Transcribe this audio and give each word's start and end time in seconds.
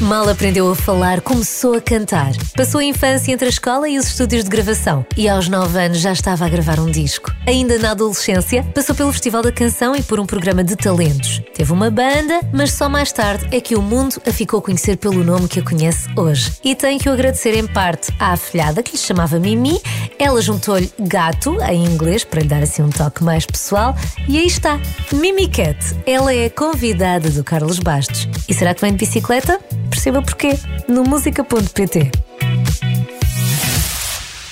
Mal 0.00 0.28
aprendeu 0.28 0.70
a 0.70 0.76
falar, 0.76 1.22
começou 1.22 1.72
a 1.72 1.80
cantar. 1.80 2.32
Passou 2.54 2.80
a 2.80 2.84
infância 2.84 3.32
entre 3.32 3.46
a 3.46 3.48
escola 3.48 3.88
e 3.88 3.96
os 3.96 4.08
estúdios 4.08 4.44
de 4.44 4.50
gravação 4.50 5.06
e 5.16 5.26
aos 5.26 5.48
9 5.48 5.78
anos 5.78 6.00
já 6.00 6.12
estava 6.12 6.44
a 6.44 6.48
gravar 6.50 6.78
um 6.78 6.90
disco. 6.90 7.32
Ainda 7.46 7.78
na 7.78 7.92
adolescência, 7.92 8.62
passou 8.74 8.94
pelo 8.94 9.10
Festival 9.10 9.42
da 9.42 9.50
Canção 9.50 9.96
e 9.96 10.02
por 10.02 10.20
um 10.20 10.26
programa 10.26 10.62
de 10.62 10.76
talentos. 10.76 11.40
Teve 11.54 11.72
uma 11.72 11.90
banda, 11.90 12.40
mas 12.52 12.72
só 12.72 12.90
mais 12.90 13.10
tarde 13.10 13.48
é 13.50 13.58
que 13.58 13.74
o 13.74 13.80
mundo 13.80 14.20
a 14.26 14.30
ficou 14.30 14.58
a 14.58 14.62
conhecer 14.62 14.98
pelo 14.98 15.24
nome 15.24 15.48
que 15.48 15.60
a 15.60 15.62
conhece 15.62 16.06
hoje. 16.14 16.52
E 16.62 16.74
tem 16.74 16.98
que 16.98 17.08
o 17.08 17.12
agradecer 17.12 17.56
em 17.56 17.66
parte 17.66 18.12
à 18.20 18.32
afilhada 18.32 18.82
que 18.82 18.92
lhe 18.92 18.98
chamava 18.98 19.38
Mimi. 19.38 19.80
Ela 20.18 20.42
juntou-lhe 20.42 20.92
gato, 21.00 21.56
em 21.70 21.86
inglês, 21.86 22.22
para 22.22 22.42
lhe 22.42 22.48
dar 22.48 22.62
assim 22.62 22.82
um 22.82 22.90
toque 22.90 23.24
mais 23.24 23.46
pessoal. 23.46 23.96
E 24.28 24.36
aí 24.36 24.46
está, 24.46 24.78
Mimi 25.10 25.48
Cat. 25.48 25.78
Ela 26.04 26.34
é 26.34 26.50
convidada 26.50 27.30
do 27.30 27.42
Carlos 27.42 27.78
Bastos. 27.78 28.28
E 28.46 28.52
será 28.52 28.74
que 28.74 28.82
vem 28.82 28.92
de 28.92 28.98
bicicleta? 28.98 29.58
Perceba 29.90 30.22
porquê 30.22 30.50
no 30.88 31.02
música.pt. 31.04 32.10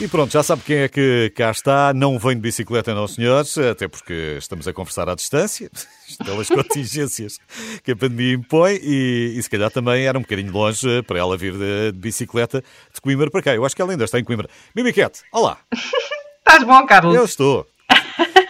E 0.00 0.08
pronto, 0.08 0.32
já 0.32 0.42
sabe 0.42 0.62
quem 0.62 0.78
é 0.78 0.88
que 0.88 1.32
cá 1.36 1.50
está. 1.50 1.95
Não 1.95 2.18
vem 2.18 2.34
de 2.34 2.41
bicicleta, 2.41 2.95
não, 2.95 3.06
senhores, 3.06 3.56
até 3.56 3.86
porque 3.86 4.36
estamos 4.38 4.66
a 4.66 4.72
conversar 4.72 5.08
à 5.08 5.14
distância, 5.14 5.70
pelas 6.24 6.48
contingências 6.48 7.38
que 7.82 7.92
a 7.92 7.96
pandemia 7.96 8.34
impõe, 8.34 8.78
e, 8.82 9.34
e, 9.36 9.42
se 9.42 9.48
calhar 9.48 9.70
também 9.70 10.05
era 10.06 10.18
um 10.18 10.22
bocadinho 10.22 10.52
longe 10.52 11.02
para 11.02 11.18
ela 11.18 11.36
vir 11.36 11.52
de, 11.52 11.92
de, 11.92 11.98
bicicleta 11.98 12.62
de 12.92 13.00
Coimbra 13.00 13.30
para 13.30 13.41
cá. 13.41 13.55
Eu 13.55 13.64
acho 13.64 13.74
que 13.74 13.80
ela 13.80 13.92
ainda 13.92 14.05
está 14.05 14.19
em 14.19 14.24
Coimbra. 14.24 14.48
Mimiquete, 14.74 15.22
olá! 15.32 15.58
Estás 16.46 16.62
bom, 16.64 16.86
Carlos? 16.86 17.14
Eu 17.16 17.24
estou. 17.24 17.66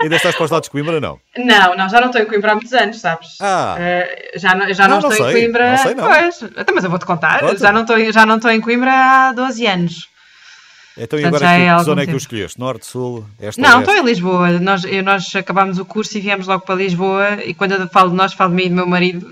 Ainda 0.04 0.16
estás 0.16 0.34
para 0.36 0.44
os 0.44 0.50
lados 0.50 0.66
de 0.68 0.70
Coimbra, 0.70 1.00
não? 1.00 1.18
Não, 1.36 1.76
não, 1.76 1.88
já 1.88 2.00
não 2.00 2.06
estou 2.06 2.22
em 2.22 2.26
Coimbra 2.26 2.52
há 2.52 2.54
muitos 2.54 2.72
anos, 2.72 3.00
sabes? 3.00 3.36
Ah. 3.40 3.76
Uh, 3.78 4.38
já 4.38 4.54
não, 4.54 4.72
já 4.72 4.84
não, 4.88 5.00
não 5.00 5.08
estou 5.08 5.10
não 5.10 5.16
sei, 5.16 5.26
em 5.26 5.32
Coimbra. 5.42 5.70
Não 5.72 5.76
sei, 5.78 5.94
não. 5.94 6.06
Pois, 6.06 6.42
então, 6.42 6.74
mas 6.74 6.84
eu 6.84 6.90
vou-te 6.90 7.06
contar. 7.06 7.40
Conta. 7.40 7.58
Já 7.58 7.72
não, 7.72 7.80
estou, 7.82 8.12
já 8.12 8.26
não 8.26 8.36
estou 8.36 8.50
em 8.50 8.60
Coimbra 8.60 8.92
há 8.92 9.32
12 9.32 9.66
anos. 9.66 10.08
Então, 10.96 11.18
Portanto, 11.18 11.26
agora 11.42 11.56
que, 11.58 11.62
é 11.64 11.76
que 11.76 11.82
zona 11.84 12.00
é 12.02 12.04
que 12.04 12.06
tempo. 12.06 12.14
o 12.16 12.18
escolheste? 12.18 12.60
Norte, 12.60 12.86
Sul, 12.86 13.26
Este 13.40 13.60
Não, 13.60 13.74
ou 13.74 13.80
estou 13.80 13.96
em 13.96 14.04
Lisboa. 14.04 14.50
Nós, 14.60 14.84
eu- 14.84 15.02
nós 15.02 15.34
acabámos 15.34 15.78
o 15.80 15.84
curso 15.84 16.16
e 16.16 16.20
viemos 16.20 16.46
logo 16.46 16.64
para 16.64 16.76
Lisboa. 16.76 17.38
E 17.44 17.52
quando 17.52 17.72
eu 17.72 17.88
falo 17.88 18.10
de 18.10 18.16
nós, 18.16 18.32
falo 18.32 18.50
de 18.50 18.56
mim 18.56 18.64
e 18.66 18.68
do 18.68 18.74
meu 18.76 18.86
marido. 18.86 19.26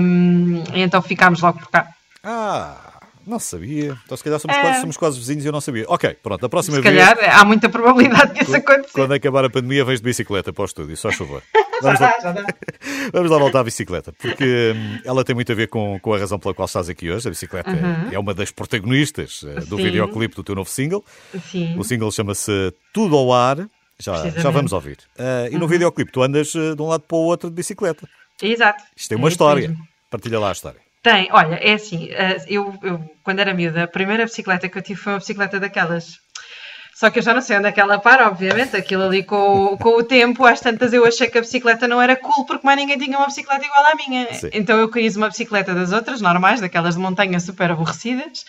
hum, 0.00 0.64
e 0.74 0.80
então 0.82 1.00
ficámos 1.00 1.40
logo 1.40 1.60
por 1.60 1.70
cá. 1.70 1.86
Ah, 2.24 2.83
não 3.26 3.38
sabia. 3.38 3.96
Então, 4.04 4.16
se 4.16 4.24
calhar 4.24 4.38
somos, 4.40 4.56
É. 4.56 4.60
quase, 4.60 4.80
somos 4.80 4.96
quase 4.96 5.18
vizinhos 5.18 5.44
e 5.44 5.48
eu 5.48 5.52
não 5.52 5.60
sabia. 5.60 5.84
Ok, 5.88 6.16
pronto, 6.22 6.44
a 6.44 6.48
próxima 6.48 6.76
Se 6.76 6.82
vez. 6.82 6.94
calhar 6.96 7.38
há 7.40 7.44
muita 7.44 7.68
probabilidade 7.68 8.34
disso 8.38 8.54
acontecer. 8.56 8.92
Quando 8.92 9.12
acabar 9.12 9.44
a 9.44 9.50
pandemia, 9.50 9.84
vens 9.84 10.00
de 10.00 10.04
bicicleta 10.04 10.52
para 10.52 10.62
o 10.62 10.64
estúdio, 10.64 10.96
só 10.96 11.10
favor. 11.12 11.42
Vamos 11.82 11.98
Já 11.98 12.06
lá, 12.06 12.12
dá, 12.12 12.20
já 12.22 12.32
dá. 12.32 12.46
vamos 13.12 13.30
lá 13.30 13.38
voltar 13.38 13.60
à 13.60 13.64
bicicleta, 13.64 14.12
porque 14.12 14.72
hum, 14.76 14.98
ela 15.04 15.24
tem 15.24 15.34
muito 15.34 15.50
a 15.50 15.54
ver 15.54 15.68
com, 15.68 15.98
com 16.00 16.14
a 16.14 16.18
razão 16.18 16.38
pela 16.38 16.54
qual 16.54 16.66
estás 16.66 16.88
aqui 16.88 17.10
hoje. 17.10 17.26
A 17.26 17.30
bicicleta 17.30 17.70
é 18.12 18.18
uma 18.18 18.32
das 18.32 18.50
protagonistas 18.50 19.42
eh, 19.44 19.60
do 19.60 19.72
Uhum. 19.76 19.78
Sim. 19.78 19.84
videoclipe 19.84 20.36
do 20.36 20.44
teu 20.44 20.54
novo 20.54 20.70
single. 20.70 21.04
Sim. 21.50 21.76
O 21.78 21.84
single 21.84 22.10
chama-se 22.12 22.72
Tudo 22.92 23.16
ao 23.16 23.32
Ar. 23.32 23.68
Já, 23.98 24.28
já. 24.30 24.46
Uhum. 24.48 24.52
vamos 24.52 24.72
ouvir. 24.72 24.98
Ah, 25.18 25.48
e 25.50 25.56
no 25.56 25.68
videoclipe 25.68 26.10
tu 26.10 26.22
andas 26.22 26.52
eh, 26.54 26.74
de 26.74 26.82
um 26.82 26.86
lado 26.86 27.02
para 27.02 27.16
o 27.16 27.20
outro 27.20 27.48
de 27.50 27.54
bicicleta. 27.56 28.08
Exato. 28.42 28.82
Isto 28.96 29.08
tem 29.10 29.18
uma 29.18 29.28
É 29.28 29.30
história. 29.30 29.68
mesmo. 29.68 29.84
Partilha 30.10 30.38
lá 30.40 30.48
a 30.48 30.52
história. 30.52 30.80
Tem, 31.04 31.28
olha, 31.32 31.56
é 31.56 31.74
assim, 31.74 32.08
eh, 32.10 32.38
eu, 32.48 32.62
eu, 32.82 32.94
quando 33.22 33.38
era 33.40 33.52
miúda, 33.54 33.84
a 33.84 33.88
primeira 33.96 34.24
bicicleta 34.24 34.68
que 34.70 34.78
eu 34.78 34.82
tive 34.82 34.98
foi 35.00 35.12
uma 35.12 35.18
bicicleta 35.18 35.60
daquelas. 35.60 36.18
Só 36.94 37.10
que 37.10 37.18
eu 37.18 37.22
já 37.22 37.34
não 37.34 37.42
sei 37.42 37.58
onde 37.58 37.68
é 37.68 37.72
que 37.72 37.80
ela 37.80 37.98
para, 37.98 38.28
obviamente, 38.28 38.76
aquilo 38.76 39.02
ali 39.04 39.22
com, 39.24 39.64
o- 39.74 39.78
com 39.78 39.90
o 39.98 40.04
tempo, 40.04 40.46
às 40.46 40.60
tantas 40.60 40.92
eu 40.94 41.04
achei 41.04 41.28
que 41.28 41.36
a 41.38 41.40
bicicleta 41.42 41.86
não 41.88 42.00
era 42.00 42.16
cool 42.16 42.46
porque 42.46 42.64
mais 42.66 42.78
ninguém 42.78 42.96
tinha 42.98 43.18
uma 43.18 43.26
bicicleta 43.26 43.64
igual 43.66 43.84
à 43.92 43.94
minha. 43.96 44.32
Sim. 44.32 44.48
Então 44.52 44.78
eu 44.78 44.88
quis 44.90 45.16
uma 45.16 45.28
bicicleta 45.28 45.74
das 45.74 45.92
outras, 45.92 46.20
normais, 46.22 46.60
daquelas 46.60 46.94
de 46.94 47.00
montanha 47.00 47.38
super 47.40 47.70
aborrecidas. 47.72 48.44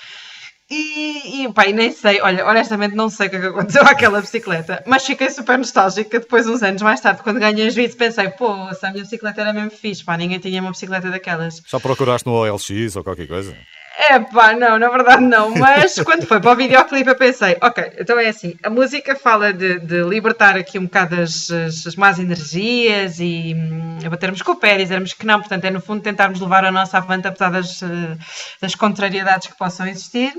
E, 0.69 1.43
e 1.43 1.53
pá, 1.53 1.67
e 1.67 1.73
nem 1.73 1.91
sei, 1.91 2.19
olha, 2.21 2.43
honestamente 2.45 2.95
não 2.95 3.07
sei 3.07 3.27
o 3.27 3.29
que 3.29 3.35
é 3.35 3.39
que 3.39 3.45
aconteceu 3.45 3.83
àquela 3.85 4.19
bicicleta, 4.19 4.83
mas 4.87 5.05
fiquei 5.05 5.29
super 5.29 5.59
nostálgica 5.59 6.19
depois, 6.19 6.47
uns 6.47 6.63
anos 6.63 6.81
mais 6.81 6.99
tarde, 6.99 7.21
quando 7.21 7.39
ganhei 7.39 7.69
juízo, 7.69 7.95
pensei, 7.95 8.29
pô, 8.29 8.67
essa 8.69 8.89
minha 8.89 9.03
bicicleta 9.03 9.41
era 9.41 9.53
mesmo 9.53 9.69
fixe, 9.69 10.03
pá, 10.03 10.17
ninguém 10.17 10.39
tinha 10.39 10.59
uma 10.61 10.71
bicicleta 10.71 11.11
daquelas. 11.11 11.61
Já 11.67 11.79
procuraste 11.79 12.27
no 12.27 12.33
OLX 12.33 12.95
ou 12.95 13.03
qualquer 13.03 13.27
coisa? 13.27 13.55
É 13.97 14.19
pá, 14.19 14.53
não, 14.53 14.77
na 14.77 14.89
verdade 14.89 15.23
não. 15.23 15.51
Mas 15.51 15.95
quando 16.03 16.25
foi 16.25 16.41
para 16.41 16.51
o 16.51 16.55
videoclipe 16.55 17.09
eu 17.09 17.15
pensei, 17.15 17.57
ok, 17.61 17.93
então 17.97 18.19
é 18.19 18.27
assim, 18.27 18.55
a 18.63 18.69
música 18.69 19.15
fala 19.15 19.53
de, 19.53 19.79
de 19.79 20.03
libertar 20.03 20.57
aqui 20.57 20.77
um 20.77 20.83
bocado 20.83 21.21
as, 21.21 21.49
as, 21.49 21.87
as 21.87 21.95
más 21.95 22.19
energias 22.19 23.19
e 23.19 23.53
hum, 23.55 23.97
batermos 24.09 24.41
com 24.41 24.51
o 24.51 24.55
pé, 24.59 24.77
dizermos 24.77 25.13
que 25.13 25.25
não, 25.25 25.39
portanto 25.39 25.65
é 25.65 25.71
no 25.71 25.79
fundo 25.79 26.01
tentarmos 26.01 26.41
levar 26.41 26.65
a 26.65 26.71
nossa 26.71 26.97
avante 26.97 27.27
apesar 27.27 27.51
das, 27.51 27.81
eh, 27.81 28.17
das 28.61 28.75
contrariedades 28.75 29.47
que 29.47 29.57
possam 29.57 29.87
existir. 29.87 30.33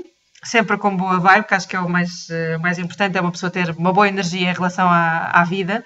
Sempre 0.49 0.77
com 0.77 0.95
boa 0.95 1.19
vibe, 1.19 1.45
que 1.45 1.53
acho 1.53 1.67
que 1.67 1.75
é 1.75 1.79
o 1.79 1.89
mais, 1.89 2.29
eh, 2.29 2.57
mais 2.57 2.79
importante, 2.79 3.17
é 3.17 3.21
uma 3.21 3.31
pessoa 3.31 3.51
ter 3.51 3.69
uma 3.71 3.91
boa 3.91 4.07
energia 4.07 4.49
em 4.49 4.53
relação 4.53 4.87
à, 4.87 5.31
à 5.33 5.43
vida. 5.43 5.83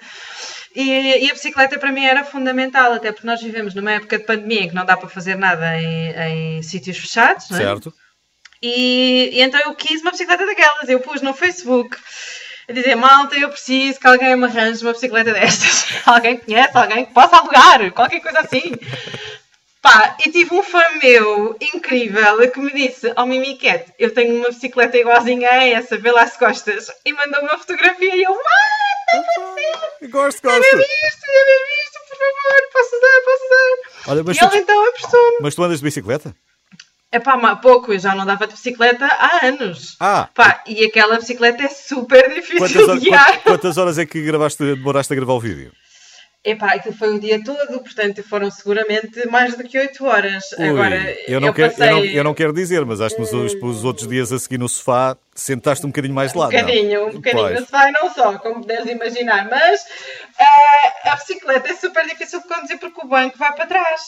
E, 0.74 1.24
e 1.24 1.30
a 1.30 1.34
bicicleta 1.34 1.78
para 1.78 1.92
mim 1.92 2.04
era 2.04 2.24
fundamental, 2.24 2.92
até 2.92 3.12
porque 3.12 3.26
nós 3.26 3.42
vivemos 3.42 3.74
numa 3.74 3.92
época 3.92 4.18
de 4.18 4.24
pandemia 4.24 4.62
em 4.62 4.68
que 4.68 4.74
não 4.74 4.86
dá 4.86 4.96
para 4.96 5.08
fazer 5.08 5.36
nada 5.36 5.78
em, 5.80 6.58
em 6.58 6.62
sítios 6.62 6.96
fechados, 6.96 7.50
não 7.50 7.58
é? 7.58 7.62
Certo? 7.62 7.92
E, 8.62 9.30
e 9.32 9.40
então 9.42 9.60
eu 9.60 9.74
quis 9.74 10.00
uma 10.00 10.12
bicicleta 10.12 10.46
daquelas. 10.46 10.88
Eu 10.88 11.00
pus 11.00 11.20
no 11.20 11.34
Facebook 11.34 11.96
a 12.68 12.72
dizer: 12.72 12.94
Malta, 12.94 13.36
eu 13.36 13.50
preciso 13.50 13.98
que 13.98 14.06
alguém 14.06 14.36
me 14.36 14.44
arranje 14.44 14.84
uma 14.84 14.92
bicicleta 14.92 15.32
destas. 15.32 15.86
alguém 16.06 16.38
conhece, 16.38 16.78
alguém 16.78 17.04
que 17.04 17.12
possa 17.12 17.36
alugar, 17.36 17.90
qualquer 17.92 18.20
coisa 18.20 18.40
assim. 18.40 18.72
Pá, 19.82 20.16
e 20.24 20.30
tive 20.30 20.54
um 20.54 20.62
fã 20.62 20.80
meu 21.02 21.56
incrível 21.60 22.48
que 22.52 22.60
me 22.60 22.72
disse: 22.72 23.12
Oh 23.16 23.26
Mimiquete, 23.26 23.92
eu 23.98 24.14
tenho 24.14 24.36
uma 24.36 24.48
bicicleta 24.48 24.96
igualzinha 24.96 25.50
a 25.50 25.64
essa, 25.68 25.98
vê 25.98 26.12
lá 26.12 26.24
se 26.26 26.38
gostas. 26.38 26.88
E 27.04 27.12
mandou 27.12 27.40
uma 27.42 27.58
fotografia 27.58 28.14
e 28.14 28.22
eu: 28.22 28.32
Ah, 28.32 29.16
Gosto, 30.08 30.48
é 30.48 30.56
gosto. 30.58 30.76
mesmo 30.76 30.80
isto, 30.80 31.26
é 31.26 31.44
mesmo 31.46 31.66
isto, 31.84 31.98
por 32.08 32.16
favor, 32.16 32.62
posso 32.72 32.96
usar, 32.96 33.20
posso 33.24 33.44
usar. 33.44 34.10
Olha, 34.12 34.22
mas 34.24 34.36
e 34.36 34.40
tu, 34.40 34.46
ele 34.46 34.56
então 34.58 34.88
apostou-me. 34.88 35.38
mas 35.40 35.54
tu 35.54 35.62
andas 35.64 35.78
de 35.80 35.84
bicicleta? 35.84 36.36
É 37.10 37.18
pá, 37.18 37.36
mas 37.36 37.60
pouco, 37.60 37.92
eu 37.92 37.98
já 37.98 38.14
não 38.14 38.24
dava 38.24 38.46
de 38.46 38.54
bicicleta 38.54 39.04
há 39.04 39.46
anos. 39.46 39.96
Ah, 40.00 40.28
Pá, 40.34 40.62
e 40.66 40.84
aquela 40.84 41.16
bicicleta 41.18 41.64
é 41.64 41.68
super 41.68 42.32
difícil 42.32 42.58
quantas, 42.58 42.88
horas, 42.88 43.00
de 43.02 43.08
guiar. 43.10 43.26
quantas- 43.26 43.42
quantas 43.42 43.76
horas 43.78 43.98
é 43.98 44.06
que 44.06 44.22
gravaste, 44.22 44.58
demoraste 44.64 45.12
a 45.12 45.16
gravar 45.16 45.34
o 45.34 45.40
vídeo? 45.40 45.72
Epá, 46.44 46.72
aquilo 46.74 46.94
foi 46.96 47.14
o 47.14 47.20
dia 47.20 47.40
todo, 47.44 47.80
portanto 47.80 48.20
foram 48.24 48.50
seguramente 48.50 49.28
mais 49.28 49.56
do 49.56 49.62
que 49.62 49.78
8 49.78 50.04
horas. 50.04 50.42
Ui, 50.58 50.68
Agora, 50.70 51.16
eu, 51.28 51.40
não 51.40 51.48
eu 51.48 51.54
quero, 51.54 51.70
passei 51.70 51.88
eu, 51.88 51.94
não, 51.96 52.04
eu 52.04 52.24
não 52.24 52.34
quero 52.34 52.52
dizer, 52.52 52.84
mas 52.84 53.00
acho 53.00 53.14
que 53.14 53.20
nos, 53.20 53.32
os- 53.32 53.54
os 53.62 53.84
outros 53.84 54.08
dias 54.08 54.32
a 54.32 54.38
seguir 54.40 54.58
no 54.58 54.68
sofá 54.68 55.16
sentaste 55.34 55.86
um 55.86 55.90
bocadinho 55.90 56.14
mais 56.14 56.32
de 56.32 56.38
um 56.38 56.40
lado. 56.40 56.52
não? 56.52 56.60
bocadinho, 56.60 57.06
um 57.06 57.10
bocadinho. 57.12 57.42
Pois. 57.44 57.60
Não 57.60 57.64
se 57.66 57.70
vai 57.72 57.92
não 57.92 58.12
só, 58.12 58.38
como 58.40 58.60
puderes 58.60 58.86
imaginar, 58.86 59.48
mas 59.48 59.82
eh, 60.36 61.08
a 61.10 61.14
bicicleta 61.14 61.70
é 61.70 61.76
super 61.76 62.04
difícil 62.08 62.40
de 62.42 62.48
conduzir 62.48 62.78
porque 62.80 63.00
o 63.06 63.08
banco 63.08 63.38
vai 63.38 63.54
para 63.54 63.66
trás. 63.66 64.00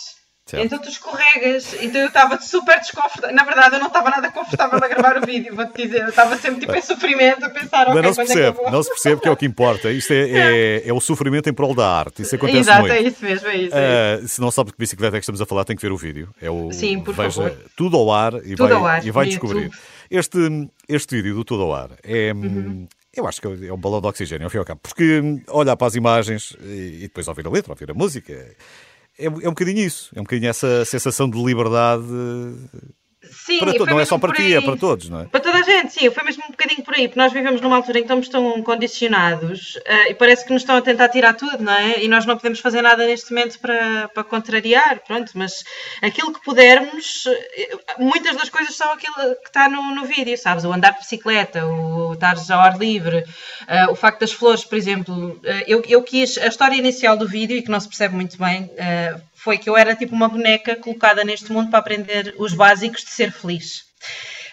Certo. 0.46 0.62
Então 0.66 0.78
tu 0.78 0.90
escorregas, 0.90 1.74
então 1.80 2.02
eu 2.02 2.08
estava 2.08 2.38
super 2.38 2.78
desconfortável. 2.78 3.34
Na 3.34 3.44
verdade, 3.44 3.76
eu 3.76 3.80
não 3.80 3.86
estava 3.86 4.10
nada 4.10 4.30
confortável 4.30 4.78
a 4.82 4.88
gravar 4.88 5.16
o 5.16 5.24
vídeo, 5.24 5.56
vou-te 5.56 5.82
dizer. 5.82 6.02
Eu 6.02 6.10
estava 6.10 6.36
sempre 6.36 6.60
tipo 6.60 6.74
em 6.74 6.82
sofrimento, 6.82 7.46
a 7.46 7.48
pensar, 7.48 7.86
Mas 7.88 7.96
ok, 7.96 8.02
não 8.02 8.12
se 8.12 8.20
é 8.20 8.24
percebe, 8.26 8.56
vou? 8.58 8.70
não 8.70 8.82
se 8.82 8.90
percebe 8.90 9.20
que 9.22 9.28
é 9.28 9.30
o 9.30 9.36
que 9.38 9.46
importa. 9.46 9.90
Isto 9.90 10.12
é, 10.12 10.30
é, 10.30 10.88
é 10.88 10.92
o 10.92 11.00
sofrimento 11.00 11.48
em 11.48 11.52
prol 11.54 11.74
da 11.74 11.88
arte. 11.88 12.20
Isso 12.20 12.34
acontece 12.36 12.58
Exato, 12.58 12.80
muito. 12.80 12.92
é 12.92 13.00
isso 13.00 13.24
mesmo, 13.24 13.48
é 13.48 13.56
isso. 13.56 13.74
é 13.74 14.14
isso. 14.16 14.24
Ah, 14.24 14.28
se 14.28 14.40
não 14.42 14.50
sabe 14.50 14.66
de 14.66 14.72
que 14.74 14.78
bicicleta 14.80 15.16
é 15.16 15.18
que 15.18 15.24
estamos 15.24 15.40
a 15.40 15.46
falar, 15.46 15.64
tem 15.64 15.76
que 15.76 15.80
ver 15.82 15.92
o 15.92 15.96
vídeo. 15.96 16.28
É 16.42 16.50
o, 16.50 16.70
Sim, 16.72 17.00
por 17.00 17.14
veja 17.14 17.30
favor. 17.42 17.58
Tudo 17.74 17.96
ao 17.96 18.12
ar 18.12 18.34
e 18.44 18.54
Tudo 18.54 18.68
vai, 18.68 18.72
ao 18.72 18.86
ar, 18.86 19.06
e 19.06 19.10
vai 19.10 19.26
descobrir. 19.26 19.62
YouTube. 19.62 19.78
Este, 20.10 20.38
este 20.86 21.16
vídeo 21.16 21.34
do 21.36 21.44
Tudo 21.44 21.62
ao 21.62 21.74
Ar 21.74 21.90
é. 22.02 22.34
Uhum. 22.34 22.86
Eu 23.16 23.26
acho 23.26 23.40
que 23.40 23.46
é 23.46 23.72
um 23.72 23.78
balão 23.78 24.00
de 24.00 24.08
oxigênio, 24.08 24.44
ao 24.44 24.50
fim 24.50 24.56
e 24.56 24.58
ao 24.58 24.64
cabo. 24.64 24.80
Porque 24.82 25.20
hum, 25.20 25.40
olhar 25.48 25.76
para 25.76 25.86
as 25.86 25.94
imagens 25.94 26.54
e, 26.60 26.96
e 26.98 27.00
depois 27.02 27.26
ouvir 27.28 27.46
a 27.46 27.50
letra, 27.50 27.72
ouvir 27.72 27.90
a 27.90 27.94
música, 27.94 28.54
é, 29.18 29.26
é 29.26 29.28
um 29.28 29.52
bocadinho 29.52 29.78
isso. 29.78 30.10
É 30.14 30.20
um 30.20 30.24
bocadinho 30.24 30.50
essa 30.50 30.84
sensação 30.84 31.28
de 31.28 31.42
liberdade 31.42 32.04
Sim, 33.30 33.58
para 33.58 33.72
todos. 33.72 33.86
foi 33.86 33.94
Não 33.94 34.00
é 34.00 34.04
só 34.04 34.18
para 34.18 34.32
ti, 34.32 34.54
é 34.54 34.60
para 34.60 34.76
todos, 34.76 35.08
não 35.08 35.20
é? 35.20 35.24
Para 35.26 35.40
toda 35.40 35.58
a 35.58 35.62
gente, 35.62 35.92
sim, 35.92 36.10
foi 36.10 36.24
mesmo 36.24 36.42
um 36.46 36.50
bocadinho 36.50 36.82
por 36.82 36.94
aí, 36.94 37.08
porque 37.08 37.20
nós 37.20 37.32
vivemos 37.32 37.60
numa 37.60 37.76
altura 37.76 37.98
em 37.98 38.02
que 38.02 38.06
estamos 38.06 38.28
tão 38.28 38.62
condicionados 38.62 39.78
eh, 39.84 40.10
e 40.10 40.14
parece 40.14 40.44
que 40.44 40.52
nos 40.52 40.62
estão 40.62 40.76
a 40.76 40.82
tentar 40.82 41.08
tirar 41.08 41.34
tudo, 41.34 41.62
não 41.62 41.72
é? 41.72 42.02
E 42.02 42.08
nós 42.08 42.26
não 42.26 42.36
podemos 42.36 42.60
fazer 42.60 42.82
nada 42.82 43.06
neste 43.06 43.32
momento 43.32 43.58
para, 43.58 44.08
para 44.08 44.24
contrariar, 44.24 45.00
pronto, 45.06 45.32
mas 45.34 45.64
aquilo 46.02 46.32
que 46.32 46.42
pudermos, 46.42 47.24
eh, 47.56 47.76
muitas 47.98 48.36
das 48.36 48.48
coisas 48.48 48.74
são 48.74 48.92
aquilo 48.92 49.14
que 49.14 49.48
está 49.48 49.68
no, 49.68 49.94
no 49.94 50.04
vídeo, 50.06 50.36
sabes? 50.36 50.64
O 50.64 50.72
andar 50.72 50.92
de 50.92 50.98
bicicleta, 50.98 51.64
o 51.66 52.14
estar 52.14 52.36
ao 52.50 52.60
ar 52.60 52.78
livre, 52.78 53.24
eh, 53.66 53.86
o 53.88 53.94
facto 53.94 54.20
das 54.20 54.32
flores, 54.32 54.64
por 54.64 54.76
exemplo. 54.76 55.40
eh, 55.44 55.64
eu, 55.66 55.82
eu 55.88 56.02
quis, 56.02 56.38
a 56.38 56.46
história 56.46 56.76
inicial 56.76 57.16
do 57.16 57.26
vídeo, 57.28 57.56
e 57.56 57.62
que 57.62 57.70
não 57.70 57.80
se 57.80 57.88
percebe 57.88 58.14
muito 58.14 58.38
bem, 58.38 58.70
foi 59.44 59.58
que 59.58 59.68
eu 59.68 59.76
era 59.76 59.94
tipo 59.94 60.14
uma 60.14 60.26
boneca 60.26 60.74
colocada 60.74 61.22
neste 61.22 61.52
mundo 61.52 61.68
para 61.68 61.78
aprender 61.78 62.34
os 62.38 62.54
básicos 62.54 63.04
de 63.04 63.10
ser 63.10 63.30
feliz. 63.30 63.84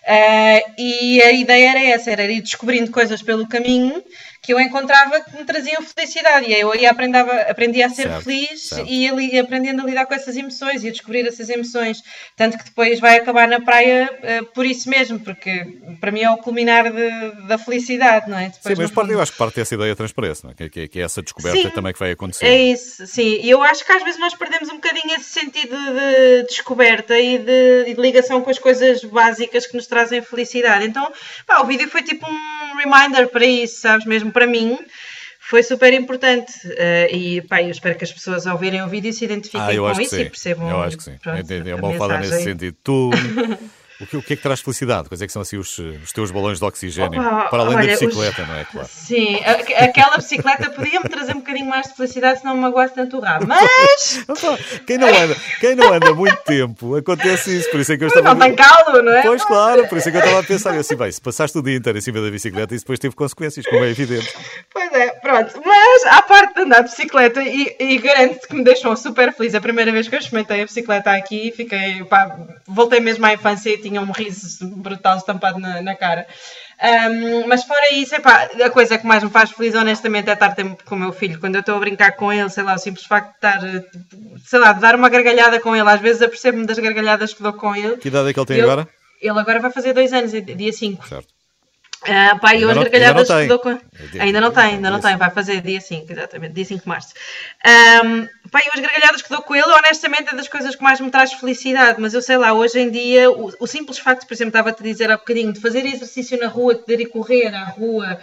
Uh, 0.03 0.73
e 0.77 1.21
a 1.21 1.31
ideia 1.31 1.69
era 1.69 1.81
essa, 1.81 2.11
era 2.11 2.23
ir 2.25 2.41
descobrindo 2.41 2.91
coisas 2.91 3.21
pelo 3.21 3.47
caminho 3.47 4.03
que 4.41 4.53
eu 4.53 4.59
encontrava 4.59 5.21
que 5.21 5.37
me 5.37 5.45
traziam 5.45 5.81
felicidade. 5.83 6.47
E 6.49 6.59
eu 6.59 6.71
aí 6.71 6.85
aprendava, 6.85 7.31
aprendia 7.41 7.85
a 7.85 7.89
ser 7.89 8.03
Certo, 8.03 8.23
feliz 8.23 8.67
certo. 8.69 8.89
e 8.89 9.07
ali, 9.07 9.37
aprendendo 9.39 9.81
a 9.81 9.85
lidar 9.85 10.05
com 10.07 10.13
essas 10.15 10.35
emoções 10.35 10.83
e 10.83 10.87
a 10.87 10.91
descobrir 10.91 11.27
essas 11.27 11.47
emoções. 11.49 12.01
Tanto 12.35 12.57
que 12.57 12.63
depois 12.65 12.99
vai 12.99 13.17
acabar 13.17 13.47
na 13.47 13.61
praia 13.61 14.09
eh, 14.23 14.41
por 14.53 14.65
isso 14.65 14.89
mesmo, 14.89 15.19
porque 15.19 15.79
para 15.99 16.11
mim 16.11 16.21
é 16.21 16.29
o 16.31 16.37
culminar 16.37 16.91
de- 16.91 17.47
da 17.47 17.57
felicidade, 17.57 18.29
não 18.29 18.37
é? 18.37 18.45
Sim, 18.49 18.57
Depois, 18.63 18.79
mas 18.79 18.89
no 18.89 18.95
parte, 18.95 19.11
eu 19.11 19.21
acho 19.21 19.31
que 19.31 19.37
parte 19.37 19.55
dessa 19.57 19.75
ideia 19.75 19.95
transparece, 19.95 20.43
não 20.43 20.51
é? 20.51 20.53
que, 20.55 20.69
que, 20.69 20.87
que 20.87 20.99
é 20.99 21.03
essa 21.03 21.21
descoberta 21.21 21.57
Sim. 21.61 21.69
também 21.69 21.93
que 21.93 21.99
vai 21.99 22.11
acontecer. 22.11 22.45
É 22.47 22.57
isso, 22.71 23.05
sim. 23.05 23.39
E 23.43 23.49
eu 23.49 23.61
acho 23.61 23.85
que 23.85 23.91
às 23.91 24.03
vezes 24.03 24.19
nós 24.19 24.33
perdemos 24.33 24.69
um 24.69 24.75
bocadinho 24.75 25.13
esse 25.15 25.25
sentido 25.39 25.75
de 25.77 26.43
descoberta 26.47 27.17
e 27.19 27.37
de, 27.37 27.85
e 27.89 27.93
de 27.93 28.01
ligação 28.01 28.41
com 28.41 28.49
as 28.49 28.57
coisas 28.57 29.03
básicas 29.03 29.67
que 29.67 29.75
nos 29.75 29.85
trazem 29.85 30.21
felicidade. 30.21 30.85
Então, 30.85 31.11
pá, 31.45 31.61
o 31.61 31.65
vídeo 31.65 31.87
foi 31.89 32.01
tipo 32.01 32.25
um 32.27 32.75
reminder 32.77 33.27
para 33.27 33.45
isso, 33.45 33.81
sabes? 33.81 34.05
Mesmo 34.05 34.30
para 34.31 34.47
mim. 34.47 34.77
Foi 35.49 35.63
super 35.63 35.91
importante 35.93 36.53
Eh, 36.77 37.09
e 37.11 37.41
pá, 37.41 37.61
eu 37.61 37.71
espero 37.71 37.97
que 37.97 38.03
as 38.05 38.11
pessoas 38.11 38.47
ao 38.47 38.57
verem 38.57 38.81
o 38.83 38.87
vídeo 38.87 39.11
se 39.11 39.25
identifiquem 39.25 39.61
Ah, 39.61 39.93
com 39.93 40.01
isso 40.01 40.15
e 40.15 40.25
percebam. 40.29 40.69
eu 40.69 40.81
acho 40.81 40.97
que 40.97 41.03
sim. 41.03 41.15
pronto, 41.21 41.51
é, 41.51 41.57
é 41.69 41.71
a 41.71 41.75
uma 41.75 41.93
fala 41.97 42.19
nesse 42.19 42.43
sentido. 42.43 42.77
Tu, 42.83 43.09
o, 44.01 44.07
que, 44.07 44.17
o 44.17 44.21
que 44.23 44.33
é 44.33 44.35
que 44.35 44.41
traz 44.43 44.59
felicidade? 44.61 45.07
Quais 45.09 45.21
é 45.21 45.27
que 45.27 45.33
são 45.33 45.41
assim 45.41 45.57
os, 45.57 45.77
os 45.77 46.11
teus 46.11 46.31
balões 46.31 46.59
de 46.59 46.65
oxigênio? 46.65 47.19
Opa, 47.21 47.47
Para 47.49 47.59
além 47.63 47.73
da 47.75 47.79
olha, 47.81 47.93
os- 47.93 47.99
bicicleta, 47.99 48.45
não 48.45 48.55
é? 48.55 48.65
Claro. 48.65 48.87
Sim, 48.91 49.35
a- 49.43 49.83
aquela 49.85 50.17
bicicleta 50.17 50.69
podia-me 50.71 51.07
trazer 51.09 51.31
um 51.35 51.39
bocadinho 51.39 51.67
mais 51.69 51.87
de 51.87 51.95
felicidade 51.95 52.39
se 52.39 52.45
não 52.45 52.55
me 52.55 52.61
magoasse 52.61 52.93
tanto 52.95 53.17
o 53.17 53.19
rabo. 53.21 53.45
Mas 53.47 54.23
Opa, 54.27 54.57
Quem 54.87 54.97
não, 54.97 55.07
anda, 55.07 55.35
quem 55.59 55.75
não 55.75 55.93
anda 55.93 56.13
muito 56.13 56.37
tempo, 56.43 56.95
acontece 56.95 57.57
isso. 57.57 57.69
Por 57.71 57.79
isso 57.79 57.93
é 57.93 57.97
que 57.97 58.03
eu 58.03 58.07
estava. 58.07 58.33
não 58.33 58.39
tem 58.39 58.55
calo, 58.55 59.01
não 59.01 59.11
é? 59.13 59.21
Pois 59.21 59.43
claro, 59.45 59.87
por 59.87 59.97
isso 59.97 60.09
é 60.09 60.11
que 60.11 60.17
eu 60.17 60.21
estava 60.21 60.39
a 60.39 60.43
pensar. 60.43 60.73
Eu 60.73 60.81
assim, 60.81 60.95
bem, 60.95 61.11
se 61.11 61.21
passaste 61.21 61.57
o 61.57 61.61
dia 61.61 61.75
inteiro 61.75 61.97
em 61.97 62.01
cima 62.01 62.21
da 62.21 62.29
bicicleta, 62.31 62.73
isso 62.75 62.83
depois 62.85 62.99
teve 62.99 63.15
consequências, 63.15 63.65
como 63.65 63.83
é 63.83 63.89
evidente. 63.89 64.31
Pois 64.71 64.91
é, 64.93 65.09
pronto. 65.11 65.61
Mas 65.65 66.03
à 66.05 66.21
parte 66.21 66.55
de 66.55 66.61
andar 66.61 66.81
de 66.81 66.89
bicicleta, 66.89 67.41
e, 67.43 67.75
e 67.79 67.97
garanto 67.97 68.47
que 68.47 68.55
me 68.55 68.63
deixou 68.63 68.95
super 68.95 69.33
feliz. 69.33 69.53
A 69.55 69.61
primeira 69.61 69.91
vez 69.91 70.07
que 70.07 70.15
eu 70.15 70.19
experimentei 70.19 70.61
a 70.61 70.65
bicicleta 70.65 71.11
aqui, 71.11 71.51
fiquei, 71.55 72.03
pá, 72.05 72.35
voltei 72.67 72.99
mesmo 72.99 73.25
à 73.25 73.33
infância 73.33 73.69
e 73.69 73.77
tinha 73.77 73.90
um 73.99 74.11
riso 74.11 74.65
brutal 74.67 75.17
estampado 75.17 75.59
na, 75.59 75.81
na 75.81 75.95
cara. 75.95 76.25
Ahm, 76.79 77.47
mas 77.47 77.63
fora 77.63 77.93
isso, 77.93 78.15
epá, 78.15 78.49
a 78.63 78.69
coisa 78.69 78.97
que 78.97 79.05
mais 79.05 79.23
me 79.23 79.29
faz 79.29 79.51
feliz, 79.51 79.75
honestamente, 79.75 80.29
é 80.29 80.33
estar 80.33 80.55
tempo 80.55 80.83
com 80.83 80.95
o 80.95 80.99
meu 80.99 81.11
filho. 81.11 81.39
Quando 81.39 81.55
eu 81.55 81.61
estou 81.61 81.75
a 81.75 81.79
brincar 81.79 82.13
com 82.13 82.33
ele, 82.33 82.49
sei 82.49 82.63
lá, 82.63 82.73
o 82.75 82.79
simples 82.79 83.05
facto 83.05 83.29
de 83.31 83.35
estar, 83.35 83.59
tipo, 83.59 84.39
sei 84.45 84.59
lá, 84.59 84.73
de 84.73 84.79
dar 84.79 84.95
uma 84.95 85.09
gargalhada 85.09 85.59
com 85.59 85.75
ele. 85.75 85.89
Às 85.89 86.01
vezes 86.01 86.21
apercebo-me 86.21 86.65
das 86.65 86.79
gargalhadas 86.79 87.33
que 87.33 87.43
dou 87.43 87.53
com 87.53 87.75
ele. 87.75 87.97
Que 87.97 88.07
idade 88.07 88.29
é 88.29 88.33
que 88.33 88.39
ele 88.39 88.45
tem 88.47 88.61
agora? 88.61 88.87
Ele 89.21 89.39
agora 89.39 89.59
vai 89.59 89.71
fazer 89.71 89.93
dois 89.93 90.11
anos, 90.11 90.31
dia 90.31 90.73
5. 90.73 91.07
Certo. 91.07 91.40
Ah, 92.03 92.35
pá, 92.41 92.55
eu 92.55 92.67
Ainda 92.67 92.71
as 92.71 92.75
não- 92.75 92.83
gargalhadas 92.83 93.29
ainda 93.29 93.53
não 93.53 93.59
tem. 93.59 93.77
com... 93.77 94.19
Ainda 94.19 94.41
não 94.41 94.51
tem, 94.51 94.63
ainda 94.63 94.89
não 94.89 94.99
tem, 94.99 95.17
vai 95.17 95.29
fazer 95.29 95.61
dia 95.61 95.79
5, 95.79 96.11
exatamente, 96.11 96.53
dia 96.53 96.65
5 96.65 96.81
de 96.81 96.87
março. 96.87 97.13
Pá, 98.51 98.59
eu 98.65 98.71
as 98.73 98.79
gargalhadas 98.79 99.21
que 99.21 99.29
dou 99.29 99.41
com 99.43 99.55
ele, 99.55 99.65
honestamente, 99.71 100.33
é 100.33 100.35
das 100.35 100.47
coisas 100.47 100.75
que 100.75 100.83
mais 100.83 100.99
me 100.99 101.11
traz 101.11 101.31
felicidade, 101.33 102.01
mas 102.01 102.13
eu 102.13 102.21
sei 102.21 102.37
lá, 102.37 102.53
hoje 102.53 102.79
em 102.79 102.89
dia, 102.89 103.29
o, 103.29 103.51
o 103.59 103.67
simples 103.67 103.99
facto, 103.99 104.25
por 104.27 104.33
exemplo, 104.33 104.49
estava-te 104.49 104.81
a 104.81 104.85
dizer 104.85 105.11
há 105.11 105.17
bocadinho, 105.17 105.53
de 105.53 105.59
fazer 105.61 105.85
exercício 105.85 106.39
na 106.39 106.47
rua, 106.47 106.73
de 106.75 106.93
ir 106.95 107.05
correr 107.07 107.53
à 107.53 107.65
rua, 107.65 108.17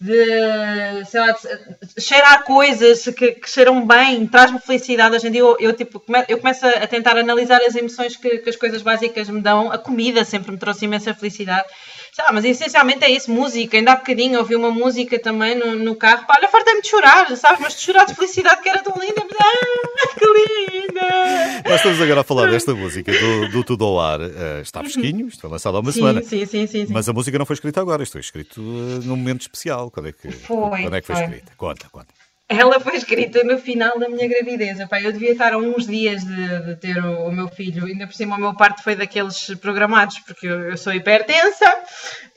de, 0.00 1.04
sei 1.06 1.20
lá, 1.20 1.32
de 1.32 2.00
cheirar 2.02 2.44
coisas 2.44 3.04
que, 3.16 3.32
que 3.32 3.50
cheiram 3.50 3.86
bem, 3.86 4.26
traz-me 4.26 4.58
felicidade. 4.60 5.14
Hoje 5.16 5.26
em 5.28 5.32
dia 5.32 5.40
eu, 5.40 5.56
eu, 5.60 5.72
tipo, 5.72 6.00
come- 6.00 6.24
eu 6.28 6.38
começo 6.38 6.66
a 6.66 6.86
tentar 6.86 7.16
analisar 7.16 7.60
as 7.62 7.74
emoções 7.74 8.16
que, 8.16 8.38
que 8.38 8.48
as 8.50 8.56
coisas 8.56 8.80
básicas 8.80 9.28
me 9.28 9.40
dão. 9.40 9.70
A 9.72 9.76
comida 9.78 10.24
sempre 10.24 10.52
me 10.52 10.58
trouxe 10.58 10.84
imensa 10.84 11.12
felicidade. 11.14 11.66
Sei 12.18 12.24
lá, 12.24 12.32
mas 12.32 12.44
essencialmente 12.44 13.04
é 13.04 13.10
isso, 13.12 13.30
música. 13.30 13.76
Ainda 13.76 13.92
há 13.92 13.94
bocadinho 13.96 14.40
ouvi 14.40 14.56
uma 14.56 14.72
música 14.72 15.20
também 15.20 15.54
no, 15.54 15.76
no 15.76 15.94
carro. 15.94 16.26
Pá, 16.26 16.34
olha, 16.36 16.48
fartei-me 16.48 16.82
de 16.82 16.88
chorar, 16.88 17.36
sabes? 17.36 17.60
Mas 17.60 17.76
de 17.76 17.82
chorar 17.82 18.06
de 18.06 18.14
felicidade 18.16 18.60
que 18.60 18.68
era 18.68 18.82
tão 18.82 18.92
linda. 19.00 19.22
Mas, 19.24 19.38
ah, 19.40 20.14
que 20.18 20.26
linda! 20.26 21.62
Nós 21.64 21.76
estamos 21.76 22.00
agora 22.00 22.22
a 22.22 22.24
falar 22.24 22.50
desta 22.50 22.74
música 22.74 23.12
do, 23.12 23.50
do 23.50 23.62
Tudo 23.62 23.84
ao 23.84 24.00
Ar. 24.00 24.20
Eh, 24.20 24.62
está 24.62 24.80
fresquinho, 24.80 25.28
isto 25.28 25.42
foi 25.42 25.48
lançado 25.48 25.76
há 25.76 25.80
uma 25.80 25.92
semana. 25.92 26.20
Sim, 26.20 26.44
sim, 26.44 26.46
sim, 26.46 26.66
sim, 26.66 26.86
sim. 26.86 26.92
Mas 26.92 27.08
a 27.08 27.12
música 27.12 27.38
não 27.38 27.46
foi 27.46 27.54
escrita 27.54 27.80
agora, 27.80 28.02
isto 28.02 28.14
foi 28.14 28.20
escrito 28.20 28.60
eh, 28.60 29.06
num 29.06 29.14
momento 29.14 29.42
especial. 29.42 29.88
Quando 29.88 30.08
é 30.08 30.12
que 30.12 30.28
Foi, 30.28 30.82
quando 30.82 30.96
é 30.96 31.00
que 31.00 31.06
foi, 31.06 31.14
foi. 31.14 31.24
escrita? 31.24 31.52
Conta, 31.56 31.86
conta. 31.88 32.17
Ela 32.48 32.80
foi 32.80 32.96
escrita 32.96 33.44
no 33.44 33.58
final 33.58 33.98
da 33.98 34.08
minha 34.08 34.26
gravidez. 34.26 34.80
Epá, 34.80 35.00
eu 35.02 35.12
devia 35.12 35.32
estar 35.32 35.52
a 35.52 35.58
uns 35.58 35.86
dias 35.86 36.24
de, 36.24 36.60
de 36.66 36.76
ter 36.76 36.96
o, 37.04 37.26
o 37.26 37.32
meu 37.32 37.46
filho. 37.48 37.84
Ainda 37.84 38.06
por 38.06 38.14
cima, 38.14 38.36
o 38.36 38.40
meu 38.40 38.54
parto 38.54 38.82
foi 38.82 38.96
daqueles 38.96 39.54
programados, 39.60 40.18
porque 40.20 40.46
eu, 40.46 40.70
eu 40.70 40.76
sou 40.76 40.94
hipertensa 40.94 41.66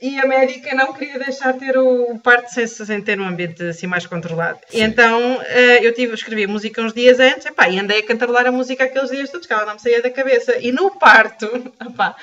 e 0.02 0.18
a 0.18 0.26
médica 0.26 0.74
não 0.74 0.92
queria 0.92 1.18
deixar 1.18 1.54
ter 1.54 1.78
o 1.78 2.18
parto 2.18 2.52
sem, 2.52 2.66
sem 2.66 3.00
ter 3.00 3.18
um 3.20 3.26
ambiente 3.26 3.62
assim 3.62 3.86
mais 3.86 4.04
controlado. 4.04 4.58
Então 4.72 5.40
eh, 5.46 5.86
eu 5.86 5.94
tive, 5.94 6.12
escrevi 6.12 6.46
música 6.46 6.82
uns 6.82 6.92
dias 6.92 7.18
antes 7.18 7.46
epá, 7.46 7.68
e 7.68 7.78
andei 7.78 8.00
a 8.00 8.06
cantarolar 8.06 8.46
a 8.46 8.52
música 8.52 8.84
aqueles 8.84 9.10
dias 9.10 9.30
todos, 9.30 9.46
que 9.46 9.52
ela 9.52 9.64
não 9.64 9.74
me 9.74 9.80
saía 9.80 10.02
da 10.02 10.10
cabeça. 10.10 10.58
E 10.58 10.72
no 10.72 10.90
parto, 10.90 11.46
epá, 11.80 12.16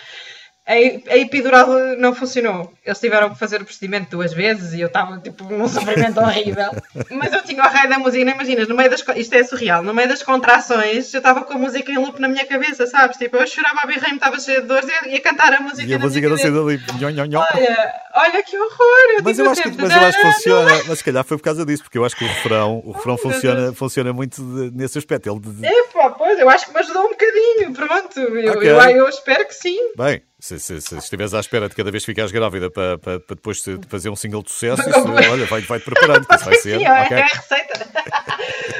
a, 0.69 1.17
epidural 1.17 1.67
não 1.97 2.13
funcionou. 2.13 2.71
Eles 2.85 2.99
tiveram 2.99 3.31
que 3.31 3.39
fazer 3.39 3.61
o 3.61 3.65
procedimento 3.65 4.11
duas 4.11 4.33
vezes 4.33 4.73
e 4.73 4.81
eu 4.81 4.87
estava 4.87 5.17
tipo 5.19 5.43
num 5.45 5.67
sofrimento 5.67 6.19
horrível. 6.19 6.69
Mas 7.09 7.33
eu 7.33 7.41
tinha 7.43 7.63
o 7.63 7.67
raio 7.67 7.89
da 7.89 7.97
música, 7.97 8.31
imaginas, 8.31 8.67
no 8.67 8.75
meio 8.75 8.89
das, 8.89 9.03
isto 9.15 9.33
é 9.33 9.43
surreal, 9.43 9.81
no 9.81 9.93
meio 9.93 10.07
das 10.07 10.21
contrações 10.21 11.11
eu 11.13 11.17
estava 11.17 11.43
com 11.43 11.53
a 11.53 11.57
música 11.57 11.91
em 11.91 11.97
loop 11.97 12.19
na 12.21 12.27
minha 12.27 12.45
cabeça, 12.45 12.85
sabes? 12.85 13.17
Tipo, 13.17 13.37
eu 13.37 13.47
chorava 13.47 13.79
a 13.83 13.87
birra 13.87 14.09
e 14.09 14.13
estava 14.13 14.39
cheia 14.39 14.61
de 14.61 14.67
dores 14.67 14.87
e 15.05 15.09
ia 15.09 15.21
cantar 15.21 15.53
a 15.53 15.59
música 15.59 15.87
E 15.89 15.93
a 15.93 15.99
música. 15.99 16.29
Nhon, 16.29 17.09
nhon, 17.09 17.25
nhon. 17.25 17.43
Olha, 17.53 17.93
olha 18.15 18.43
que 18.43 18.57
horror! 18.57 19.17
Eu 19.17 19.23
Mas 19.23 19.39
eu, 19.39 19.49
acho 19.49 19.63
que, 19.63 19.69
mas 19.69 19.91
eu 19.91 20.01
acho 20.01 20.17
que 20.17 20.23
"Não, 20.23 20.33
funciona, 20.33 20.83
mas 20.87 20.97
se 20.99 21.03
calhar 21.03 21.23
foi 21.23 21.37
por 21.37 21.43
causa 21.43 21.65
disso, 21.65 21.83
porque 21.83 21.97
eu 21.97 22.05
acho 22.05 22.15
que 22.15 22.23
o 22.23 22.27
refrão, 22.27 22.81
o 22.85 22.91
refrão 22.91 23.17
funciona, 23.17 23.73
funciona 23.73 24.13
muito 24.13 24.41
nesse 24.73 24.97
aspecto. 24.97 25.29
Ele 25.29 25.67
Epá, 25.67 26.11
pois, 26.11 26.39
eu 26.39 26.49
acho 26.49 26.67
que 26.67 26.73
me 26.73 26.79
ajudou 26.79 27.05
um 27.05 27.09
bocadinho, 27.09 27.73
pronto. 27.73 28.19
Eu, 28.19 28.61
eu 28.61 29.09
espero 29.09 29.47
que 29.47 29.55
sim. 29.55 29.77
Bem, 29.97 30.21
se, 30.39 30.59
se, 30.59 30.79
se 30.81 30.95
estiveres 30.97 31.33
à 31.33 31.39
espera 31.39 31.67
de 31.69 31.75
cada 31.75 31.91
vez 31.91 32.03
ficares 32.05 32.31
grávida 32.31 32.69
para, 32.71 32.97
para, 32.97 33.19
para 33.19 33.35
depois 33.35 33.61
de 33.61 33.79
fazer 33.87 34.09
um 34.09 34.15
single 34.15 34.41
de 34.43 34.51
sucesso, 34.51 34.81
isso, 34.89 34.99
olha, 35.31 35.45
vai, 35.45 35.61
vai-te 35.61 35.83
preparando, 35.85 36.25
que 36.27 36.35
isso 36.35 36.45
vai 36.45 36.55
ser. 36.61 36.77
Sim, 36.79 36.85
é, 36.85 37.01
ok? 37.03 37.17
é 37.17 37.21
a 37.21 37.25
receita. 37.27 37.87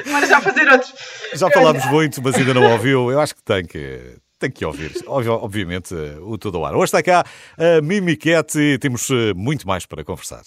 Mas 0.10 0.28
já 0.28 0.40
fazer 0.40 0.68
outros. 0.68 0.92
Já 1.34 1.50
falámos 1.50 1.84
muito, 1.86 2.22
mas 2.22 2.34
ainda 2.34 2.54
não 2.54 2.72
ouviu. 2.72 3.10
Eu 3.12 3.20
acho 3.20 3.34
que 3.34 3.42
tem 3.42 3.64
que. 3.64 4.16
Tem 4.38 4.50
que 4.50 4.64
ouvir, 4.64 4.90
Obvi- 5.06 5.28
obviamente, 5.28 5.94
o 6.22 6.38
Todo 6.38 6.56
ao 6.56 6.64
Ar. 6.64 6.74
Hoje 6.74 6.84
está 6.86 7.02
cá 7.02 7.22
a 7.58 7.82
Mimiquete 7.82 8.58
e 8.58 8.78
temos 8.78 9.08
eh, 9.10 9.34
muito 9.36 9.68
mais 9.68 9.84
para 9.84 10.02
conversar. 10.02 10.40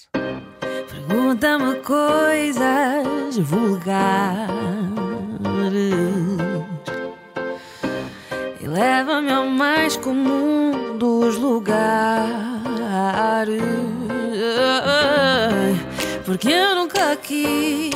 Pergunta-me 0.90 1.76
coisas 1.82 3.38
vulgares 3.38 4.52
leva-me 8.74 9.32
ao 9.32 9.46
mais 9.46 9.96
comum 9.98 10.98
dos 10.98 11.38
lugares. 11.38 11.78
Porque 16.26 16.50
eu 16.50 16.76
nunca 16.76 17.16
quis 17.18 17.94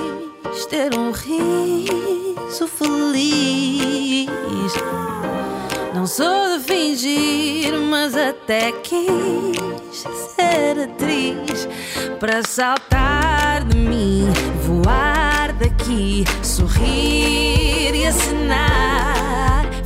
ter 0.69 0.93
um 0.93 1.09
riso 1.11 2.67
feliz. 2.67 4.27
Não 5.95 6.05
sou 6.05 6.59
de 6.59 6.63
fingir, 6.63 7.73
mas 7.89 8.15
até 8.15 8.71
quis 8.71 9.57
ser 10.35 10.83
atriz 10.83 11.67
para 12.19 12.43
saltar 12.43 13.63
de 13.63 13.77
mim, 13.77 14.27
voar 14.61 15.53
daqui, 15.53 16.23
sorrir 16.43 17.95
e 17.95 18.05
acenar, 18.05 18.96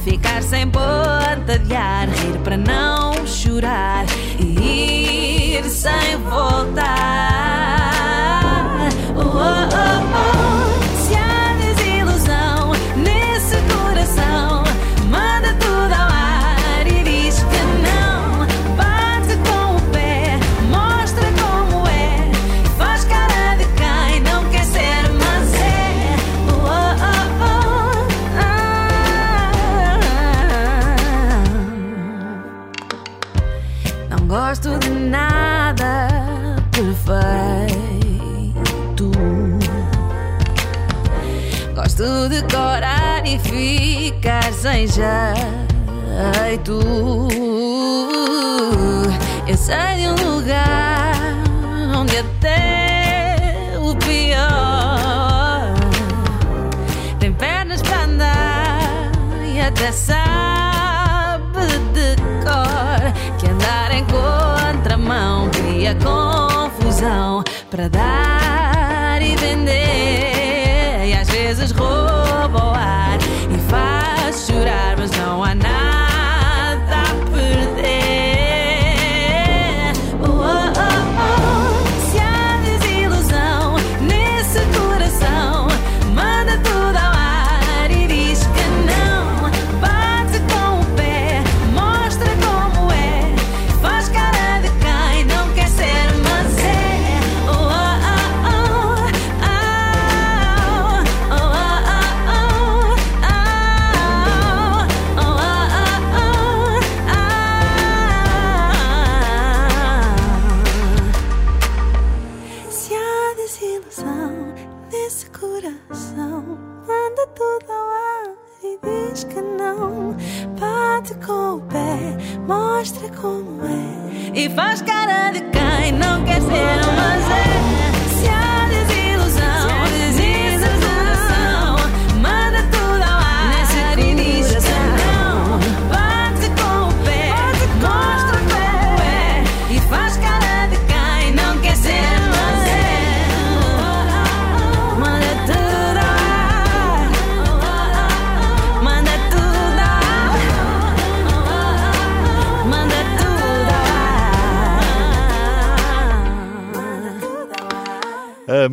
ficar 0.04 0.42
sem 0.42 0.70
ponta 0.70 1.60
de 1.60 1.74
rir 1.74 2.40
para 2.44 2.58
não 2.58 3.26
chorar 3.28 4.06
e 4.40 5.58
ir 5.58 5.64
sem 5.70 6.18
voltar. 6.30 6.82
Oh, 9.16 9.22
oh, 9.22 9.26
oh, 9.26 10.48
oh. 10.48 10.51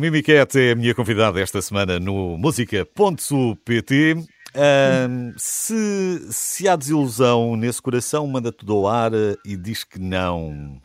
A 0.09 0.11
Mimiquete 0.11 0.59
é 0.59 0.71
a 0.71 0.75
minha 0.75 0.95
convidada 0.95 1.39
esta 1.39 1.61
semana 1.61 1.99
no 1.99 2.35
música.pt. 2.35 4.15
Ahm, 4.55 5.33
se, 5.37 6.25
se 6.31 6.67
há 6.67 6.75
desilusão 6.75 7.55
nesse 7.55 7.79
coração, 7.79 8.25
manda 8.25 8.51
tudo 8.51 8.73
ao 8.75 8.87
ar 8.87 9.11
e 9.45 9.55
diz 9.55 9.83
que 9.83 9.99
não. 9.99 10.81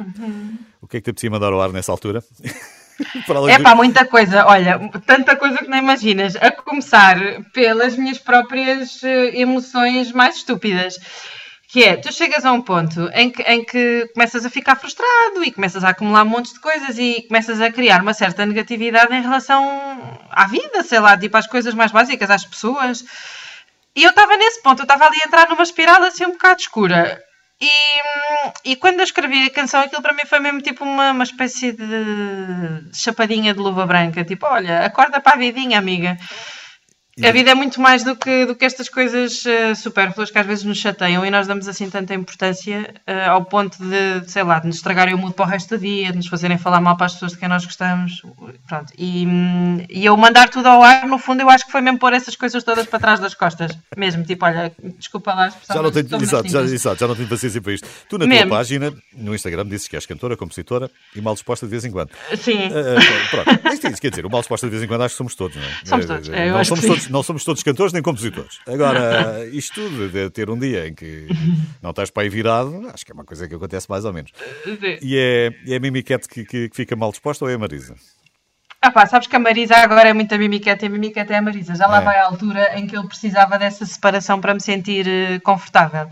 O 0.78 0.86
que 0.86 0.98
é 0.98 1.00
que 1.00 1.04
te 1.04 1.10
apetecia 1.10 1.30
mandar 1.30 1.54
ao 1.54 1.62
ar 1.62 1.70
nessa 1.72 1.90
altura? 1.90 2.22
É 3.50 3.56
de- 3.56 3.64
pá, 3.64 3.74
muita 3.74 4.04
coisa. 4.04 4.46
Olha, 4.46 4.78
tanta 5.04 5.34
coisa 5.34 5.58
que 5.58 5.66
não 5.68 5.78
imaginas. 5.78 6.36
A 6.36 6.52
começar 6.52 7.16
pelas 7.52 7.96
minhas 7.96 8.18
próprias 8.18 9.02
eh, 9.02 9.40
emoções 9.40 10.12
mais 10.12 10.36
estúpidas. 10.36 10.96
Que 11.74 11.82
é, 11.82 11.96
tu 11.96 12.12
chegas 12.12 12.44
a 12.44 12.52
um 12.52 12.62
ponto 12.62 13.10
em 13.12 13.28
que, 13.28 13.42
em 13.42 13.64
que 13.64 14.08
começas 14.14 14.46
a 14.46 14.48
ficar 14.48 14.76
frustrado 14.76 15.42
e 15.42 15.50
começas 15.50 15.82
a 15.82 15.88
acumular 15.88 16.24
montes 16.24 16.52
de 16.52 16.60
coisas 16.60 16.96
e 16.96 17.22
começas 17.26 17.60
a 17.60 17.68
criar 17.68 18.00
uma 18.00 18.14
certa 18.14 18.46
negatividade 18.46 19.12
em 19.12 19.20
relação 19.20 19.60
à 20.30 20.46
vida, 20.46 20.84
sei 20.84 21.00
lá, 21.00 21.18
tipo 21.18 21.36
às 21.36 21.48
coisas 21.48 21.74
mais 21.74 21.90
básicas, 21.90 22.30
às 22.30 22.44
pessoas. 22.44 23.04
E 23.92 24.04
eu 24.04 24.10
estava 24.10 24.36
nesse 24.36 24.62
ponto, 24.62 24.78
eu 24.78 24.84
estava 24.84 25.04
ali 25.06 25.18
a 25.20 25.26
entrar 25.26 25.48
numa 25.48 25.64
espiral 25.64 26.00
assim 26.04 26.24
um 26.24 26.30
bocado 26.34 26.60
escura. 26.60 27.20
E, 27.60 28.70
e 28.70 28.76
quando 28.76 29.00
eu 29.00 29.04
escrevi 29.04 29.46
a 29.46 29.50
canção, 29.50 29.80
aquilo 29.80 30.00
para 30.00 30.14
mim 30.14 30.26
foi 30.26 30.38
mesmo 30.38 30.62
tipo 30.62 30.84
uma, 30.84 31.10
uma 31.10 31.24
espécie 31.24 31.72
de 31.72 32.96
chapadinha 32.96 33.52
de 33.52 33.58
luva 33.58 33.84
branca. 33.84 34.24
Tipo, 34.24 34.46
olha, 34.46 34.86
acorda 34.86 35.20
para 35.20 35.32
a 35.32 35.38
vidinha, 35.38 35.76
amiga. 35.76 36.16
A 37.22 37.30
vida 37.30 37.50
é 37.50 37.54
muito 37.54 37.80
mais 37.80 38.02
do 38.02 38.16
que, 38.16 38.44
do 38.44 38.56
que 38.56 38.64
estas 38.64 38.88
coisas 38.88 39.46
eh, 39.46 39.74
supérfluas 39.76 40.32
que 40.32 40.38
às 40.38 40.44
vezes 40.44 40.64
nos 40.64 40.78
chateiam 40.78 41.24
e 41.24 41.30
nós 41.30 41.46
damos 41.46 41.68
assim 41.68 41.88
tanta 41.88 42.12
importância 42.12 42.92
eh, 43.06 43.26
ao 43.26 43.44
ponto 43.44 43.78
de, 43.78 44.28
sei 44.28 44.42
lá, 44.42 44.58
de 44.58 44.66
nos 44.66 44.76
estragarem 44.76 45.14
o 45.14 45.18
mood 45.18 45.32
para 45.32 45.44
o 45.44 45.48
resto 45.48 45.76
do 45.76 45.80
dia, 45.80 46.10
de 46.10 46.16
nos 46.16 46.26
fazerem 46.26 46.58
falar 46.58 46.80
mal 46.80 46.96
para 46.96 47.06
as 47.06 47.12
pessoas 47.12 47.32
de 47.32 47.38
quem 47.38 47.48
nós 47.48 47.64
gostamos. 47.64 48.20
Pronto. 48.66 48.92
E, 48.98 49.24
e 49.88 50.04
eu 50.04 50.16
mandar 50.16 50.48
tudo 50.48 50.66
ao 50.66 50.82
ar, 50.82 51.06
no 51.06 51.16
fundo, 51.18 51.40
eu 51.40 51.48
acho 51.48 51.64
que 51.64 51.70
foi 51.70 51.80
mesmo 51.80 52.00
pôr 52.00 52.12
essas 52.12 52.34
coisas 52.34 52.64
todas 52.64 52.86
para 52.86 52.98
trás 52.98 53.20
das 53.20 53.34
costas. 53.34 53.70
Mesmo, 53.96 54.24
tipo, 54.24 54.44
olha, 54.44 54.72
desculpa 54.98 55.34
lá 55.34 55.44
a 55.44 55.48
expressão, 55.48 55.76
Já 55.76 55.82
não, 55.82 55.92
tenho, 55.92 56.06
exato, 56.06 56.48
já, 56.48 56.58
tintas. 56.58 56.72
exato, 56.72 57.00
já 57.00 57.06
não 57.06 57.14
tenho 57.14 57.28
paciência 57.28 57.62
para 57.62 57.72
isto. 57.74 57.88
Tu, 58.08 58.18
na 58.18 58.26
Mesmo. 58.26 58.48
tua 58.48 58.56
página, 58.58 58.92
no 59.16 59.34
Instagram, 59.34 59.66
dizes 59.66 59.86
que 59.86 59.94
és 59.94 60.04
cantora, 60.04 60.36
compositora 60.36 60.90
e 61.14 61.20
mal 61.20 61.34
disposta 61.34 61.64
de 61.64 61.70
vez 61.70 61.84
em 61.84 61.92
quando. 61.92 62.10
Sim. 62.40 62.58
Ah, 62.64 63.30
pronto, 63.30 63.72
isto, 63.72 63.86
isto 63.86 64.00
quer 64.00 64.10
dizer, 64.10 64.26
o 64.26 64.30
mal 64.30 64.40
disposto 64.40 64.64
de 64.64 64.70
vez 64.70 64.82
em 64.82 64.88
quando 64.88 65.02
acho 65.02 65.14
que 65.14 65.18
somos 65.18 65.34
todos, 65.36 65.56
não 65.56 65.62
é? 65.62 65.68
Somos 65.84 66.06
todos, 66.06 66.28
é, 66.28 66.50
não, 66.50 66.64
somos 66.64 66.84
que 66.84 67.00
sim. 67.00 67.03
Todos, 67.04 67.10
não 67.10 67.22
somos 67.22 67.44
todos 67.44 67.62
cantores 67.62 67.92
nem 67.92 68.02
compositores. 68.02 68.58
Agora, 68.66 69.46
isto 69.46 69.74
tudo 69.74 70.08
de 70.08 70.30
ter 70.30 70.50
um 70.50 70.58
dia 70.58 70.88
em 70.88 70.94
que 70.94 71.26
não 71.82 71.90
estás 71.90 72.10
para 72.10 72.22
aí 72.22 72.28
virado, 72.28 72.88
acho 72.88 73.04
que 73.04 73.12
é 73.12 73.14
uma 73.14 73.24
coisa 73.24 73.46
que 73.48 73.54
acontece 73.54 73.88
mais 73.88 74.04
ou 74.04 74.12
menos. 74.12 74.32
E 75.02 75.16
é, 75.16 75.52
é 75.66 75.76
a 75.76 75.80
Mimiquete 75.80 76.28
que, 76.28 76.44
que, 76.44 76.68
que 76.68 76.76
fica 76.76 76.96
mal 76.96 77.10
disposta 77.10 77.44
ou 77.44 77.50
é 77.50 77.54
a 77.54 77.58
Marisa? 77.58 77.94
Ah 78.86 78.90
pá, 78.90 79.06
sabes 79.06 79.26
que 79.26 79.34
a 79.34 79.38
Marisa 79.38 79.76
agora 79.76 80.10
é 80.10 80.12
muito 80.12 80.34
a 80.34 80.36
Mimiqueta 80.36 80.84
e 80.84 80.88
a 80.88 80.90
Mimiqueta 80.90 81.32
é 81.32 81.38
a 81.38 81.42
Marisa. 81.42 81.74
Já 81.74 81.86
lá 81.86 82.02
É. 82.02 82.04
vai 82.04 82.18
a 82.18 82.26
altura 82.26 82.78
em 82.78 82.86
que 82.86 82.94
eu 82.94 83.08
precisava 83.08 83.58
dessa 83.58 83.86
separação 83.86 84.38
para 84.42 84.52
me 84.52 84.60
sentir 84.60 85.06
eh, 85.08 85.38
confortável. 85.42 86.06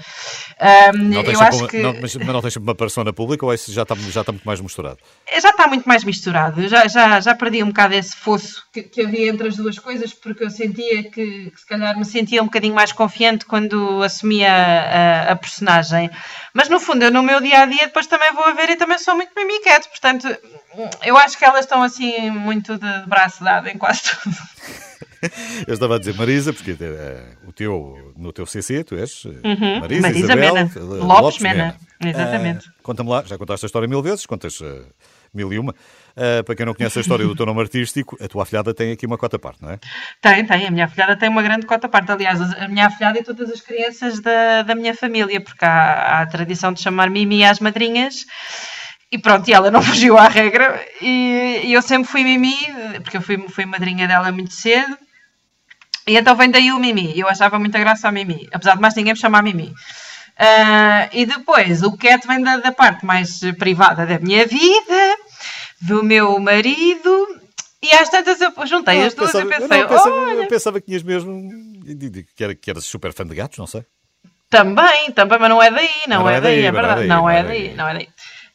Não 0.95 1.23
tens 1.23 1.35
eu 1.35 1.37
sempre 1.37 1.49
acho 1.49 1.59
uma- 1.59 1.69
que 1.69 1.83
não, 1.83 1.95
mas, 2.01 2.17
mas 2.17 2.27
não 2.29 2.41
tens 2.41 2.57
uma 2.57 2.75
persona 2.75 3.13
pública 3.13 3.45
ou 3.45 3.53
isso 3.53 3.71
já 3.73 3.83
está, 3.83 3.95
já 3.95 4.21
está 4.23 4.33
muito 4.33 4.45
mais 4.47 4.59
misturado? 4.61 4.99
já 5.41 5.51
está 5.51 5.67
muito 5.67 5.87
mais 5.87 6.03
misturado. 6.05 6.67
Já, 6.69 6.87
já, 6.89 7.21
já 7.21 7.35
perdi 7.35 7.63
um 7.63 7.67
bocado 7.69 7.95
esse 7.95 8.15
fosso 8.17 8.63
que, 8.73 8.83
que 8.83 9.03
havia 9.03 9.29
entre 9.29 9.49
as 9.49 9.57
duas 9.57 9.79
coisas, 9.79 10.15
porque 10.15 10.45
eu 10.45 10.51
sentia 10.51 11.03
que, 11.11 11.51
que 11.51 11.61
se 11.61 11.67
calhar 11.67 11.97
me 11.99 12.05
sentia 12.07 12.41
um 12.43 12.47
bocadinho 12.47 12.75
mais 12.75 12.93
confiante 12.93 13.45
quando 13.45 14.03
assumia 14.03 14.51
a, 14.51 15.33
a 15.33 15.37
personagem. 15.37 16.11
Mas 16.55 16.69
no 16.69 16.79
fundo, 16.79 17.03
eu 17.05 17.11
no 17.11 17.23
meu 17.23 17.41
dia 17.41 17.61
a 17.63 17.67
dia 17.67 17.87
depois 17.87 18.07
também 18.07 18.33
vou 18.33 18.45
a 18.45 18.53
ver 18.53 18.71
e 18.71 18.77
também 18.77 18.99
sou 18.99 19.15
muito 19.17 19.33
mimiquete, 19.35 19.89
portanto, 19.89 20.29
eu 21.03 21.17
acho 21.17 21.37
que 21.39 21.45
elas 21.45 21.61
estão 21.65 21.83
assim 21.83 22.31
muito 22.31 22.62
de 22.63 23.07
braço 23.07 23.43
dado 23.45 23.69
em 23.69 23.77
quase 23.79 24.03
tudo. 24.05 24.37
Eu 25.69 25.75
estava 25.75 25.97
a 25.97 25.99
dizer 26.01 26.15
Marisa, 26.15 26.53
porque 26.53 26.77
eh, 26.81 27.23
o 27.47 27.53
teu, 27.53 28.13
no 28.17 28.33
teu 28.33 28.45
CC 28.45 28.83
tu 28.83 28.97
és 28.97 29.23
eh, 29.25 29.49
Uhum. 29.49 29.81
Marisa, 29.81 30.03
Marisa 30.03 30.25
Isabel 30.25 30.55
Mena. 30.55 30.71
eh, 30.75 30.81
Lopes 30.81 31.39
Mena. 31.41 31.77
Exatamente. 32.05 32.67
Ah, 32.69 32.73
Conta-me 32.83 33.09
lá, 33.11 33.23
já 33.25 33.39
contaste 33.39 33.65
a 33.65 33.69
história 33.69 33.87
mil 33.87 34.03
vezes, 34.03 34.27
contas 34.27 34.59
eh, 34.61 34.83
mil 35.33 35.53
e 35.53 35.59
uma. 35.61 35.75
Ah, 36.17 36.43
para 36.45 36.57
quem 36.57 36.67
não 36.67 36.75
conhece 36.75 36.99
a 36.99 37.03
história 37.03 37.25
do 37.25 37.37
teu 37.37 37.47
nome 37.47 37.61
artístico, 37.61 38.17
a 38.21 38.27
tua 38.27 38.43
afilhada 38.43 38.75
tem 38.75 38.91
aqui 38.91 39.07
uma 39.07 39.17
cota 39.17 39.39
parte, 39.39 39.63
não 39.63 39.71
é? 39.71 39.79
Tem, 40.21 40.45
tem. 40.45 40.67
A 40.67 40.71
minha 40.73 40.87
afilhada 40.87 41.17
tem 41.17 41.29
uma 41.29 41.43
grande 41.43 41.67
cota 41.67 41.89
parte. 41.89 42.11
Aliás, 42.11 42.41
a 42.41 42.67
minha 42.67 42.87
afilhada 42.89 43.17
e 43.21 43.23
todas 43.23 43.49
as 43.49 43.61
crianças 43.61 44.19
da, 44.21 44.63
da 44.63 44.75
minha 44.75 44.93
família, 44.95 45.41
porque 45.41 45.65
há, 45.65 45.69
há 46.19 46.23
a 46.23 46.27
tradição 46.27 46.73
de 46.73 46.81
chamar 46.83 47.09
Mimi 47.09 47.45
às 47.45 47.61
madrinhas. 47.61 48.27
E 49.13 49.19
pronto, 49.19 49.47
e 49.49 49.53
ela 49.53 49.71
não 49.71 49.83
fugiu 49.85 50.17
à 50.19 50.27
regra. 50.27 50.85
E, 51.03 51.61
e 51.65 51.73
eu 51.73 51.83
sempre 51.83 52.11
fui 52.11 52.25
Mimi, 52.25 52.57
porque 53.03 53.19
eu 53.19 53.23
fui, 53.23 53.37
fui 53.49 53.67
madrinha 53.67 54.09
dela 54.09 54.33
muito 54.33 54.53
cedo. 54.55 54.97
E 56.07 56.17
então 56.17 56.35
vem 56.35 56.51
daí 56.51 56.73
o 56.73 56.79
Mimi. 56.81 57.13
Eu 57.17 57.29
achava 57.29 57.59
muita 57.59 57.79
graça 57.79 58.09
a 58.09 58.13
Mimi, 58.13 58.49
apesar 58.53 58.75
de 58.75 58.81
mais 58.81 58.95
ninguém 58.97 59.13
me 59.13 59.19
chamar 59.19 59.43
Mimi. 59.43 59.73
Ah, 60.39 61.09
e 61.13 61.27
depois 61.27 61.83
o 61.83 61.97
Cat 61.97 62.27
vem 62.27 62.43
da, 62.43 62.57
da 62.57 62.73
parte 62.73 63.05
mais 63.05 63.39
privada 63.59 64.07
da 64.07 64.19
minha 64.19 64.47
vida, 64.47 65.17
do 65.83 66.03
meu 66.03 66.39
marido. 66.41 67.41
E 67.83 67.93
às 67.97 68.09
tantas 68.09 68.41
eu 68.41 68.51
juntei 68.67 69.05
as 69.05 69.15
duas 69.15 69.31
pensava- 69.33 69.45
e 69.45 69.55
eu 69.55 69.61
pensei, 69.61 69.83
não, 69.83 69.89
pensava, 69.89 70.15
olha, 70.15 70.43
eu 70.43 70.49
pensava 70.49 70.81
que 70.81 70.87
tinhas 70.87 71.03
mesmo. 71.03 71.51
que, 72.35 72.43
era, 72.43 72.57
eras 72.67 72.85
super 72.87 73.13
fã 73.13 73.27
de 73.27 73.35
gatos, 73.35 73.59
não 73.59 73.67
sei. 73.67 73.85
Também, 74.49 75.11
também, 75.13 75.39
mas 75.39 75.49
não 75.49 75.63
é 75.63 75.71
daí, 75.71 75.91
não, 76.09 76.21
Não 76.21 76.31
é, 76.31 76.37
é 76.37 76.41
daí, 76.41 76.59
é 76.65 76.71
não 76.73 76.79
é 76.79 76.83
verdade. 76.83 77.07
Não 77.09 77.31
é 77.31 77.39
é 77.39 77.43
daí, 77.43 77.69
daí. 77.69 77.77
não 77.77 77.89
é 77.89 77.95
daí. 77.95 78.09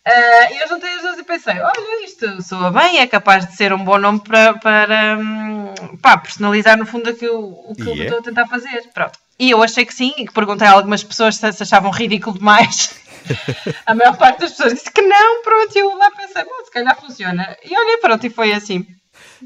Ah, 0.10 0.52
E 0.52 0.58
eu 0.62 0.68
juntei 0.70 0.90
as 0.94 1.02
duas 1.02 1.18
e 1.20 1.24
pensei, 1.24 1.60
olha, 1.60 2.06
isto 2.06 2.42
soa 2.42 2.72
bem, 2.72 3.00
é 3.00 3.08
capaz 3.08 3.46
de 3.46 3.56
ser 3.58 3.74
um 3.74 3.84
bom 3.84 3.98
nome 3.98 4.22
para, 4.22 4.54
para 4.54 5.18
hum, 5.20 5.74
pá, 6.02 6.18
personalizar 6.18 6.78
no 6.78 6.86
fundo 6.86 7.10
aquilo, 7.10 7.50
o 7.70 7.76
que 7.76 7.84
E 7.84 8.00
eu 8.00 8.04
estou 8.04 8.20
a 8.20 8.22
tentar 8.22 8.48
fazer. 8.48 8.84
Pronto. 8.94 9.20
E 9.38 9.50
eu 9.52 9.62
achei 9.62 9.86
que 9.86 9.94
sim, 9.94 10.14
e 10.18 10.26
que 10.26 10.34
perguntei 10.34 10.66
a 10.66 10.72
algumas 10.72 11.04
pessoas 11.04 11.36
se 11.36 11.52
se 11.52 11.64
achavam 11.64 11.92
ridículo 11.92 12.38
demais. 12.38 12.96
a 13.86 13.94
maior 13.94 14.16
parte 14.16 14.40
das 14.40 14.52
pessoas 14.52 14.74
disse 14.76 14.90
que 14.90 15.02
não, 15.02 15.44
pronto, 15.44 15.76
e 15.76 15.80
eu 15.80 15.94
lá 15.98 16.10
pensei, 16.12 16.44
bom, 16.46 16.64
se 16.64 16.72
calhar 16.72 16.98
funciona. 17.00 17.58
E 17.64 17.78
olha, 17.78 18.00
pronto, 18.00 18.26
e 18.26 18.30
foi 18.30 18.54
assim. 18.54 18.88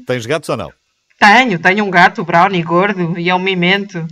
Tens 0.06 0.24
gatos 0.26 0.48
ou 0.48 0.56
não? 0.56 0.72
Tenho, 1.18 1.58
tenho 1.58 1.84
um 1.84 1.90
gato 1.90 2.24
brownie 2.24 2.62
gordo 2.62 3.18
e 3.18 3.28
é 3.28 3.34
um 3.34 3.38
mimento. 3.38 4.06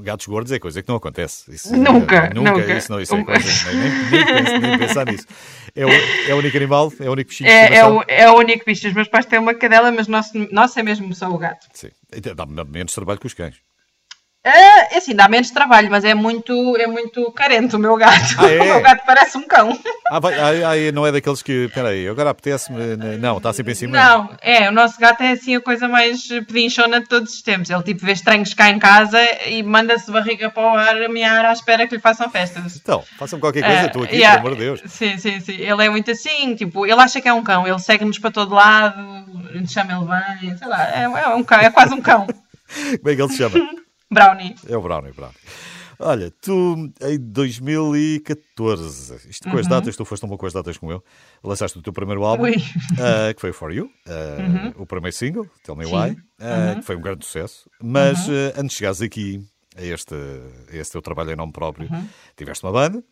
Gatos 0.00 0.26
gordos 0.26 0.52
é 0.52 0.58
coisa 0.58 0.82
que 0.82 0.88
não 0.88 0.96
acontece. 0.96 1.52
Isso, 1.52 1.74
Nunca, 1.76 2.16
eh, 2.16 2.34
nunca. 2.34 2.52
nunca. 2.52 2.74
Isso, 2.76 2.90
não, 2.92 3.00
isso 3.00 3.14
é 3.14 3.18
Um- 3.18 3.24
coisa, 3.24 3.48
nem, 3.72 3.90
nem, 4.10 4.26
penso- 4.26 4.58
nem 4.58 4.78
pensar 4.78 5.06
nisso. 5.06 5.26
É 5.74 5.84
o, 5.86 5.88
é 5.90 6.34
o 6.34 6.38
único 6.38 6.56
animal, 6.56 6.92
é 7.00 7.08
o 7.08 7.12
único 7.12 7.28
bichinho 7.30 7.50
É, 7.50 7.76
é, 7.76 7.86
o, 7.86 8.02
é 8.08 8.30
o 8.30 8.34
único 8.36 8.64
bicho. 8.64 8.86
Os 8.88 8.94
meus 8.94 9.08
pais 9.08 9.26
têm 9.26 9.38
uma 9.38 9.54
cadela, 9.54 9.90
mas 9.92 10.08
nosso, 10.08 10.32
nosso 10.52 10.78
é 10.78 10.82
mesmo 10.82 11.14
só 11.14 11.28
o 11.30 11.38
gato. 11.38 11.66
Sim. 11.72 11.90
Então, 12.14 12.34
Dá 12.34 12.44
dá 12.44 12.64
menos 12.64 12.92
trabalho 12.94 13.18
que 13.20 13.26
os 13.26 13.34
cães. 13.34 13.56
É, 14.44 14.94
é 14.94 14.98
assim, 14.98 15.14
dá 15.14 15.28
menos 15.28 15.50
trabalho, 15.50 15.90
mas 15.90 16.04
é 16.04 16.14
muito, 16.14 16.76
é 16.76 16.86
muito 16.86 17.30
carente 17.32 17.74
o 17.74 17.78
meu 17.78 17.96
gato. 17.96 18.36
Ah, 18.38 18.48
é? 18.48 18.60
O 18.60 18.64
meu 18.64 18.80
gato 18.80 19.02
parece 19.04 19.36
um 19.36 19.46
cão. 19.46 19.78
Ah, 20.10 20.20
vai, 20.20 20.34
ah, 20.34 20.70
ah, 20.70 20.92
não 20.92 21.06
é 21.06 21.12
daqueles 21.12 21.42
que. 21.42 21.66
Espera 21.66 21.88
aí, 21.88 22.08
agora 22.08 22.30
apetece-me. 22.30 22.96
Não, 23.18 23.38
está 23.38 23.52
sempre 23.52 23.72
em 23.72 23.74
cima. 23.74 23.96
Não, 23.96 24.30
é, 24.40 24.68
o 24.68 24.72
nosso 24.72 24.98
gato 24.98 25.22
é 25.22 25.32
assim 25.32 25.56
a 25.56 25.60
coisa 25.60 25.88
mais 25.88 26.26
pedinchona 26.46 27.00
de 27.00 27.08
todos 27.08 27.34
os 27.34 27.42
tempos. 27.42 27.68
Ele 27.68 27.82
tipo 27.82 28.06
vê 28.06 28.12
estranhos 28.12 28.54
cá 28.54 28.70
em 28.70 28.78
casa 28.78 29.18
e 29.46 29.62
manda-se 29.62 30.10
barriga 30.10 30.48
para 30.50 30.62
o 30.62 30.76
ar 30.76 31.02
a 31.02 31.08
mear 31.08 31.44
à 31.44 31.52
espera 31.52 31.86
que 31.86 31.96
lhe 31.96 32.00
façam 32.00 32.30
festas. 32.30 32.76
Então, 32.76 33.02
façam 33.18 33.40
qualquer 33.40 33.62
coisa, 33.62 33.80
Ah, 33.80 33.86
estou 33.86 34.04
aqui, 34.04 34.16
yeah. 34.16 34.40
pelo 34.40 34.54
amor 34.54 34.58
de 34.58 34.64
Deus. 34.64 34.82
Sim, 34.86 35.18
sim, 35.18 35.40
sim. 35.40 35.56
Ele 35.56 35.84
é 35.84 35.90
muito 35.90 36.10
assim, 36.10 36.54
tipo, 36.54 36.86
ele 36.86 37.00
acha 37.00 37.20
que 37.20 37.28
é 37.28 37.32
um 37.32 37.42
cão, 37.42 37.66
ele 37.66 37.78
segue-nos 37.80 38.18
para 38.18 38.30
todo 38.30 38.54
lado, 38.54 38.96
chama 39.66 39.92
ele 39.92 40.46
bem, 40.46 40.56
sei 40.56 40.68
lá, 40.68 40.88
é, 40.90 41.02
é 41.02 41.28
um 41.34 41.42
cão, 41.42 41.58
é 41.58 41.70
quase 41.70 41.92
um 41.92 42.00
cão. 42.00 42.26
Como 43.00 43.10
é 43.10 43.16
que 43.16 43.22
ele 43.22 43.28
se 43.28 43.36
chama? 43.36 43.58
Brownie. 44.10 44.54
É 44.66 44.76
o 44.76 44.82
Brownie, 44.82 45.12
Brownie. 45.12 45.36
Olha, 46.00 46.30
tu 46.30 46.92
em 47.00 47.18
2014, 47.18 49.28
isto 49.28 49.50
com 49.50 49.58
as 49.58 49.66
datas, 49.66 49.96
tu 49.96 50.04
foste 50.04 50.24
um 50.24 50.28
pouco 50.28 50.42
com 50.42 50.46
as 50.46 50.52
datas 50.52 50.78
como 50.78 50.92
eu, 50.92 51.02
lançaste 51.42 51.76
o 51.76 51.82
teu 51.82 51.92
primeiro 51.92 52.22
álbum, 52.24 52.44
Ui. 52.44 52.54
ah, 53.00 53.34
que 53.34 53.40
foi 53.40 53.52
For 53.52 53.72
You, 53.72 53.90
ah, 54.06 54.72
o 54.76 54.86
primeiro 54.86 55.16
single, 55.16 55.50
Tell 55.64 55.74
Me 55.74 55.86
Sim. 55.86 55.96
Why, 55.96 56.16
ah, 56.38 56.76
que 56.76 56.82
foi 56.82 56.94
um 56.94 57.00
grande 57.00 57.26
sucesso. 57.26 57.68
Mas 57.82 58.28
ah, 58.28 58.52
antes 58.56 58.70
de 58.70 58.76
chegares 58.76 59.02
aqui 59.02 59.44
a 59.76 59.82
este, 59.84 60.14
a 60.14 60.76
este 60.76 60.92
teu 60.92 61.02
trabalho 61.02 61.32
em 61.32 61.36
nome 61.36 61.52
próprio, 61.52 61.88
tiveste 62.36 62.64
uma 62.64 62.70
banda, 62.72 63.02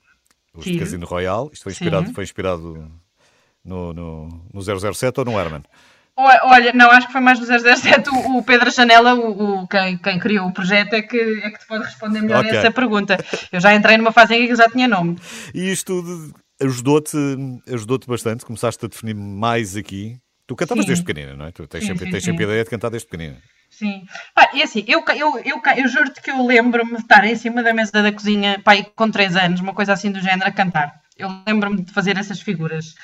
os 0.54 0.64
de. 0.64 0.78
Casino 0.78 1.06
Royal, 1.06 1.50
isto 1.52 1.64
foi 1.64 1.72
Sim. 1.72 1.84
inspirado, 1.84 2.14
foi 2.14 2.22
inspirado 2.22 2.88
no, 3.64 3.92
no, 3.92 4.28
no 4.54 4.62
007 4.62 5.18
ou 5.18 5.24
no 5.24 5.32
Herman? 5.32 5.64
Olha, 6.18 6.72
não, 6.72 6.90
acho 6.90 7.06
que 7.08 7.12
foi 7.12 7.20
mais 7.20 7.38
no 7.38 7.44
007 7.46 8.08
o, 8.08 8.38
o 8.38 8.42
Pedro 8.42 8.70
Janela, 8.70 9.14
o, 9.14 9.62
o- 9.62 9.68
quem, 9.68 9.98
quem 9.98 10.18
criou 10.18 10.48
o 10.48 10.52
projeto, 10.52 10.94
é 10.94 11.02
que, 11.02 11.18
é 11.44 11.50
que 11.50 11.58
te 11.58 11.66
pode 11.66 11.84
responder 11.84 12.22
melhor 12.22 12.40
Ok. 12.44 12.52
a 12.56 12.60
essa 12.60 12.70
pergunta. 12.70 13.18
Eu 13.52 13.60
já 13.60 13.74
entrei 13.74 13.98
numa 13.98 14.12
fase 14.12 14.34
em 14.34 14.46
que 14.46 14.54
já 14.54 14.66
tinha 14.68 14.88
nome. 14.88 15.18
E 15.54 15.70
isto 15.70 16.02
ajudou-te 16.60 17.16
ajudou 17.70 17.98
bastante, 18.08 18.46
começaste 18.46 18.82
a 18.84 18.88
definir 18.88 19.14
mais 19.14 19.76
aqui. 19.76 20.16
Tu 20.46 20.56
cantavas 20.56 20.84
Sim. 20.84 20.88
desde 20.88 21.04
pequenina, 21.04 21.36
não 21.36 21.44
é? 21.46 21.52
Tu 21.52 21.66
tens, 21.66 21.82
Sim, 21.82 21.88
sempre, 21.88 22.06
sim, 22.06 22.10
tens 22.12 22.24
sempre 22.24 22.44
a 22.44 22.48
ideia 22.48 22.64
de 22.64 22.70
cantar 22.70 22.88
desde 22.88 23.08
pequenina. 23.08 23.36
Sim. 23.68 24.06
Pá, 24.34 24.48
e 24.54 24.62
assim, 24.62 24.84
eu, 24.88 25.04
eu, 25.14 25.38
eu, 25.44 25.60
eu 25.76 25.88
juro-te 25.88 26.22
que 26.22 26.30
eu 26.30 26.46
lembro-me 26.46 26.92
de 26.96 27.02
estar 27.02 27.24
em 27.26 27.34
cima 27.36 27.62
da 27.62 27.74
mesa 27.74 27.90
da 27.92 28.12
cozinha, 28.12 28.58
pá, 28.64 28.72
aí 28.72 28.86
com 28.94 29.10
3 29.10 29.36
anos, 29.36 29.60
uma 29.60 29.74
coisa 29.74 29.92
assim 29.92 30.10
do 30.10 30.20
género, 30.20 30.46
a 30.48 30.52
cantar. 30.52 30.94
Eu 31.18 31.28
lembro-me 31.46 31.82
de 31.82 31.92
fazer 31.92 32.16
essas 32.16 32.40
figuras. 32.40 32.94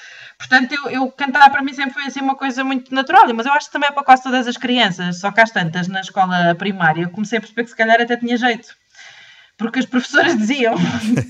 Portanto, 0.43 0.73
eu, 0.73 0.91
eu 0.91 1.11
cantar 1.13 1.51
para 1.51 1.63
mim 1.63 1.73
sempre 1.73 1.95
foi 1.95 2.07
assim 2.07 2.21
uma 2.21 2.35
coisa 2.35 2.65
muito 2.65 2.93
natural, 2.93 3.33
mas 3.33 3.47
eu 3.47 3.53
acho 3.53 3.69
que 3.69 3.73
também 3.73 3.89
é 3.89 3.93
para 3.93 4.03
quase 4.03 4.25
todas 4.25 4.49
as 4.49 4.57
crianças, 4.57 5.21
só 5.21 5.31
que 5.31 5.41
às 5.41 5.53
tantas, 5.53 5.87
na 5.87 6.01
escola 6.01 6.53
primária, 6.57 7.03
eu 7.03 7.11
comecei 7.11 7.39
a 7.39 7.41
perceber 7.41 7.63
que 7.63 7.71
se 7.71 7.77
calhar 7.77 8.01
até 8.01 8.17
tinha 8.17 8.37
jeito. 8.37 8.75
Porque 9.57 9.79
as 9.79 9.87
professoras 9.87 10.35
diziam, 10.39 10.75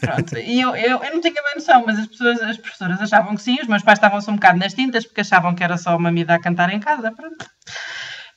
pronto, 0.00 0.38
e 0.38 0.62
eu, 0.62 0.74
eu, 0.74 1.04
eu 1.04 1.12
não 1.12 1.20
tinha 1.20 1.34
bem 1.34 1.54
noção, 1.56 1.84
mas 1.86 1.98
as, 1.98 2.06
pessoas, 2.06 2.40
as 2.40 2.56
professoras 2.56 3.02
achavam 3.02 3.36
que 3.36 3.42
sim, 3.42 3.58
os 3.60 3.68
meus 3.68 3.82
pais 3.82 3.98
estavam-se 3.98 4.30
um 4.30 4.36
bocado 4.36 4.58
nas 4.58 4.72
tintas, 4.72 5.04
porque 5.04 5.20
achavam 5.20 5.54
que 5.54 5.62
era 5.62 5.76
só 5.76 5.94
uma 5.94 6.10
mida 6.10 6.34
a 6.34 6.40
cantar 6.40 6.72
em 6.72 6.80
casa, 6.80 7.12
pronto 7.12 7.44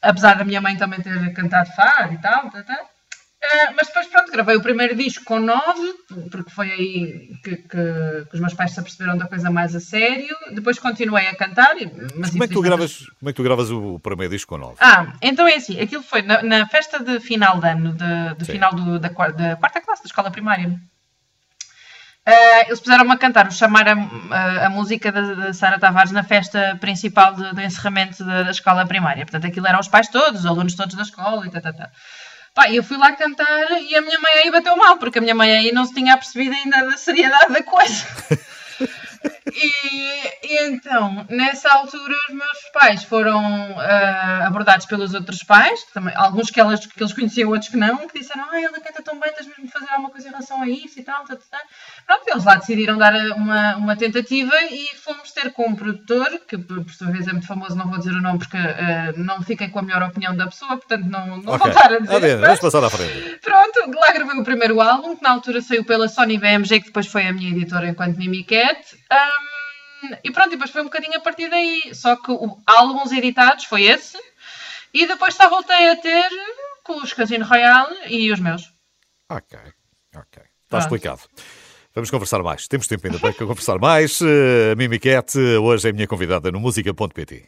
apesar 0.01 0.35
da 0.35 0.45
minha 0.45 0.61
mãe 0.61 0.75
também 0.77 1.01
ter 1.01 1.33
cantado 1.33 1.69
fado 1.71 2.13
e 2.13 2.17
tal, 2.19 2.49
tá, 2.49 2.63
tá. 2.63 2.94
Eh, 3.53 3.71
mas 3.77 3.87
depois, 3.87 4.07
pronto, 4.07 4.31
gravei 4.31 4.55
o 4.55 4.61
primeiro 4.61 4.95
disco 4.95 5.23
com 5.25 5.39
nove, 5.39 5.93
porque 6.31 6.49
foi 6.49 6.71
aí 6.71 7.29
que, 7.43 7.55
que- 7.57 8.25
que 8.29 8.33
os 8.35 8.39
meus 8.39 8.53
pais 8.53 8.71
se 8.71 8.79
aperceberam 8.79 9.17
da 9.17 9.27
coisa 9.27 9.51
mais 9.51 9.75
a 9.75 9.79
sério. 9.79 10.35
Depois 10.53 10.79
continuei 10.79 11.27
a 11.27 11.35
cantar. 11.35 11.75
Mas 12.15 12.31
Como 12.31 12.43
é, 12.43 12.47
que 12.47 12.53
tu 12.53 12.61
gravas, 12.61 12.97
como 13.19 13.29
é 13.29 13.33
que 13.33 13.37
tu 13.37 13.43
gravas 13.43 13.69
o 13.69 13.99
primeiro 13.99 14.31
disco 14.31 14.49
com 14.49 14.57
9? 14.57 14.75
Ah, 14.79 15.13
então 15.21 15.47
é 15.47 15.55
assim, 15.55 15.79
aquilo 15.79 16.01
foi 16.03 16.21
na, 16.21 16.41
na 16.41 16.67
festa 16.67 16.99
de 17.03 17.19
final 17.19 17.59
de 17.59 17.67
ano, 17.67 17.93
de, 17.93 18.35
de 18.39 18.45
final 18.45 18.73
do- 18.73 18.99
da, 18.99 19.09
da 19.09 19.55
quarta 19.55 19.81
classe 19.81 20.01
da 20.03 20.07
escola 20.07 20.31
primária. 20.31 20.79
Ah, 22.27 22.61
eles 22.65 22.79
puseram-me 22.79 23.11
a 23.11 23.17
cantar, 23.17 23.51
chamar 23.51 23.87
a, 23.87 23.93
a, 24.31 24.65
a 24.65 24.69
música 24.71 25.11
da, 25.11 25.53
Sara 25.53 25.77
Tavares 25.79 26.11
na 26.11 26.23
festa 26.23 26.75
principal 26.81 27.35
do 27.35 27.61
encerramento 27.61 28.23
da, 28.25 28.41
da 28.41 28.49
escola 28.49 28.83
primária. 28.87 29.23
Portanto, 29.23 29.45
aquilo 29.45 29.67
eram 29.67 29.79
os 29.79 29.87
pais 29.87 30.07
todos, 30.09 30.39
os 30.39 30.45
alunos 30.47 30.73
todos 30.75 30.95
da 30.95 31.03
escola 31.03 31.45
e 31.45 31.51
tal, 31.51 31.61
tal, 31.61 31.73
tal. 31.75 31.87
Pá, 32.55 32.71
eu 32.71 32.81
fui 32.81 32.95
lá 32.95 33.11
cantar 33.11 33.69
e 33.81 33.93
a 33.97 34.01
minha 34.01 34.17
mãe 34.17 34.31
aí 34.35 34.49
bateu 34.49 34.77
mal, 34.77 34.97
porque 34.97 35.17
a 35.17 35.21
minha 35.21 35.35
mãe 35.35 35.51
aí 35.51 35.73
não 35.73 35.85
se 35.85 35.93
tinha 35.93 36.13
apercebido 36.13 36.55
ainda 36.55 36.89
da 36.89 36.97
seriedade 36.97 37.51
da 37.51 37.61
coisa. 37.61 38.07
E, 39.55 40.47
e 40.47 40.63
então, 40.67 41.25
nessa 41.29 41.71
altura, 41.71 42.13
os 42.27 42.35
meus 42.35 42.59
pais 42.73 43.03
foram 43.03 43.39
ah, 43.79 44.47
abordados 44.47 44.85
pelos 44.85 45.13
outros 45.13 45.43
pais, 45.43 45.83
também, 45.93 46.13
alguns 46.15 46.49
que, 46.49 46.59
elas, 46.59 46.85
que 46.85 47.01
eles 47.01 47.13
conheciam, 47.13 47.49
outros 47.49 47.69
que 47.69 47.77
não, 47.77 48.07
que 48.07 48.19
disseram: 48.19 48.45
Ah, 48.51 48.61
ela 48.61 48.79
canta 48.79 49.01
tão 49.01 49.19
bem, 49.19 49.31
tens 49.33 49.47
mesmo 49.47 49.65
de 49.65 49.71
fazer 49.71 49.89
alguma 49.89 50.09
coisa 50.09 50.27
em 50.27 50.31
relação 50.31 50.61
a 50.61 50.67
isso 50.67 50.99
e 50.99 51.03
tal. 51.03 51.23
tal, 51.23 51.37
tal. 51.37 51.61
Pronto, 52.05 52.23
eles 52.27 52.43
lá 52.43 52.55
decidiram 52.55 52.97
dar 52.97 53.15
uma, 53.31 53.77
uma 53.77 53.95
tentativa 53.95 54.55
e 54.69 54.87
fomos 54.97 55.31
ter 55.31 55.51
com 55.53 55.69
um 55.69 55.75
produtor, 55.75 56.29
que 56.47 56.57
por, 56.57 56.83
sua 56.89 57.11
vez 57.11 57.27
é 57.27 57.31
muito 57.31 57.47
famoso, 57.47 57.75
não 57.75 57.87
vou 57.89 57.97
dizer 57.97 58.11
o 58.11 58.21
nome 58.21 58.39
porque 58.39 58.57
ah, 58.57 59.13
não 59.15 59.41
fiquem 59.41 59.69
com 59.69 59.79
a 59.79 59.83
melhor 59.83 60.03
opinião 60.03 60.35
da 60.35 60.47
pessoa, 60.47 60.77
portanto 60.77 61.05
não, 61.05 61.37
não 61.37 61.57
vou 61.57 61.67
estar 61.67 61.93
a 61.93 61.99
dizer. 61.99 62.37
Mas- 62.37 62.41
vamos 62.41 62.59
passar 62.59 62.83
à 62.83 62.89
frente. 62.89 63.39
Pronto, 63.41 63.97
lá 63.99 64.11
gravei 64.13 64.37
o 64.37 64.43
primeiro 64.43 64.81
álbum, 64.81 65.15
que 65.15 65.23
na 65.23 65.31
altura 65.31 65.61
saiu 65.61 65.85
pela 65.85 66.09
Sony 66.09 66.37
BMG, 66.37 66.79
que 66.81 66.87
depois 66.87 67.07
foi 67.07 67.25
a 67.27 67.31
minha 67.33 67.51
editora 67.51 67.87
enquanto 67.87 68.17
Mimicat. 68.17 68.79
Ahm, 69.09 69.44
e 70.23 70.31
pronto, 70.31 70.47
e 70.47 70.51
depois 70.51 70.71
foi 70.71 70.81
um 70.81 70.85
bocadinho 70.85 71.17
a 71.17 71.21
partir 71.21 71.49
daí. 71.49 71.93
Só 71.93 72.15
que 72.15 72.31
o 72.31 72.57
álbuns 72.65 73.11
editados 73.11 73.65
foi 73.65 73.83
esse. 73.83 74.17
E 74.93 75.05
depois 75.05 75.33
só 75.33 75.49
voltei 75.49 75.89
a 75.89 75.95
ter 75.95 76.29
com 76.83 77.01
os 77.01 77.13
Casino 77.13 77.45
Royale 77.45 77.95
e 78.07 78.31
os 78.31 78.39
meus. 78.39 78.71
Ok, 79.29 79.57
ok. 80.15 80.43
Está 80.63 80.79
explicado. 80.79 81.21
Vamos 81.93 82.11
conversar 82.11 82.43
mais. 82.43 82.67
Temos 82.67 82.87
tempo 82.87 83.07
ainda 83.07 83.19
para 83.19 83.33
conversar 83.33 83.79
mais. 83.79 84.19
Uh, 84.19 84.73
a 84.73 84.75
Mimi 84.75 84.99
Cat, 84.99 85.37
hoje 85.37 85.87
é 85.87 85.91
a 85.91 85.93
minha 85.93 86.07
convidada 86.07 86.51
no 86.51 86.59
música.pt. 86.59 87.47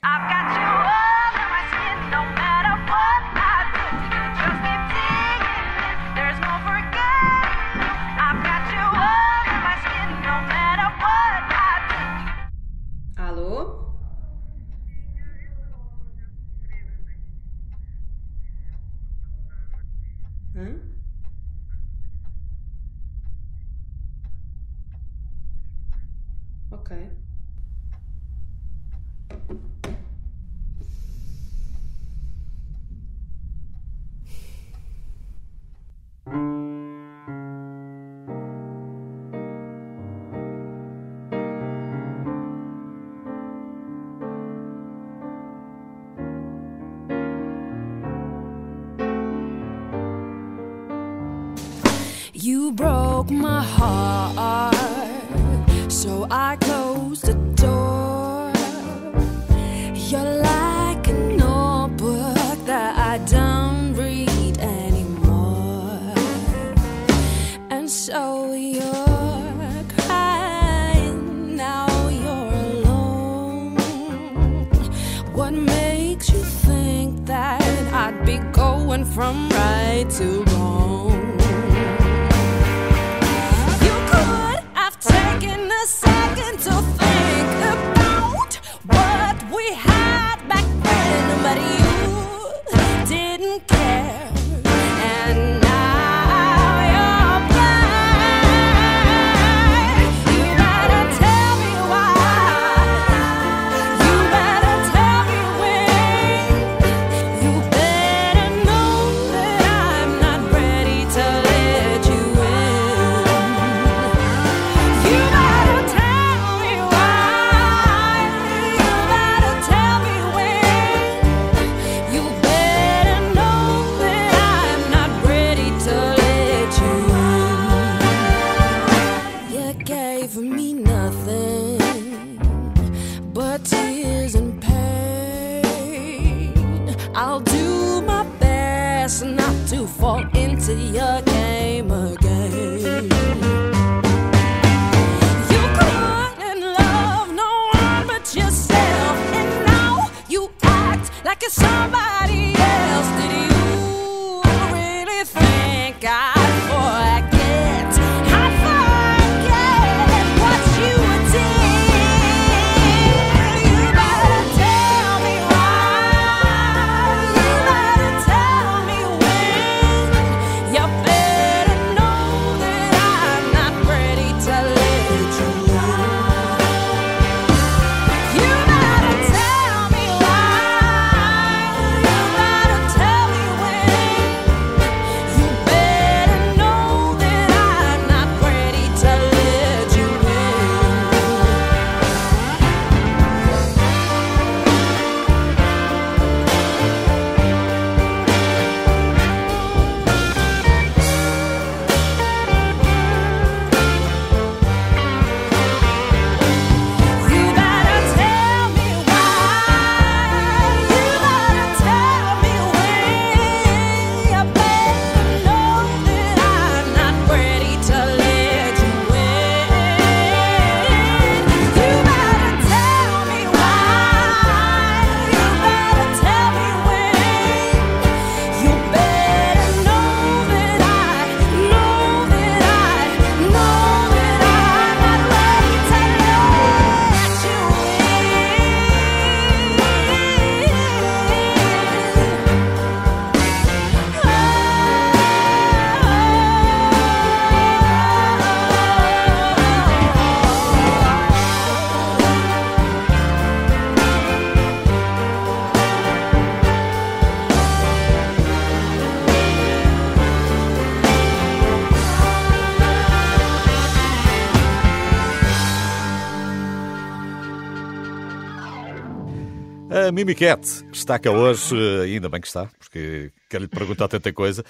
Mimi 270.17 270.33
Cat 270.33 270.65
está 270.91 271.19
cá 271.19 271.29
hoje, 271.29 271.75
ainda 272.03 272.27
bem 272.27 272.41
que 272.41 272.47
está, 272.47 272.65
porque 272.79 273.31
quero 273.47 273.65
lhe 273.65 273.67
perguntar 273.69 274.07
tanta 274.07 274.33
coisa. 274.33 274.63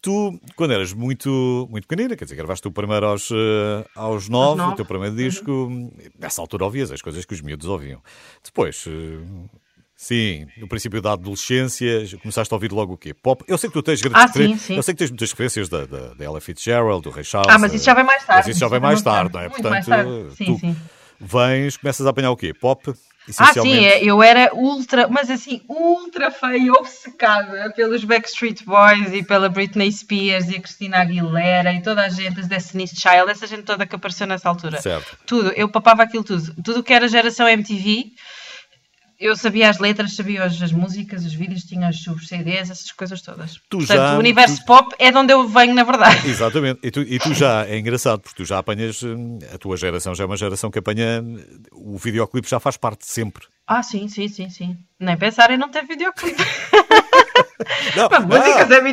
Tu, 0.00 0.40
quando 0.54 0.72
eras 0.72 0.92
muito, 0.92 1.66
muito 1.68 1.88
pequenina, 1.88 2.14
quer 2.14 2.26
dizer, 2.26 2.36
gravaste 2.36 2.68
o 2.68 2.70
primeiro 2.70 3.04
aos, 3.04 3.28
eh, 3.32 3.84
aos 3.96 4.28
nove, 4.28 4.62
o 4.62 4.76
teu 4.76 4.84
primeiro 4.84 5.16
disco, 5.16 5.68
nessa 6.16 6.40
altura 6.40 6.66
ouvias 6.66 6.92
as 6.92 7.02
coisas 7.02 7.24
que 7.24 7.34
os 7.34 7.40
miúdos 7.40 7.66
ouviam. 7.66 8.00
Depois, 8.44 8.84
eh, 8.86 9.48
sim, 9.96 10.46
no 10.58 10.68
princípio 10.68 11.02
da 11.02 11.14
adolescência, 11.14 12.06
começaste 12.22 12.54
a 12.54 12.56
ouvir 12.56 12.70
logo 12.70 12.92
o 12.92 12.96
quê? 12.96 13.12
Pop? 13.12 13.42
Eu 13.48 13.58
sei 13.58 13.68
que 13.68 13.74
tu 13.74 13.82
tens 13.82 14.00
grandes 14.00 14.22
Ah, 14.22 14.28
sim, 14.32 14.56
sim. 14.56 14.76
eu 14.76 14.82
sei 14.84 14.94
que 14.94 14.98
tens 15.00 15.10
muitas 15.10 15.28
referências 15.28 15.68
da, 15.68 15.86
da, 15.86 16.14
da 16.14 16.24
Ella 16.24 16.40
Fitzgerald, 16.40 17.02
do 17.02 17.10
Ray 17.10 17.24
Charles. 17.24 17.52
Ah, 17.52 17.58
mas 17.58 17.74
isso 17.74 17.84
já 17.84 17.94
vem 17.94 18.04
mais 18.04 18.24
tarde. 18.24 18.42
Mas 18.46 18.46
isso 18.46 18.60
já 18.60 18.68
vem 18.68 18.78
mais 18.78 19.02
tarde, 19.02 19.34
não 19.34 19.40
é? 19.40 19.48
Muito 19.48 19.68
mais 19.68 19.84
Portanto, 19.84 20.06
tarde. 20.06 20.36
Sim, 20.36 20.44
tu 20.44 20.58
sim. 20.60 20.76
vens, 21.18 21.76
começas 21.78 22.06
a 22.06 22.10
apanhar 22.10 22.30
o 22.30 22.36
quê? 22.36 22.54
Pop? 22.54 22.94
Ah, 23.38 23.54
sim, 23.54 23.84
é, 23.84 24.04
eu 24.04 24.22
era 24.22 24.54
ultra, 24.54 25.08
mas 25.08 25.30
assim, 25.30 25.62
ultra 25.66 26.30
feia, 26.30 26.72
obcecada 26.72 27.72
pelos 27.72 28.04
Backstreet 28.04 28.62
Boys 28.64 29.14
e 29.14 29.22
pela 29.22 29.48
Britney 29.48 29.90
Spears 29.90 30.48
e 30.48 30.56
a 30.56 30.60
Christina 30.60 30.98
Aguilera 30.98 31.72
e 31.72 31.82
toda 31.82 32.02
a 32.02 32.08
gente, 32.10 32.40
as 32.40 32.46
Destiny's 32.46 32.90
Child, 32.90 33.30
essa 33.30 33.46
gente 33.46 33.62
toda 33.62 33.86
que 33.86 33.96
apareceu 33.96 34.26
nessa 34.26 34.48
altura. 34.48 34.80
Certo. 34.80 35.16
Tudo, 35.24 35.52
eu 35.52 35.68
papava 35.68 36.02
aquilo 36.02 36.22
tudo. 36.22 36.54
Tudo 36.62 36.82
que 36.82 36.92
era 36.92 37.08
geração 37.08 37.48
MTV, 37.48 38.12
eu 39.18 39.36
sabia 39.36 39.70
as 39.70 39.78
letras, 39.78 40.14
sabia 40.14 40.44
as, 40.44 40.60
as 40.60 40.72
músicas, 40.72 41.24
os 41.24 41.32
vídeos, 41.34 41.62
tinha 41.64 41.88
os, 41.88 42.06
os 42.06 42.26
CDs, 42.28 42.70
essas 42.70 42.90
coisas 42.92 43.20
todas. 43.22 43.54
Tu 43.68 43.78
Portanto, 43.78 43.96
já- 43.96 44.14
o 44.16 44.18
universo 44.18 44.60
tu- 44.60 44.66
pop 44.66 44.94
é 44.98 45.10
de 45.10 45.16
onde 45.18 45.32
eu 45.32 45.48
venho, 45.48 45.74
na 45.74 45.84
verdade. 45.84 46.26
Exatamente. 46.28 46.80
E 46.82 46.90
tu, 46.90 47.00
e 47.02 47.18
tu 47.18 47.32
já, 47.34 47.64
é 47.66 47.78
engraçado, 47.78 48.20
porque 48.20 48.36
tu 48.42 48.44
já 48.44 48.58
apanhas, 48.58 49.02
hum, 49.02 49.38
a 49.52 49.58
tua 49.58 49.76
geração 49.76 50.14
já 50.14 50.24
é 50.24 50.26
uma 50.26 50.36
geração 50.36 50.70
que 50.70 50.78
apanha, 50.78 51.22
hum, 51.22 51.38
o 51.72 51.98
videoclipe 51.98 52.48
já 52.48 52.58
faz 52.60 52.76
parte 52.76 53.06
sempre. 53.06 53.44
Ah, 53.66 53.82
sim, 53.82 54.08
sim, 54.08 54.28
sim, 54.28 54.50
sim. 54.50 54.76
Nem 55.00 55.16
pensar 55.16 55.50
em 55.50 55.56
não 55.56 55.70
ter 55.70 55.86
videoclipe. 55.86 56.42
Não, 57.96 58.08
Mas 58.10 58.24
músicas 58.24 58.70
é 58.70 58.80
que 58.80 58.92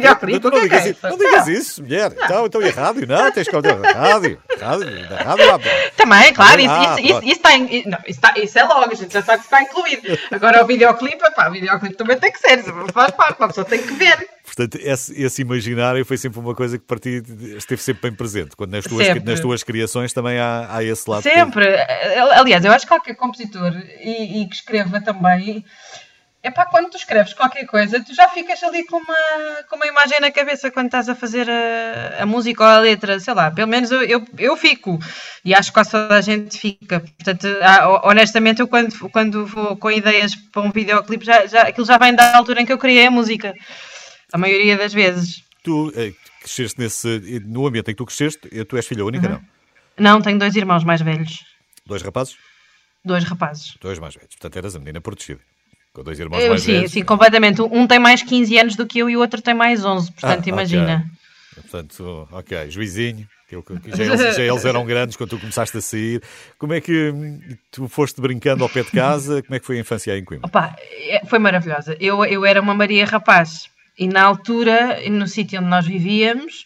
não 0.50 0.50
é 0.50 0.52
que 0.52 0.58
é 0.58 0.62
digas, 0.62 0.86
isso? 0.86 1.00
não 1.10 1.18
digas 1.18 1.48
isso, 1.48 1.82
mulher. 1.84 2.12
Então, 2.16 2.46
então 2.46 2.62
e 2.62 2.70
a 2.70 2.72
rádio? 2.72 3.08
Não, 3.08 3.32
tens 3.32 3.48
que 3.48 3.56
ouvir 3.56 3.72
a 3.72 3.92
rádio. 3.92 4.40
Rádio, 4.60 5.10
da 5.10 5.18
rádio 5.18 5.48
lá. 5.48 5.60
Também, 5.98 6.34
claro, 6.34 6.62
isso, 6.62 6.70
Ah, 6.72 6.96
isso, 7.00 7.00
isso, 7.08 7.24
isso 7.24 7.32
está 7.32 7.56
in- 7.56 7.84
não, 7.88 7.98
isso, 8.00 8.10
está- 8.10 8.34
isso 8.38 8.60
é 8.60 8.64
logo, 8.64 8.92
a 8.92 8.96
gente 8.96 9.12
já 9.14 9.22
sabe 9.24 9.40
que 9.40 9.46
está 9.46 9.62
incluído. 9.64 10.02
Agora 10.32 10.64
o 10.64 10.68
videoclipe, 10.68 11.18
pá, 11.36 11.50
o 11.50 11.52
videoclipe 11.52 11.96
também 11.96 12.18
tem 12.20 12.32
que 12.32 12.40
ser, 12.40 12.64
faz 12.94 13.12
parte, 13.12 13.40
uma 13.40 13.48
pessoa 13.48 13.66
tem 13.66 13.82
que 13.82 13.94
ver. 13.94 14.28
Portanto, 14.46 14.78
esse, 14.82 15.22
esse 15.22 15.42
imaginário 15.42 16.04
foi 16.06 16.18
sempre 16.18 16.40
uma 16.40 16.54
coisa 16.54 16.78
que 16.78 16.84
para 16.86 17.00
ti 17.00 17.24
esteve 17.58 17.82
sempre 17.82 18.10
bem 18.10 18.14
presente. 18.18 18.56
Quando 18.56 18.72
nas 18.72 18.84
tuas, 18.84 19.06
Sempre. 19.08 19.24
nas 19.32 19.40
tuas 19.40 19.64
criações 19.64 20.12
também 20.12 20.38
há, 20.40 20.68
há 20.70 20.84
esse 20.84 21.10
lado. 21.10 21.24
que- 21.24 21.30
Sempre. 21.30 21.66
Aliás, 22.36 22.64
eu 22.66 22.72
acho 22.72 22.86
que 22.86 22.90
qualquer 22.90 23.16
compositor 23.16 23.72
e, 24.02 24.42
e 24.42 24.48
que 24.48 24.56
escreva 24.56 25.00
também. 25.00 25.64
É 26.44 26.50
pá, 26.50 26.66
quando 26.66 26.90
tu 26.90 26.98
escreves 26.98 27.34
qualquer 27.34 27.66
coisa, 27.68 28.04
tu 28.04 28.16
já 28.16 28.28
ficas 28.30 28.64
ali 28.64 28.84
com 28.88 28.98
uma, 28.98 29.64
com 29.70 29.76
uma 29.76 29.86
imagem 29.86 30.20
na 30.20 30.32
cabeça 30.32 30.72
quando 30.72 30.88
estás 30.88 31.08
a 31.08 31.14
fazer 31.14 31.48
a, 31.48 32.24
a 32.24 32.26
música 32.26 32.64
ou 32.64 32.70
a 32.70 32.80
letra, 32.80 33.20
sei 33.20 33.34
lá, 33.36 33.52
pelo 33.52 33.68
menos 33.68 33.92
eu, 33.92 34.02
eu, 34.04 34.26
eu 34.40 34.58
fico. 34.58 34.98
E 35.46 35.54
acho 35.54 35.70
que 35.70 35.76
quase 35.76 35.92
toda 35.92 36.16
a 36.16 36.22
gente 36.22 36.58
fica. 36.58 37.00
Portanto, 37.00 37.48
ah, 37.62 38.02
honestamente, 38.08 38.60
eu 38.60 38.68
quando, 38.68 39.10
quando 39.12 39.46
vou 39.46 39.78
com 39.78 39.92
ideias 39.92 40.34
para 40.36 40.64
um 40.64 40.72
videoclipe, 40.72 41.24
já, 41.24 41.46
já, 41.46 41.62
aquilo 41.64 41.86
já 41.86 42.00
vem 42.00 42.16
da 42.16 42.36
altura 42.36 42.62
em 42.62 42.66
que 42.66 42.74
eu 42.74 42.78
criei 42.80 43.06
a 43.06 43.12
música. 43.12 43.54
A 44.34 44.38
maioria 44.38 44.76
das 44.78 44.94
vezes. 44.94 45.44
Tu 45.64 45.94
eh, 45.96 46.14
cresceste 46.40 46.80
nesse. 46.80 47.40
No 47.46 47.68
ambiente 47.68 47.90
em 47.92 47.94
que 47.94 47.98
tu 47.98 48.06
cresceste, 48.06 48.50
eh, 48.52 48.64
tu 48.64 48.78
és 48.78 48.88
filha 48.88 49.06
única, 49.06 49.28
Uhum. 49.28 49.34
não? 49.34 50.14
Não, 50.16 50.22
tenho 50.22 50.40
dois 50.40 50.56
irmãos 50.56 50.84
mais 50.84 51.02
velhos. 51.02 51.44
Dois 51.86 52.02
rapazes? 52.02 52.36
Dois 53.06 53.24
rapazes. 53.26 53.76
Dois 53.80 54.00
mais 54.00 54.16
velhos. 54.16 54.30
Portanto, 54.30 54.58
eras 54.58 54.76
a 54.76 54.80
menina 54.80 55.00
protegida. 55.02 55.42
Com 55.94 56.04
dois 56.04 56.20
irmãos 56.20 56.42
Eu, 56.44 56.50
mais 56.50 56.62
sim, 56.62 56.74
velhos. 56.74 56.92
sim, 56.92 57.04
completamente. 57.04 57.62
Um 57.62 57.86
tem 57.86 58.00
mais 58.00 58.24
15 58.24 58.58
anos 58.58 58.76
do 58.76 58.88
que 58.88 59.00
eu 59.00 59.10
e 59.10 59.18
o 59.18 59.20
outro 59.20 59.42
tem 59.42 59.54
mais 59.54 59.84
11, 59.84 60.10
Ah, 60.10 60.14
portanto, 60.14 60.40
ok. 60.40 60.54
imagina. 60.54 61.06
Portanto, 61.56 62.28
ok, 62.32 62.70
juizinho. 62.72 63.28
Já 63.94 64.06
eles, 64.06 64.36
já 64.38 64.44
eles 64.44 64.64
eram 64.64 64.86
grandes 64.86 65.18
quando 65.18 65.32
tu 65.32 65.38
começaste 65.40 65.78
a 65.78 65.82
sair. 65.82 66.24
Como 66.58 66.72
é 66.74 66.80
que 66.80 67.10
hum, 67.12 67.38
tu 67.70 67.86
foste 67.90 68.22
brincando 68.22 68.64
ao 68.64 68.70
pé 68.70 68.82
de 68.82 68.92
casa? 68.92 69.44
Como 69.44 69.54
é 69.54 69.60
que 69.60 69.66
foi 69.66 69.76
a 69.78 69.82
infância 69.82 70.14
aí 70.14 70.22
em 70.22 70.24
Coimbra? 70.24 70.48
Opa, 70.48 70.74
é- 70.80 71.26
foi 71.26 71.38
maravilhosa. 71.38 71.98
Eu, 72.00 72.24
eu 72.24 72.46
era 72.46 72.62
uma 72.62 72.74
Maria 72.74 73.04
Rapaz 73.06 73.68
e 74.00 74.08
na 74.08 74.24
altura, 74.24 75.02
no 75.10 75.28
sítio 75.28 75.60
onde 75.60 75.70
nós 75.70 75.86
vivíamos, 75.86 76.64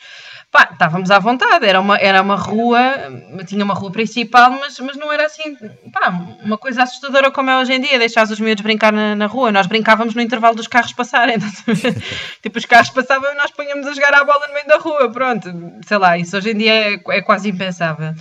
pá, 0.55 0.69
estávamos 0.71 1.11
à 1.11 1.19
vontade. 1.19 1.65
Era 1.65 1.81
uma, 1.81 1.97
era 1.97 2.21
uma 2.21 2.37
rua, 2.37 2.79
tinha 3.45 3.63
uma 3.63 3.73
rua 3.73 3.91
principal, 3.91 4.51
mas, 4.51 4.79
mas 4.79 4.95
não 4.95 5.11
era 5.11 5.25
assim, 5.25 5.53
pá, 5.91 6.09
uma 6.45 6.57
coisa 6.57 6.83
assustadora 6.83 7.29
como 7.29 7.49
é 7.49 7.57
hoje 7.57 7.73
em 7.73 7.81
dia, 7.81 7.99
deixar 7.99 8.23
os 8.23 8.39
miúdos 8.39 8.63
brincar 8.63 8.93
na, 8.93 9.15
na 9.15 9.25
rua. 9.25 9.51
Nós 9.51 9.67
brincávamos 9.67 10.15
no 10.15 10.21
intervalo 10.21 10.55
dos 10.55 10.67
carros 10.67 10.93
passarem. 10.93 11.35
tipo, 12.41 12.57
os 12.57 12.65
carros 12.65 12.89
passavam 12.89 13.33
e 13.33 13.35
nós 13.35 13.51
punhamos 13.51 13.85
a 13.85 13.93
jogar 13.93 14.13
a 14.13 14.23
bola 14.23 14.47
no 14.47 14.53
meio 14.53 14.67
da 14.67 14.77
rua. 14.77 15.11
Pronto, 15.11 15.51
sei 15.85 15.97
lá, 15.97 16.17
isso 16.17 16.37
hoje 16.37 16.51
em 16.51 16.57
dia 16.57 16.73
é, 16.73 16.99
é 17.09 17.21
quase 17.21 17.49
impensável. 17.49 18.13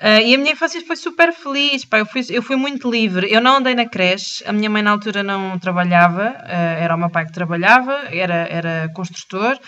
Uh, 0.00 0.22
e 0.24 0.34
a 0.34 0.38
minha 0.38 0.52
infância 0.52 0.80
foi 0.86 0.94
super 0.94 1.32
feliz, 1.32 1.84
pá, 1.84 1.98
eu, 1.98 2.06
fui, 2.06 2.22
eu 2.30 2.42
fui 2.42 2.54
muito 2.54 2.88
livre. 2.88 3.32
Eu 3.32 3.40
não 3.40 3.56
andei 3.56 3.74
na 3.74 3.86
creche, 3.86 4.44
a 4.46 4.52
minha 4.52 4.68
mãe 4.68 4.82
na 4.82 4.90
altura 4.90 5.22
não 5.22 5.58
trabalhava, 5.58 6.36
uh, 6.38 6.82
era 6.82 6.94
o 6.94 6.98
meu 6.98 7.10
pai 7.10 7.24
que 7.24 7.32
trabalhava, 7.32 7.94
era, 8.12 8.46
era 8.48 8.92
construtor, 8.94 9.58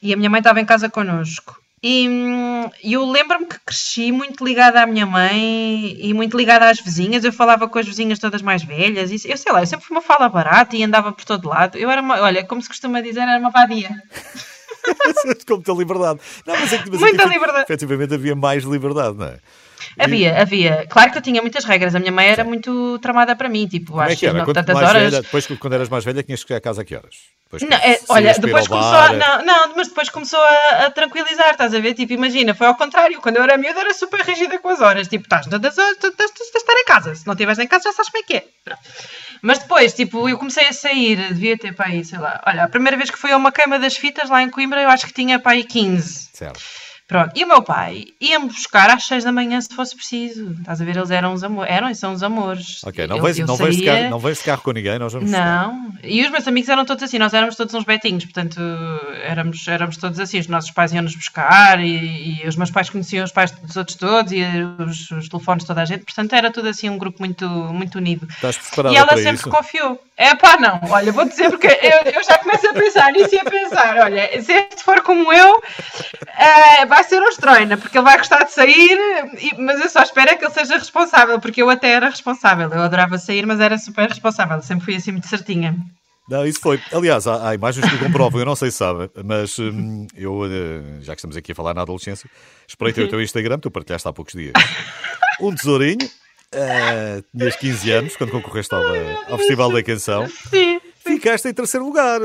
e 0.00 0.14
a 0.14 0.16
minha 0.16 0.30
mãe 0.30 0.38
estava 0.38 0.60
em 0.60 0.64
casa 0.64 0.88
connosco. 0.88 1.63
E 1.86 2.08
hum, 2.08 2.70
eu 2.82 3.04
lembro-me 3.04 3.44
que 3.44 3.60
cresci 3.60 4.10
muito 4.10 4.42
ligada 4.42 4.82
à 4.82 4.86
minha 4.86 5.04
mãe 5.04 5.94
e 6.00 6.14
muito 6.14 6.34
ligada 6.34 6.70
às 6.70 6.80
vizinhas. 6.80 7.24
Eu 7.24 7.32
falava 7.32 7.68
com 7.68 7.78
as 7.78 7.84
vizinhas 7.84 8.18
todas 8.18 8.40
mais 8.40 8.64
velhas. 8.64 9.10
E, 9.10 9.30
eu 9.30 9.36
sei 9.36 9.52
lá, 9.52 9.60
eu 9.60 9.66
sempre 9.66 9.84
fui 9.84 9.94
uma 9.94 10.00
fala 10.00 10.26
barata 10.30 10.74
e 10.74 10.82
andava 10.82 11.12
por 11.12 11.26
todo 11.26 11.46
lado. 11.46 11.76
Eu 11.76 11.90
era 11.90 12.00
uma, 12.00 12.22
olha, 12.22 12.42
como 12.42 12.62
se 12.62 12.68
costuma 12.68 13.02
dizer, 13.02 13.20
era 13.20 13.38
uma 13.38 13.50
vadia. 13.50 13.90
com 15.46 15.56
muita 15.56 15.72
liberdade. 15.72 16.20
Não, 16.46 16.58
mas 16.58 16.72
é 16.72 16.78
que, 16.78 16.90
mas 16.90 17.00
muita 17.00 17.22
é 17.22 17.26
que, 17.26 17.34
liberdade. 17.34 17.64
Efetivamente 17.64 18.14
havia 18.14 18.34
mais 18.34 18.64
liberdade, 18.64 19.18
não 19.18 19.26
é? 19.26 19.38
Havia, 19.98 20.40
havia. 20.40 20.86
Claro 20.88 21.12
que 21.12 21.18
eu 21.18 21.22
tinha 21.22 21.40
muitas 21.40 21.64
regras. 21.64 21.94
A 21.94 21.98
minha 21.98 22.12
mãe 22.12 22.26
era 22.26 22.44
muito 22.44 22.98
tramada 23.00 23.34
para 23.36 23.48
mim. 23.48 23.66
Tipo, 23.66 23.92
Como 23.92 24.02
é 24.02 24.06
acho 24.06 24.16
que 24.16 24.26
era? 24.26 24.44
tantas 24.44 24.76
horas. 24.76 24.92
velha, 24.92 25.22
depois, 25.22 25.46
quando 25.46 25.72
eras 25.72 25.88
mais 25.88 26.04
velha, 26.04 26.22
tinhas 26.22 26.42
que 26.42 26.48
chegar 26.48 26.58
a 26.58 26.60
casa 26.60 26.82
a 26.82 26.84
que 26.84 26.94
horas? 26.94 27.14
Depois, 27.44 27.62
Não, 27.62 27.76
é, 27.76 28.00
olha, 28.08 28.34
depois 28.34 28.66
começou 28.66 28.90
bar, 28.90 29.10
a. 29.10 29.12
Não, 29.12 29.44
não, 29.44 29.76
mas 29.76 29.88
depois 29.88 30.08
começou 30.08 30.40
a, 30.40 30.86
a 30.86 30.90
tranquilizar, 30.90 31.50
estás 31.50 31.74
a 31.74 31.80
ver? 31.80 31.94
Tipo, 31.94 32.12
imagina, 32.12 32.54
foi 32.54 32.66
ao 32.66 32.74
contrário. 32.74 33.20
Quando 33.20 33.36
eu 33.36 33.42
era 33.42 33.56
miúda 33.56 33.80
era 33.80 33.94
super 33.94 34.20
rígida 34.20 34.58
com 34.58 34.68
as 34.68 34.80
horas. 34.80 35.08
Tipo, 35.08 35.24
estás 35.24 35.46
todas 35.46 35.76
horas, 35.78 35.96
tens 35.98 36.14
tens 36.14 36.50
de 36.50 36.58
estar 36.58 36.72
em 36.74 36.84
casa. 36.84 37.14
Se 37.14 37.26
não 37.26 37.34
estiveres 37.34 37.58
em 37.58 37.66
casa, 37.66 37.84
já 37.84 37.92
sabes 37.92 38.10
como 38.10 38.24
é 38.24 38.26
que 38.26 38.34
é. 38.34 38.44
Pronto. 38.64 38.80
Mas 39.42 39.58
depois, 39.58 39.92
tipo, 39.92 40.26
eu 40.28 40.38
comecei 40.38 40.66
a 40.68 40.72
sair, 40.72 41.16
devia 41.34 41.58
ter 41.58 41.74
para 41.74 41.88
aí, 41.88 42.02
sei 42.02 42.18
lá. 42.18 42.40
Olha, 42.46 42.64
a 42.64 42.68
primeira 42.68 42.96
vez 42.96 43.10
que 43.10 43.18
fui 43.18 43.30
a 43.30 43.36
uma 43.36 43.52
queima 43.52 43.78
das 43.78 43.94
fitas 43.94 44.30
lá 44.30 44.42
em 44.42 44.48
Coimbra, 44.48 44.80
eu 44.80 44.88
acho 44.88 45.06
que 45.06 45.12
tinha 45.12 45.38
para 45.38 45.52
aí 45.52 45.64
15. 45.64 46.30
Certo. 46.32 46.60
Pronto, 47.06 47.32
e 47.36 47.44
o 47.44 47.48
meu 47.48 47.60
pai 47.62 48.06
ia-me 48.18 48.46
buscar 48.46 48.88
às 48.88 49.04
6 49.04 49.24
da 49.24 49.32
manhã 49.32 49.60
se 49.60 49.68
fosse 49.74 49.94
preciso. 49.94 50.52
Estás 50.58 50.80
a 50.80 50.84
ver? 50.84 50.96
Eles 50.96 51.10
eram 51.10 51.34
uns 51.34 51.42
amores, 51.42 51.70
eram 51.70 51.90
e 51.90 51.94
são 51.94 52.12
uns 52.14 52.22
amores. 52.22 52.80
Ok, 52.82 53.06
não 53.06 53.20
vais, 53.20 53.38
não, 53.38 53.56
saía- 53.56 54.10
carro, 54.10 54.22
não 54.22 54.34
carro 54.42 54.62
com 54.62 54.72
ninguém, 54.72 54.98
nós 54.98 55.12
vamos 55.12 55.30
buscar. 55.30 55.66
não, 55.66 55.92
e 56.02 56.24
os 56.24 56.30
meus 56.30 56.48
amigos 56.48 56.68
eram 56.70 56.84
todos 56.86 57.02
assim, 57.04 57.18
nós 57.18 57.34
éramos 57.34 57.56
todos 57.56 57.74
uns 57.74 57.84
betinhos, 57.84 58.24
portanto 58.24 58.58
éramos, 59.22 59.68
éramos 59.68 59.96
todos 59.98 60.18
assim, 60.18 60.38
os 60.38 60.46
nossos 60.46 60.70
pais 60.70 60.92
iam-nos 60.92 61.14
buscar 61.14 61.78
e, 61.80 62.42
e 62.42 62.48
os 62.48 62.56
meus 62.56 62.70
pais 62.70 62.88
conheciam 62.88 63.24
os 63.24 63.32
pais 63.32 63.50
dos 63.50 63.76
outros 63.76 63.96
todos 63.98 64.32
e 64.32 64.42
os, 64.78 65.10
os 65.10 65.28
telefones 65.28 65.62
de 65.64 65.66
toda 65.66 65.82
a 65.82 65.84
gente, 65.84 66.04
portanto 66.04 66.32
era 66.32 66.50
tudo 66.50 66.68
assim 66.68 66.88
um 66.88 66.96
grupo 66.98 67.18
muito, 67.20 67.46
muito 67.48 67.96
unido. 67.98 68.26
Estás 68.30 68.56
preparada 68.56 68.94
E 68.94 68.96
ela 68.98 69.16
sempre 69.16 69.34
isso? 69.34 69.50
confiou. 69.50 70.00
É 70.16 70.32
pá, 70.36 70.56
não, 70.58 70.80
olha, 70.90 71.10
vou 71.10 71.24
dizer 71.24 71.50
porque 71.50 71.66
eu, 71.66 72.12
eu 72.12 72.22
já 72.22 72.38
começo 72.38 72.68
a 72.68 72.72
pensar 72.72 73.12
nisso 73.12 73.34
e 73.34 73.38
a 73.40 73.44
pensar, 73.44 73.96
olha, 73.98 74.40
se 74.40 74.52
este 74.52 74.84
for 74.84 75.00
como 75.02 75.32
eu, 75.32 75.60
eh, 76.38 76.86
vai 76.86 77.02
ser 77.02 77.20
um 77.20 77.28
estroina, 77.28 77.76
porque 77.76 77.98
ele 77.98 78.04
vai 78.04 78.16
gostar 78.16 78.44
de 78.44 78.52
sair, 78.52 78.96
e- 79.38 79.56
mas 79.58 79.80
eu 79.80 79.90
só 79.90 80.02
espero 80.02 80.30
é 80.30 80.36
que 80.36 80.44
ele 80.44 80.54
seja 80.54 80.74
responsável, 80.78 81.40
porque 81.40 81.60
eu 81.60 81.68
até 81.68 81.90
era 81.90 82.08
responsável, 82.08 82.70
eu 82.70 82.82
adorava 82.82 83.18
sair, 83.18 83.44
mas 83.44 83.58
era 83.58 83.76
super 83.76 84.08
responsável, 84.08 84.62
sempre 84.62 84.84
fui 84.84 84.94
assim 84.94 85.10
muito 85.10 85.26
certinha. 85.26 85.76
Não, 86.28 86.46
isso 86.46 86.60
foi. 86.60 86.80
Aliás, 86.92 87.26
há, 87.26 87.50
há 87.50 87.54
imagens 87.54 87.86
que 87.86 87.96
o 87.96 87.98
comprovam, 87.98 88.40
eu 88.40 88.46
não 88.46 88.56
sei 88.56 88.70
se 88.70 88.78
sabe, 88.78 89.10
mas 89.24 89.58
hum, 89.58 90.06
eu, 90.14 90.44
eh, 90.46 91.00
já 91.02 91.12
que 91.14 91.18
estamos 91.18 91.36
aqui 91.36 91.50
a 91.50 91.54
falar 91.56 91.74
na 91.74 91.82
adolescência, 91.82 92.30
espreitei 92.68 93.04
o 93.04 93.08
teu 93.08 93.20
Instagram, 93.22 93.58
tu 93.58 93.68
partilhaste 93.70 94.06
há 94.08 94.12
poucos 94.12 94.32
dias. 94.32 94.52
Um 95.40 95.52
tesourinho, 95.54 96.08
eh, 96.54 97.22
tinhas 97.36 97.56
15 97.56 97.90
anos, 97.90 98.16
quando 98.16 98.30
concorreste 98.30 98.74
ao, 98.74 98.82
ao 99.30 99.38
Festival 99.38 99.72
da 99.72 99.82
Canção, 99.82 100.26
Sim, 100.50 100.80
ficaste 101.04 101.48
em 101.48 101.54
terceiro 101.54 101.84
lugar. 101.84 102.20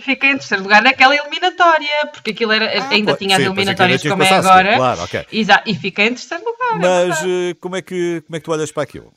fiquei 0.00 0.30
em 0.30 0.38
terceiro 0.38 0.62
lugar 0.62 0.82
naquela 0.82 1.14
eliminatória, 1.16 2.06
porque 2.12 2.30
aquilo 2.30 2.52
era, 2.52 2.66
ainda 2.90 3.12
pô, 3.12 3.18
tinha 3.18 3.36
as 3.36 3.42
sim, 3.42 3.52
pois 3.54 3.56
eliminatórias 3.58 4.02
como 4.02 4.22
é 4.22 4.28
agora. 4.30 4.76
claro, 4.76 5.02
ok. 5.02 5.26
Exa- 5.32 5.62
e 5.66 5.74
fiquei 5.74 6.06
em 6.06 6.14
terceiro 6.14 6.44
lugar. 6.44 6.76
é 6.76 7.06
Mas 7.08 7.18
eh, 7.24 7.54
como 7.60 7.76
é, 7.76 7.82
que, 7.82 8.22
como 8.26 8.36
é 8.36 8.40
que 8.40 8.44
tu 8.44 8.52
olhas 8.52 8.72
para 8.72 8.82
aquilo? 8.82 9.12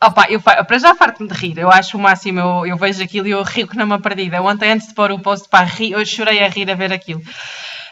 Opa, 0.00 0.26
eu, 0.30 0.40
para 0.40 0.78
já 0.78 0.94
farto-me 0.94 1.28
de 1.28 1.34
rir, 1.34 1.58
eu 1.58 1.70
acho 1.72 1.96
o 1.96 2.00
máximo, 2.00 2.38
eu, 2.38 2.66
eu 2.66 2.76
vejo 2.76 3.02
aquilo 3.02 3.26
e 3.26 3.32
eu 3.32 3.42
rio 3.42 3.66
que 3.66 3.76
não 3.76 3.84
me 3.86 3.98
perdida. 4.00 4.40
Ontem, 4.40 4.70
antes 4.70 4.88
de 4.88 4.94
pôr 4.94 5.10
o 5.10 5.18
post 5.18 5.48
para 5.48 5.64
rir, 5.66 5.90
eu 5.92 6.06
chorei 6.06 6.38
a 6.38 6.48
rir 6.48 6.70
a 6.70 6.74
ver 6.76 6.92
aquilo. 6.92 7.20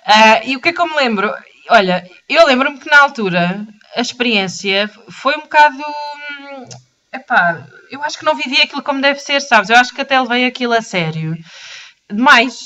Ah, 0.05 0.41
e 0.45 0.57
o 0.57 0.61
que 0.61 0.69
é 0.69 0.73
que 0.73 0.81
eu 0.81 0.87
me 0.87 0.95
lembro? 0.95 1.33
Olha, 1.69 2.09
eu 2.29 2.47
lembro-me 2.47 2.79
que 2.79 2.89
na 2.89 3.01
altura 3.03 3.67
a 3.97 4.01
experiência 4.01 4.91
foi 5.11 5.35
um 5.37 5.41
bocado. 5.43 5.77
hum, 5.79 6.65
Epá, 7.13 7.67
eu 7.91 8.03
acho 8.03 8.19
que 8.19 8.25
não 8.25 8.37
vivi 8.37 8.61
aquilo 8.61 8.83
como 8.83 9.01
deve 9.01 9.19
ser, 9.21 9.41
sabes? 9.41 9.71
Eu 9.71 9.77
acho 9.77 9.95
que 9.95 10.01
até 10.03 10.21
levei 10.21 10.45
aquilo 10.45 10.75
a 10.75 10.83
sério. 10.83 11.37
Demais. 12.11 12.59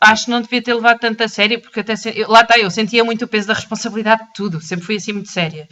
Acho 0.00 0.26
que 0.26 0.30
não 0.30 0.42
devia 0.42 0.62
ter 0.62 0.74
levado 0.74 0.98
tanto 1.00 1.22
a 1.24 1.28
sério, 1.28 1.60
porque 1.62 1.80
até 1.80 1.96
se- 1.96 2.12
eu- 2.14 2.28
lá 2.30 2.42
está, 2.42 2.58
eu 2.58 2.70
sentia 2.70 3.02
muito 3.02 3.24
o 3.24 3.28
peso 3.28 3.48
da 3.48 3.54
responsabilidade 3.54 4.22
de 4.26 4.32
tudo, 4.34 4.60
sempre 4.60 4.84
fui 4.84 4.96
assim 4.96 5.12
muito 5.14 5.30
séria 5.30 5.66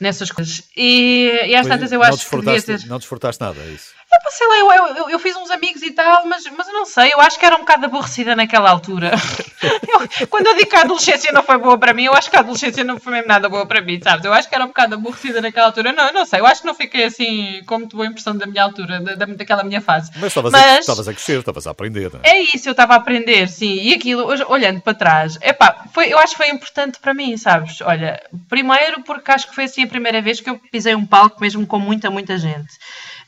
nessas 0.00 0.30
coisas. 0.32 0.62
E, 0.76 1.30
e 1.46 1.54
às 1.54 1.66
tantas 1.68 1.92
eu 1.92 2.02
acho 2.02 2.18
que 2.28 2.36
devia 2.36 2.78
ter. 2.80 2.86
não 2.88 2.98
desfrutaste 2.98 3.40
nada, 3.40 3.60
é 3.60 3.68
isso. 3.68 3.94
Sei 4.30 4.46
lá, 4.48 4.56
eu, 4.58 4.96
eu, 4.96 5.10
eu- 5.10 5.18
fiz 5.18 5.34
uns 5.36 5.50
amigos 5.50 5.82
e 5.82 5.90
tal, 5.92 6.26
mas, 6.26 6.44
mas 6.56 6.66
eu 6.68 6.74
não 6.74 6.84
sei, 6.84 7.12
eu 7.12 7.20
acho 7.20 7.38
que 7.38 7.44
era 7.46 7.54
um 7.56 7.60
bocado 7.60 7.86
aborrecida 7.86 8.36
naquela 8.36 8.70
altura. 8.70 9.12
Eu- 9.62 10.28
quando 10.28 10.46
eu 10.48 10.54
digo 10.56 10.68
que 10.68 10.76
a 10.76 10.82
adolescência 10.82 11.32
não 11.32 11.42
foi 11.42 11.56
boa 11.56 11.78
para 11.78 11.94
mim, 11.94 12.04
eu 12.04 12.12
acho 12.14 12.28
que 12.30 12.36
a 12.36 12.40
adolescência 12.40 12.84
não 12.84 13.00
foi 13.00 13.12
mesmo 13.14 13.26
nada 13.28 13.48
boa 13.48 13.64
para 13.66 13.80
mim, 13.80 13.98
sabes? 14.02 14.24
Eu 14.24 14.32
acho 14.32 14.46
que 14.48 14.54
era 14.54 14.62
um 14.64 14.68
bocado 14.68 14.94
aborrecida 14.94 15.40
naquela 15.40 15.66
altura. 15.68 15.92
Não, 15.92 16.08
eu 16.08 16.12
não 16.12 16.26
sei, 16.26 16.40
eu 16.40 16.46
acho 16.46 16.60
que 16.60 16.66
não 16.66 16.74
fiquei 16.74 17.04
assim 17.04 17.62
com 17.66 17.78
muito 17.78 17.96
boa 17.96 18.06
impressão 18.06 18.36
da 18.36 18.46
minha 18.46 18.62
altura, 18.62 19.00
da, 19.00 19.14
da- 19.14 19.26
daquela 19.34 19.64
minha 19.64 19.80
fase. 19.80 20.10
Mas 20.16 20.24
estavas, 20.26 20.52
A, 20.52 20.58
Mas- 20.58 20.80
estavas 20.80 21.08
a 21.08 21.12
crescer, 21.14 21.38
estavas 21.38 21.66
a 21.66 21.70
aprender, 21.70 22.12
não 22.12 22.20
é? 22.22 22.28
é 22.36 22.42
isso, 22.42 22.68
eu 22.68 22.72
estava 22.72 22.92
a 22.94 22.96
aprender, 22.98 23.48
sim. 23.48 23.74
E 23.80 23.94
aquilo, 23.94 24.26
olhando 24.48 24.80
para 24.82 24.92
trás, 24.94 25.38
epá, 25.40 25.84
foi, 25.94 26.12
eu 26.12 26.18
acho 26.18 26.32
que 26.32 26.38
foi 26.44 26.48
importante 26.50 26.98
para 27.00 27.14
mim, 27.14 27.36
sabes? 27.38 27.80
Olha, 27.80 28.22
primeiro 28.50 29.02
porque 29.04 29.30
acho 29.32 29.48
que 29.48 29.54
foi 29.54 29.64
assim 29.64 29.84
a 29.84 29.88
primeira 29.88 30.20
vez 30.20 30.38
que 30.40 30.50
eu 30.50 30.58
pisei 30.70 30.94
um 30.94 31.06
palco 31.06 31.40
mesmo 31.40 31.66
com 31.66 31.78
muita, 31.78 32.10
muita 32.10 32.36
gente. 32.36 32.74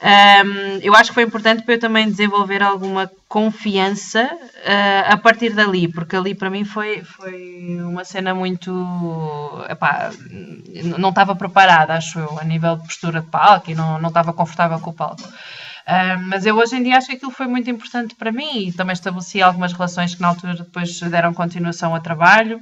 Ahm, 0.01 0.79
eu 0.83 0.95
acho 0.95 1.11
que 1.11 1.15
foi 1.15 1.25
importante 1.25 1.65
para 1.65 1.75
eu 1.75 1.81
também 1.81 2.09
desenvolver 2.09 2.63
alguma 2.63 3.11
confiança 3.29 4.31
ah, 4.65 5.13
a 5.13 5.17
partir 5.17 5.51
dali, 5.53 5.89
porque 5.89 6.15
ali 6.15 6.35
para 6.35 6.51
mim 6.51 6.65
foi, 6.65 7.03
foi 7.03 7.79
uma 7.81 8.05
cena 8.05 8.33
muito. 8.35 8.71
Epá, 9.69 10.11
não 10.99 11.09
estava 11.09 11.35
preparada, 11.35 11.95
acho 11.95 12.19
eu, 12.21 12.39
a 12.39 12.45
nível 12.45 12.77
de 12.77 12.85
postura 12.85 13.21
de 13.21 13.27
palco 13.29 13.71
e 13.71 13.75
não, 13.75 14.01
não 14.01 14.09
estava 14.09 14.33
confortável 14.33 14.79
com 14.81 14.91
o 14.91 14.95
palco. 14.95 15.23
Ah, 15.91 16.19
mas 16.19 16.45
eu 16.45 16.55
hoje 16.55 16.77
em 16.77 16.83
dia 16.83 16.99
acho 16.99 17.07
que 17.07 17.15
aquilo 17.15 17.31
foi 17.31 17.47
muito 17.47 17.71
importante 17.71 18.15
para 18.15 18.31
mim 18.31 18.69
e 18.69 18.73
também 18.75 18.93
estabeleci 18.93 19.41
algumas 19.41 19.73
relações 19.73 20.15
que 20.15 20.21
na 20.21 20.29
altura 20.29 20.53
depois 20.55 21.01
deram 21.01 21.33
continuação 21.33 21.95
a 21.95 22.01
trabalho. 22.01 22.61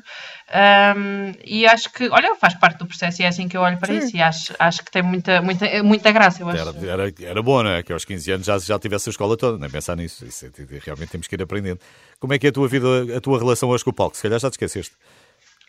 Ahm, 0.49 1.33
e 1.45 1.67
acho 1.67 1.91
que, 1.93 2.09
olha, 2.09 2.37
faz 2.37 2.55
parte 2.55 2.79
do 2.79 2.87
processo 2.87 3.21
e 3.21 3.25
é 3.25 3.29
assim 3.29 3.49
que 3.49 3.57
eu 3.57 3.63
olho 3.63 3.79
para 3.79 3.93
isso 3.93 4.17
e 4.17 4.23
acho, 4.23 4.55
acho 4.61 4.85
que 4.85 4.93
tem 4.93 5.03
muita, 5.03 5.43
muita, 5.43 5.83
muita 5.83 6.13
graça. 6.13 6.41
Eu 6.41 6.49
acho. 6.51 6.69
Era, 6.87 7.03
era, 7.03 7.15
era 7.21 7.43
bom, 7.43 7.65
não 7.65 7.71
é? 7.71 7.83
Que 7.83 7.93
aos 7.93 8.05
15 8.05 8.31
anos 8.31 8.47
já, 8.47 8.57
já 8.59 8.79
tivesse 8.79 9.09
a 9.09 9.11
escola 9.11 9.37
toda, 9.37 9.59
nem 9.59 9.69
pensar 9.69 9.97
nisso. 9.97 10.25
Isso, 10.25 10.47
é- 10.47 10.51
realmente 10.85 11.11
temos 11.11 11.27
que 11.27 11.35
ir 11.35 11.43
aprendendo. 11.43 11.81
Como 12.21 12.33
é 12.33 12.39
que 12.39 12.47
é 12.47 12.51
a 12.51 12.53
tua 12.53 12.69
vida, 12.69 12.87
a 13.17 13.21
tua 13.21 13.41
relação 13.41 13.71
hoje 13.71 13.83
com 13.83 13.91
o 13.91 13.93
palco? 13.93 14.17
Se 14.17 14.23
calhar 14.23 14.39
já 14.39 14.49
te 14.49 14.53
esqueceste. 14.53 14.95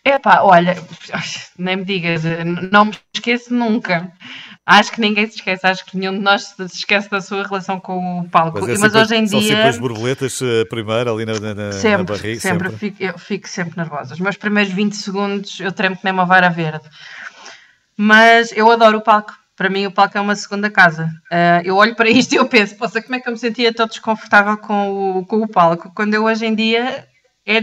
Epá, 0.06 0.42
olha, 0.42 0.76
nem 1.58 1.78
me 1.78 1.84
digas, 1.84 2.22
não 2.72 2.86
me 2.86 2.94
esqueço 3.14 3.54
nunca. 3.54 4.10
Acho 4.70 4.92
que 4.92 5.00
ninguém 5.00 5.26
se 5.28 5.36
esquece, 5.38 5.66
acho 5.66 5.86
que 5.86 5.98
nenhum 5.98 6.12
de 6.12 6.20
nós 6.20 6.44
se 6.58 6.62
esquece 6.66 7.10
da 7.10 7.22
sua 7.22 7.42
relação 7.44 7.80
com 7.80 8.20
o 8.20 8.30
palco. 8.30 8.58
é 8.58 8.62
Mas, 8.62 8.80
sempre- 8.82 9.00
hoje 9.00 9.16
em 9.16 9.26
são 9.26 9.40
dia. 9.40 9.50
sempre 9.56 9.70
as 9.70 9.80
borboletas 9.80 10.42
eh, 10.42 10.66
primeiro 10.66 11.14
ali 11.14 11.26
na, 11.26 11.40
na, 11.40 11.56
na- 11.56 11.66
na 11.68 11.72
Sempre, 11.72 12.18
barriga. 12.18 12.40
sempre, 12.42 12.70
Fico, 12.72 13.02
eu 13.02 13.18
fico 13.18 13.48
sempre 13.48 13.78
nervosa. 13.78 14.14
Os 14.14 14.20
meus 14.20 14.36
primeiros 14.36 14.74
20 14.74 14.98
segundos 14.98 15.58
eu 15.62 15.72
tremo 15.72 15.96
que 15.96 16.04
nem 16.04 16.12
uma 16.12 16.26
vara 16.26 16.50
verde. 16.50 16.84
Mas 17.96 18.52
eu 18.52 18.70
adoro 18.72 18.98
o 18.98 19.02
palco. 19.02 19.34
Para 19.56 19.70
mim, 19.72 19.88
o 19.88 19.92
palco 19.92 20.16
é 20.18 20.22
uma 20.22 20.36
segunda 20.36 20.70
casa. 20.70 21.10
Ah, 21.32 21.62
eu 21.64 21.76
olho 21.78 21.96
para 21.96 22.10
isto 22.10 22.34
e 22.34 22.36
eu 22.36 22.46
penso, 22.46 22.76
poxa, 22.76 23.02
como 23.02 23.16
é 23.16 23.20
que 23.20 23.28
eu 23.28 23.34
me 23.34 23.40
sentia 23.40 23.74
tão 23.74 23.88
desconfortável 23.88 24.56
com 24.58 25.20
o, 25.20 25.26
com 25.26 25.38
o 25.42 25.48
palco? 25.48 25.92
Quando 25.96 26.14
eu 26.14 26.26
hoje 26.26 26.46
em 26.46 26.54
dia 26.54 27.06
é 27.48 27.62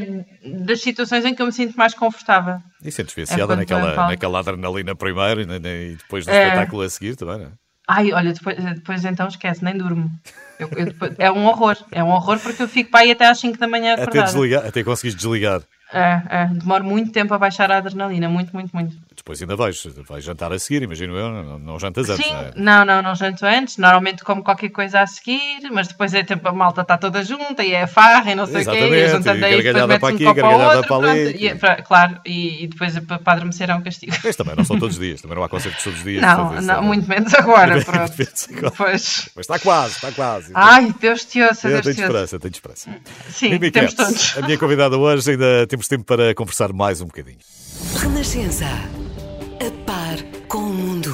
das 0.64 0.80
situações 0.80 1.24
em 1.24 1.34
que 1.34 1.42
eu 1.42 1.46
me 1.46 1.52
sinto 1.52 1.76
mais 1.76 1.92
confortável. 1.94 2.58
E 2.82 2.90
sentes 2.90 3.14
viciada 3.14 3.54
naquela, 3.54 3.94
naquela 4.08 4.38
adrenalina 4.40 4.96
primeiro 4.96 5.42
e, 5.42 5.96
depois 5.96 6.24
do 6.24 6.32
É. 6.32 6.44
espetáculo 6.48 6.82
a 6.82 6.88
seguir 6.90 7.14
também, 7.16 7.38
não 7.38 7.44
é? 7.46 7.48
Ai, 7.86 8.12
olha, 8.14 8.32
depois, 8.32 8.56
depois 8.56 9.04
então 9.04 9.28
esquece, 9.28 9.62
nem 9.62 9.76
durmo. 9.76 10.10
Eu- 10.58 10.70
eu 10.74 10.86
depois- 10.86 11.12
é 11.18 11.30
um 11.30 11.44
horror, 11.44 11.76
é 11.92 12.02
um 12.02 12.08
horror 12.08 12.38
porque 12.40 12.62
eu 12.62 12.68
fico 12.68 12.90
para 12.90 13.00
aí 13.00 13.10
até 13.10 13.26
às 13.26 13.38
5 13.38 13.58
da 13.58 13.68
manhã 13.68 13.92
Até, 13.92 14.02
acordada. 14.04 14.24
desligar, 14.32 14.66
até 14.66 14.82
conseguires 14.82 15.14
desligar. 15.14 15.60
É, 15.92 16.22
é, 16.30 16.46
demoro 16.46 16.82
muito 16.82 17.12
tempo 17.12 17.34
a 17.34 17.38
baixar 17.38 17.70
a 17.70 17.76
adrenalina, 17.76 18.26
muito, 18.26 18.54
muito, 18.56 18.74
muito. 18.74 18.96
Depois 19.16 19.40
ainda 19.40 19.56
vais, 19.56 19.82
vais 20.08 20.24
jantar 20.24 20.52
a 20.52 20.58
seguir, 20.58 20.82
imagino 20.82 21.16
eu, 21.16 21.30
não, 21.30 21.58
não 21.58 21.78
jantas 21.78 22.08
antes, 22.10 22.26
Sim, 22.26 22.32
não 22.32 22.40
é? 22.40 22.52
não, 22.56 22.84
não, 22.84 23.02
não 23.02 23.14
janto 23.14 23.44
antes. 23.46 23.76
Normalmente 23.78 24.22
como 24.24 24.42
qualquer 24.42 24.68
coisa 24.70 25.00
a 25.00 25.06
seguir, 25.06 25.60
mas 25.72 25.88
depois 25.88 26.12
é 26.14 26.22
tempo 26.22 26.48
a 26.48 26.52
malta 26.52 26.82
está 26.82 26.98
toda 26.98 27.22
junta 27.24 27.62
e 27.64 27.72
é 27.72 27.86
farra 27.86 28.32
e 28.32 28.34
não 28.34 28.46
sei 28.46 28.62
o 28.62 28.70
quê. 28.70 28.78
E 28.78 29.08
jantando 29.08 29.38
e 29.40 29.44
aí, 29.44 29.50
depois 29.56 29.64
gargalhada 29.64 29.86
mete 29.86 30.00
para 30.00 30.12
um 30.12 30.14
aqui, 30.14 30.24
copo 30.24 30.40
ao 30.40 30.46
gargalhada 30.58 30.76
outro, 30.76 30.88
para 31.00 31.10
ali. 31.12 31.22
pronto, 31.24 31.40
e 31.42 31.48
é 31.48 31.54
para- 31.54 31.82
claro, 31.82 32.20
e, 32.26 32.64
e 32.64 32.66
depois 32.66 32.98
para, 33.00 33.18
para 33.18 33.32
adormecer 33.34 33.70
é 33.70 33.74
um 33.74 33.82
castigo. 33.82 34.16
Mas 34.24 34.36
também 34.36 34.56
não 34.56 34.64
são 34.64 34.78
todos 34.78 34.96
os 34.96 35.00
dias, 35.02 35.20
também 35.22 35.36
não 35.36 35.44
há 35.44 35.48
concertos 35.48 35.82
todos 35.84 35.98
os 35.98 36.04
dias. 36.04 36.20
Não, 36.20 36.60
não, 36.60 36.78
é- 36.78 36.80
muito 36.80 37.08
menos 37.08 37.32
agora, 37.34 37.80
pronto. 37.84 38.12
Menos 38.18 38.48
agora. 38.56 38.70
Pois. 38.76 39.28
Mas 39.36 39.44
está 39.44 39.58
quase, 39.58 39.94
está 39.94 40.12
quase. 40.12 40.50
Ai, 40.54 40.94
Deus 41.00 41.24
te 41.24 41.40
ouça, 41.42 41.68
Eu 41.68 41.72
Deus 41.82 41.84
tenho 41.84 41.94
te 41.96 42.00
ouça. 42.00 42.02
esperança, 42.02 42.38
tenho 42.40 42.52
esperança. 42.52 42.90
Sim, 43.30 43.50
Mimi 43.50 43.70
temos 43.70 43.94
Cats, 43.94 44.08
todos. 44.32 44.38
a 44.38 44.46
minha 44.46 44.58
convidada 44.58 44.96
hoje, 44.98 45.30
ainda 45.30 45.66
temos 45.66 45.88
tempo 45.88 46.04
para 46.04 46.34
conversar 46.34 46.72
mais 46.72 47.00
um 47.00 47.06
bocadinho. 47.06 47.38
Renascença. 47.96 48.66
A 49.66 49.70
par 49.86 50.18
com 50.46 50.58
o 50.58 50.74
mundo. 50.74 51.10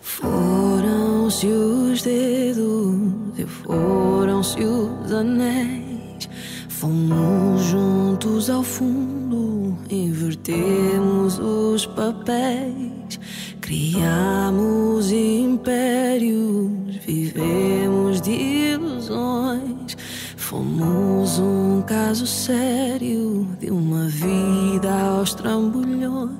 Foram-se 0.00 1.48
os 1.48 2.02
dedos 2.02 3.36
e 3.36 3.44
foram-se 3.44 4.62
os 4.62 5.12
anéis. 5.12 6.28
Fomos 6.68 7.60
juntos 7.62 8.48
ao 8.48 8.62
fundo, 8.62 9.76
invertemos 9.90 11.40
os 11.40 11.86
papéis. 11.86 13.18
Criamos 13.60 15.10
impérios, 15.10 16.70
vivemos 17.04 18.20
de 18.20 18.30
ilusões. 18.30 19.96
Fomos 20.36 21.38
um 21.40 21.69
caso 22.00 22.26
sério 22.26 23.46
de 23.60 23.70
uma 23.70 24.08
vida 24.08 24.90
aos 24.90 25.34
trambolhões. 25.34 26.30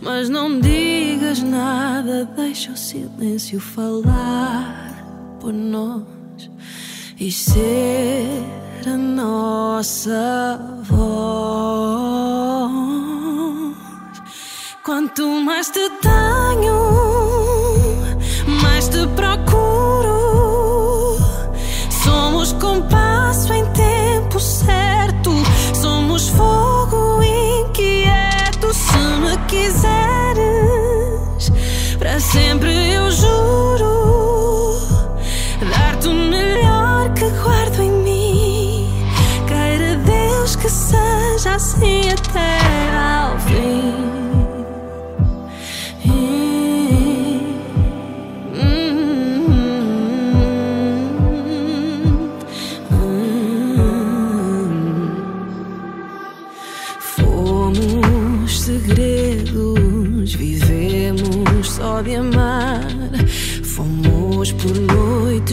Mas 0.00 0.30
não 0.30 0.58
digas 0.58 1.42
nada, 1.42 2.24
deixa 2.34 2.72
o 2.72 2.76
silêncio 2.76 3.60
falar 3.60 5.36
por 5.38 5.52
nós 5.52 6.02
e 7.20 7.30
ser 7.30 8.42
a 8.86 8.96
nossa 8.96 10.58
voz. 10.82 10.96
Quanto 14.82 15.28
mais 15.42 15.68
te 15.68 15.90
tenho, 16.00 16.74
mais 18.62 18.88
te 18.88 19.06
procuro. 19.14 19.65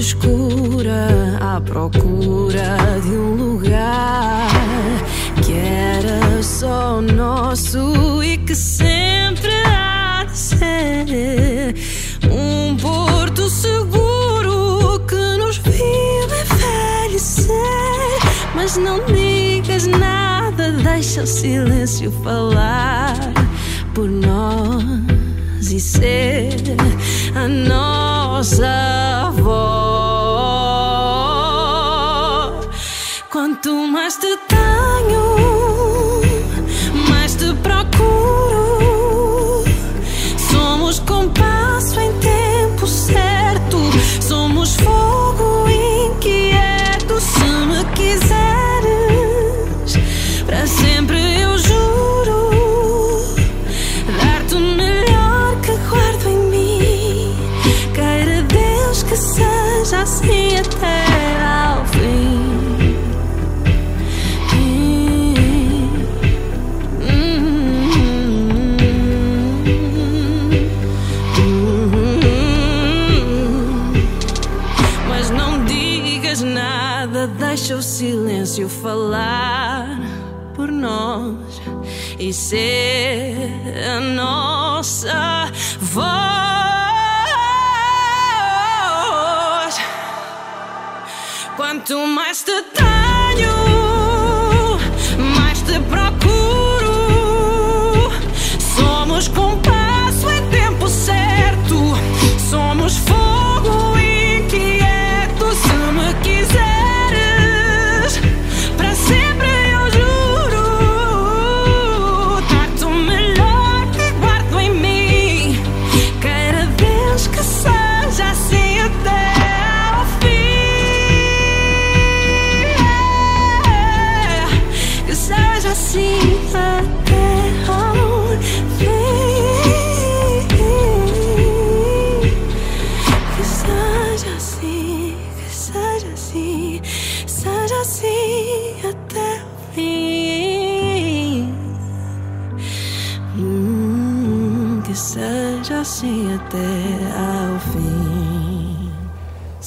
Escura 0.04 1.38
à 1.40 1.62
procura 1.62 2.76
de 3.02 3.12
um 3.12 3.36
lugar 3.36 4.50
que 5.42 5.54
era 5.54 6.44
só 6.44 7.02
nosso 7.02 8.22
e 8.22 8.38
que 8.38 8.54
sempre 8.54 9.50
há 9.66 10.26
de 10.26 10.38
ser 10.38 11.76
um 12.30 12.76
porto 12.76 13.50
seguro 13.50 15.00
que 15.08 15.38
nos 15.38 15.56
viu 15.60 15.74
envelhecer. 17.08 17.54
Mas 18.54 18.76
não 18.76 19.00
digas 19.06 19.88
nada, 19.88 20.74
deixa 20.84 21.24
o 21.24 21.28
silêncio 21.28 22.12
falar 22.22 23.18
por 23.94 24.10
nós 24.10 25.72
e 25.72 25.80
ser 25.80 26.52
a 27.36 27.48
nossa 27.48 29.32
voz. 29.34 30.13
Deixa 77.64 77.78
o 77.78 77.82
silêncio 77.82 78.68
falar 78.68 79.98
por 80.54 80.70
nós 80.70 81.62
e 82.20 82.34
ser 82.34 83.38
a 83.88 84.02
nossa 84.02 85.50
voz. 85.80 86.33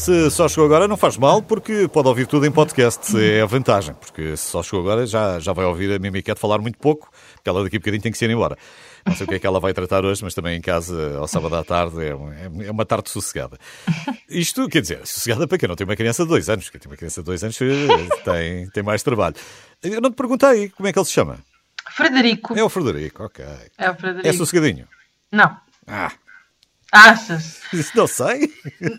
Se 0.07 0.31
só 0.31 0.49
chegou 0.49 0.67
agora, 0.67 0.87
não 0.87 0.97
faz 0.97 1.17
mal, 1.17 1.43
porque 1.43 1.89
pode 1.89 2.07
ouvir 2.07 2.29
tudo 2.29 2.47
em 2.47 2.51
podcast. 2.53 3.19
É 3.21 3.41
a 3.41 3.47
vantagem, 3.47 3.93
porque 3.95 4.37
se 4.37 4.49
só 4.51 4.63
chegou 4.63 4.79
agora, 4.83 5.05
já, 5.05 5.41
já 5.41 5.53
vai 5.53 5.65
ouvir 5.65 5.93
a 5.93 5.99
Mimiquete 5.99 6.39
falar 6.41 6.59
muito 6.59 6.79
pouco, 6.79 7.11
porque 7.35 7.49
ela 7.51 7.65
daqui 7.65 7.75
a 7.75 7.81
bocadinho 7.81 8.01
tem 8.05 8.13
que 8.13 8.17
se 8.19 8.25
ir 8.25 8.31
embora. 8.31 8.57
Não 9.05 9.17
sei 9.17 9.25
o 9.25 9.29
que 9.29 9.35
é 9.35 9.39
que 9.41 9.47
ela 9.49 9.59
vai 9.59 9.73
tratar 9.75 10.05
hoje, 10.05 10.23
mas 10.23 10.33
também 10.33 10.57
em 10.57 10.61
casa, 10.61 11.17
ao 11.19 11.27
sábado 11.27 11.57
à 11.57 11.65
tarde, 11.65 12.07
é, 12.07 12.15
um- 12.15 12.63
é 12.63 12.71
uma 12.71 12.87
tarde 12.87 13.11
sossegada. 13.11 13.59
Isto, 14.31 14.69
quer 14.69 14.81
dizer, 14.83 15.01
sossegada 15.05 15.49
para 15.49 15.59
quem 15.59 15.69
não 15.69 15.75
tem 15.75 15.85
uma 15.85 15.97
criança 15.97 16.23
de 16.23 16.29
dois 16.29 16.49
anos. 16.49 16.71
Quem 16.71 16.81
tem 16.81 16.89
uma 16.89 16.97
criança 16.97 17.21
de 17.21 17.25
dois 17.27 17.43
anos 17.43 17.59
eh, 17.61 17.67
tem, 18.25 18.71
tem 18.71 18.83
mais 18.85 19.03
trabalho. 19.03 19.35
Eu 19.83 20.01
não 20.01 20.11
te 20.13 20.15
perguntei 20.17 20.69
como 20.69 20.89
é 20.89 20.93
que 20.93 20.99
ele 21.01 21.07
se 21.07 21.13
chama. 21.13 21.39
Frederico. 21.97 22.57
É 22.57 22.63
o 22.63 22.69
Frederico, 22.69 23.25
ok. 23.25 23.45
É 23.77 23.91
o 23.91 23.95
Frederico. 23.97 24.29
É 24.29 24.33
sossegadinho. 24.33 24.87
Não. 25.33 25.57
Ah, 25.87 26.13
Achas? 26.93 27.61
não 27.95 28.07
sei. 28.07 28.53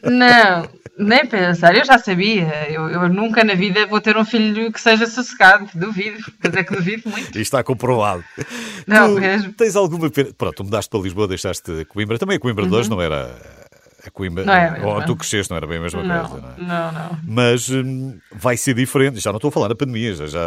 Não, 0.03 0.69
nem 0.97 1.25
pensar. 1.25 1.75
Eu 1.75 1.85
já 1.85 1.97
sabia. 1.97 2.69
Eu, 2.69 2.89
eu 2.89 3.09
nunca 3.09 3.43
na 3.43 3.53
vida 3.53 3.85
vou 3.85 4.01
ter 4.01 4.17
um 4.17 4.25
filho 4.25 4.71
que 4.71 4.81
seja 4.81 5.05
sossegado. 5.07 5.69
Duvido. 5.73 6.17
Mas 6.43 6.53
é 6.53 6.63
que 6.63 6.75
duvido 6.75 7.09
muito. 7.09 7.27
Isto 7.27 7.37
está 7.37 7.63
comprovado. 7.63 8.23
Não, 8.85 9.15
tu 9.15 9.21
mesmo. 9.21 9.53
Tens 9.53 9.75
alguma 9.75 10.09
pena? 10.09 10.29
Pronto, 10.37 10.55
tu 10.55 10.63
mudaste 10.63 10.89
para 10.89 10.99
Lisboa, 10.99 11.27
deixaste 11.27 11.85
Coimbra. 11.85 12.19
Também 12.19 12.37
a 12.37 12.39
Coimbra 12.39 12.65
de 12.65 12.75
hoje 12.75 12.89
não 12.89 13.01
era 13.01 13.33
a 14.05 14.11
Coimbra. 14.11 14.43
Uhum. 14.43 14.47
Não 14.47 14.53
é 14.53 14.95
ou 14.95 15.05
tu 15.05 15.15
cresceste, 15.15 15.49
não 15.49 15.57
era 15.57 15.67
bem 15.67 15.77
a 15.77 15.81
mesma 15.81 16.03
Não, 16.03 16.25
coisa, 16.27 16.55
não 16.57 16.65
é? 16.65 16.67
não, 16.67 16.91
não. 16.91 17.19
Mas 17.23 17.69
hum, 17.69 18.17
vai 18.31 18.57
ser 18.57 18.73
diferente. 18.73 19.19
Já 19.19 19.31
não 19.31 19.37
estou 19.37 19.49
a 19.49 19.51
falar 19.51 19.67
da 19.67 19.75
pandemia, 19.75 20.13
já, 20.13 20.27
já 20.27 20.39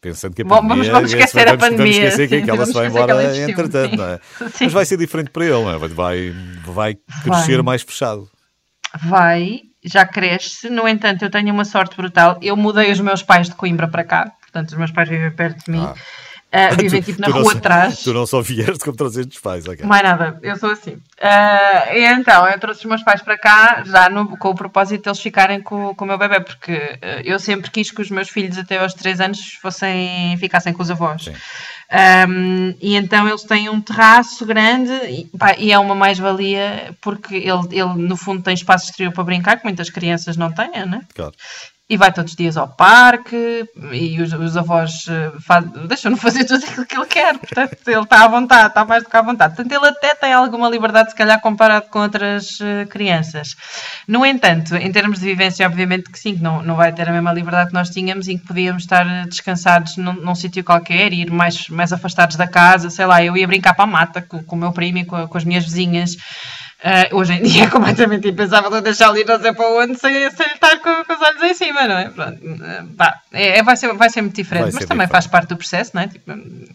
pensando 0.00 0.34
que 0.34 0.42
a 0.42 0.44
pandemia... 0.44 0.68
vamos- 0.68 0.88
vamos 0.88 1.12
esquecer 1.12 1.48
a 1.48 1.56
vamos, 1.56 1.60
pandemia, 1.64 1.92
Vamos 1.92 1.98
esquecer 2.08 2.28
que, 2.28 2.38
sim, 2.38 2.44
que 2.44 2.50
ela 2.50 2.66
se 2.66 2.72
vai 2.72 2.86
embora 2.86 3.38
entretanto, 3.38 3.90
sim. 3.90 3.96
não 3.96 4.08
é? 4.08 4.20
Sim. 4.50 4.64
Mas 4.64 4.72
vai 4.72 4.84
ser 4.84 4.96
diferente 4.96 5.30
para 5.30 5.44
ele, 5.44 5.54
não 5.54 5.70
é? 5.70 5.78
Vai, 5.88 6.34
vai 6.64 6.94
crescer 7.24 7.56
Vai. 7.56 7.62
mais 7.62 7.82
fechado. 7.82 8.28
Vai, 9.04 9.60
já 9.84 10.06
cresce. 10.06 10.70
No 10.70 10.88
entanto, 10.88 11.24
eu 11.24 11.30
tenho 11.30 11.52
uma 11.52 11.64
sorte 11.64 11.96
brutal. 11.96 12.38
Eu 12.42 12.56
mudei 12.56 12.90
os 12.90 13.00
meus 13.00 13.22
pais 13.22 13.48
de 13.48 13.54
Coimbra 13.54 13.88
para 13.88 14.04
cá. 14.04 14.32
Portanto, 14.40 14.70
os 14.70 14.78
meus 14.78 14.90
pais 14.90 15.08
vivem 15.08 15.30
perto 15.30 15.64
de 15.64 15.70
mim. 15.70 15.84
Ah. 15.84 15.94
Ah, 16.50 16.70
vivem 16.70 17.02
Tu- 17.02 17.06
tipo 17.06 17.20
na 17.20 17.28
rua 17.28 17.52
atrás. 17.52 18.02
Tu 18.02 18.12
não 18.14 18.26
só 18.26 18.40
vieste 18.40 18.78
como 18.82 18.96
trazeste 18.96 19.36
os 19.36 19.40
pais, 19.42 19.66
ok. 19.68 19.84
Mais 19.84 20.02
nada, 20.02 20.38
eu 20.42 20.56
sou 20.56 20.70
assim. 20.70 20.96
Ah, 21.20 21.88
e 21.94 22.04
então, 22.06 22.48
eu 22.48 22.58
trouxe 22.58 22.80
os 22.80 22.86
meus 22.86 23.02
pais 23.02 23.20
para 23.20 23.36
cá 23.36 23.82
já 23.84 24.08
no- 24.08 24.36
com 24.38 24.48
o 24.48 24.54
propósito 24.54 25.02
de 25.02 25.08
eles 25.10 25.20
ficarem 25.20 25.60
com, 25.60 25.94
com 25.94 26.04
o 26.06 26.08
meu 26.08 26.16
bebê, 26.16 26.40
porque 26.40 26.98
ah, 27.02 27.20
eu 27.22 27.38
sempre 27.38 27.70
quis 27.70 27.90
que 27.90 28.00
os 28.00 28.10
meus 28.10 28.30
filhos 28.30 28.56
até 28.56 28.78
aos 28.78 28.94
3 28.94 29.20
anos 29.20 29.58
fossem, 29.60 30.36
ficassem 30.38 30.72
com 30.72 30.82
os 30.82 30.90
avós. 30.90 31.28
Um, 31.90 32.74
e 32.82 32.96
então 32.96 33.26
eles 33.26 33.42
têm 33.44 33.68
um 33.70 33.80
terraço 33.80 34.44
grande 34.44 34.92
e, 35.10 35.24
pá, 35.38 35.54
e 35.56 35.72
é 35.72 35.78
uma 35.78 35.94
mais-valia 35.94 36.94
porque 37.00 37.34
ele, 37.34 37.68
ele, 37.72 37.94
no 38.06 38.16
fundo, 38.16 38.42
tem 38.42 38.52
espaço 38.54 38.86
exterior 38.90 39.12
para 39.12 39.24
brincar, 39.24 39.56
que 39.56 39.64
muitas 39.64 39.88
crianças 39.88 40.36
não 40.36 40.52
têm, 40.52 40.86
né? 40.86 41.00
Claro. 41.14 41.32
E 41.90 41.96
vai 41.96 42.12
todos 42.12 42.32
os 42.32 42.36
dias 42.36 42.58
ao 42.58 42.68
parque 42.68 43.64
e 43.92 44.20
os, 44.20 44.30
os 44.34 44.58
avós 44.58 45.06
eh, 45.08 45.32
faz- 45.40 45.64
deixam-no 45.88 46.18
fazer 46.18 46.44
tudo 46.44 46.62
aquilo 46.62 46.84
que 46.84 46.96
ele 46.96 47.06
quer. 47.06 47.38
Portanto, 47.38 47.78
ele 47.86 48.02
está 48.02 48.24
à 48.24 48.28
vontade, 48.28 48.68
está 48.68 48.84
mais 48.84 49.02
do 49.02 49.08
que 49.08 49.16
à 49.16 49.22
vontade. 49.22 49.56
Portanto, 49.56 49.72
ele 49.72 49.88
até 49.88 50.14
tem 50.14 50.34
alguma 50.34 50.68
liberdade, 50.68 51.10
se 51.10 51.16
calhar, 51.16 51.40
comparado 51.40 51.86
com 51.88 52.00
outras 52.00 52.58
eh, 52.60 52.84
crianças. 52.84 53.56
No 54.06 54.26
entanto, 54.26 54.76
em 54.76 54.92
termos 54.92 55.18
de 55.18 55.24
vivência, 55.24 55.66
obviamente 55.66 56.10
que 56.10 56.18
sim, 56.18 56.34
que 56.36 56.42
não, 56.42 56.62
não 56.62 56.76
vai 56.76 56.92
ter 56.92 57.08
a 57.08 57.12
mesma 57.12 57.32
liberdade 57.32 57.68
que 57.68 57.74
nós 57.74 57.88
tínhamos 57.88 58.28
em 58.28 58.36
que 58.36 58.46
podíamos 58.46 58.82
estar 58.82 59.06
eh, 59.06 59.24
descansados 59.26 59.96
num, 59.96 60.12
num 60.12 60.34
sítio 60.34 60.62
qualquer, 60.62 61.14
ir 61.14 61.30
mais, 61.30 61.68
mais 61.70 61.90
afastados 61.90 62.36
da 62.36 62.46
casa, 62.46 62.90
sei 62.90 63.06
lá, 63.06 63.24
eu 63.24 63.34
ia 63.34 63.46
brincar 63.46 63.72
para 63.72 63.84
a 63.84 63.86
mata 63.86 64.20
com, 64.20 64.42
com 64.42 64.56
o 64.56 64.58
meu 64.58 64.72
primo 64.72 64.98
e 64.98 65.04
com, 65.06 65.26
com 65.26 65.38
as 65.38 65.44
minhas 65.44 65.64
vizinhas. 65.64 66.16
Ah, 66.82 67.08
hoje 67.12 67.32
em 67.32 67.42
dia 67.42 67.64
é 67.64 67.66
completamente 67.70 68.28
impensável 68.28 68.70
eu 68.72 68.80
deixar 68.80 69.08
ali 69.08 69.24
não 69.24 69.40
sei 69.40 69.52
para 69.52 69.66
onde 69.68 69.98
sem, 69.98 70.30
sem 70.30 70.46
estar 70.46 70.78
com, 70.78 71.04
com 71.04 71.12
os 71.12 71.20
olhos 71.22 71.42
em 71.42 71.54
cima, 71.54 71.88
não 71.88 71.98
é? 71.98 72.08
Pronto, 72.08 72.38
pá, 72.96 73.20
é, 73.32 73.58
é- 73.58 73.62
vai, 73.64 73.76
ser, 73.76 73.92
vai 73.94 74.08
ser 74.08 74.22
muito 74.22 74.36
diferente, 74.36 74.70
Vai 74.70 74.72
mas 74.74 74.84
também 74.84 75.06
diferente. 75.06 75.10
faz 75.10 75.26
parte 75.26 75.48
do 75.48 75.56
processo, 75.56 75.90
não 75.94 76.02
é? 76.02 76.06
Tipo, 76.06 76.32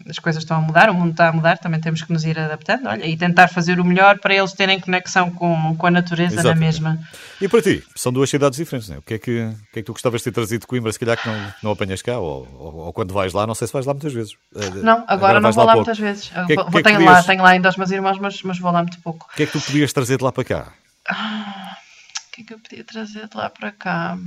as 0.08 0.18
coisas 0.18 0.42
estão 0.42 0.58
a 0.58 0.60
mudar, 0.60 0.90
o 0.90 0.94
mundo 0.94 1.12
está 1.12 1.28
a 1.28 1.32
mudar, 1.32 1.56
também 1.56 1.80
temos 1.80 2.02
que 2.02 2.12
nos 2.12 2.22
ir 2.24 2.38
adaptando 2.38 2.86
olha, 2.86 3.06
e 3.06 3.16
tentar 3.16 3.48
fazer 3.48 3.80
o 3.80 3.84
melhor 3.84 4.18
para 4.18 4.34
eles 4.34 4.52
terem 4.52 4.78
conexão 4.78 5.30
com, 5.30 5.74
com 5.74 5.86
a 5.86 5.90
natureza 5.90 6.34
na 6.36 6.40
Exatamente. 6.42 6.60
mesma. 6.82 6.98
E 7.40 7.48
para 7.48 7.62
ti, 7.62 7.82
são 7.96 8.12
duas 8.12 8.28
cidades 8.28 8.58
diferentes, 8.58 8.88
não 8.90 8.96
é? 8.96 8.98
O 8.98 9.02
que 9.02 9.14
é 9.14 9.18
que, 9.18 9.40
o 9.40 9.50
que, 9.72 9.78
é 9.78 9.82
que 9.82 9.82
tu 9.84 9.92
gostavas 9.92 10.20
de 10.20 10.24
ter 10.26 10.32
trazido 10.32 10.60
de 10.60 10.66
Coimbra, 10.66 10.92
se 10.92 10.98
calhar 10.98 11.16
que 11.16 11.26
não, 11.26 11.54
não 11.62 11.70
apanhas 11.72 12.02
cá, 12.02 12.18
ou, 12.18 12.46
ou, 12.58 12.76
ou 12.86 12.92
quando 12.92 13.14
vais 13.14 13.32
lá, 13.32 13.46
não 13.46 13.54
sei 13.54 13.66
se 13.66 13.72
vais 13.72 13.86
lá 13.86 13.94
muitas 13.94 14.12
vezes. 14.12 14.34
Eh, 14.54 14.68
Não, 14.82 15.02
agora, 15.08 15.34
não 15.40 15.44
vais 15.44 15.54
vou 15.56 15.64
lá 15.64 15.72
pouco. 15.72 15.88
muitas 15.88 15.98
vezes. 15.98 16.28
Que 16.28 16.38
é 16.38 16.44
que- 16.46 16.54
Vou- 16.56 16.70
que 16.70 16.78
é 16.78 16.82
tenho, 16.82 16.98
lá, 17.00 17.06
podias- 17.06 17.26
tenho 17.26 17.42
lá 17.42 17.48
ainda 17.48 17.68
os 17.70 17.76
meus 17.78 17.90
irmãos, 17.90 18.18
mas, 18.18 18.42
mas 18.42 18.58
vou 18.58 18.70
lá 18.70 18.82
muito 18.82 19.00
pouco. 19.00 19.26
O 19.32 19.36
que 19.36 19.44
é 19.44 19.46
que 19.46 19.52
tu 19.52 19.60
podias 19.60 19.92
trazer 19.94 20.18
de 20.18 20.24
lá 20.24 20.32
para 20.32 20.44
cá? 20.44 20.72
O 21.08 22.30
que 22.32 22.42
é 22.42 22.44
que 22.44 22.54
eu 22.54 22.58
podia 22.58 22.84
trazer 22.84 23.28
de 23.28 23.36
lá 23.36 23.48
para 23.48 23.70
cá? 23.70 24.18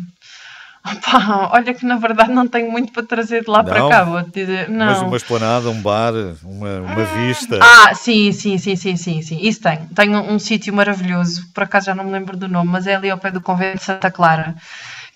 Opa, 0.86 1.50
olha 1.52 1.74
que 1.74 1.86
na 1.86 1.98
verdade 1.98 2.32
não 2.32 2.48
tenho 2.48 2.72
muito 2.72 2.94
para 2.94 3.04
trazer 3.04 3.44
de 3.44 3.50
lá 3.50 3.62
para 3.62 3.80
Não? 3.80 3.90
cá, 3.90 4.04
vou-te 4.06 4.32
dizer. 4.32 4.70
Não. 4.70 4.86
Mas 4.86 5.02
uma 5.02 5.18
esplanada, 5.18 5.70
um 5.70 5.82
bar, 5.82 6.14
uma, 6.44 6.80
uma 6.80 7.04
vista. 7.04 7.60
Ah, 7.62 7.94
sim, 7.94 8.32
sim, 8.32 8.58
sim, 8.58 8.78
sim, 8.78 8.96
sim, 8.96 9.22
sim. 9.22 9.40
Isso 9.42 9.62
tenho. 9.62 9.88
Tenho 9.94 10.22
um 10.22 10.40
sítio 10.40 10.74
maravilhoso, 10.74 11.46
por 11.54 11.64
acaso 11.64 11.88
já 11.88 11.96
não 11.96 12.06
me 12.06 12.12
lembro 12.12 12.38
do 12.38 12.48
nome, 12.48 12.72
mas 12.72 12.88
é 12.88 12.96
ali 12.96 13.10
ao 13.10 13.18
pé 13.18 13.32
do 13.32 13.42
convento 13.42 13.80
de 13.80 13.84
Santa 13.84 14.10
Clara. 14.10 14.56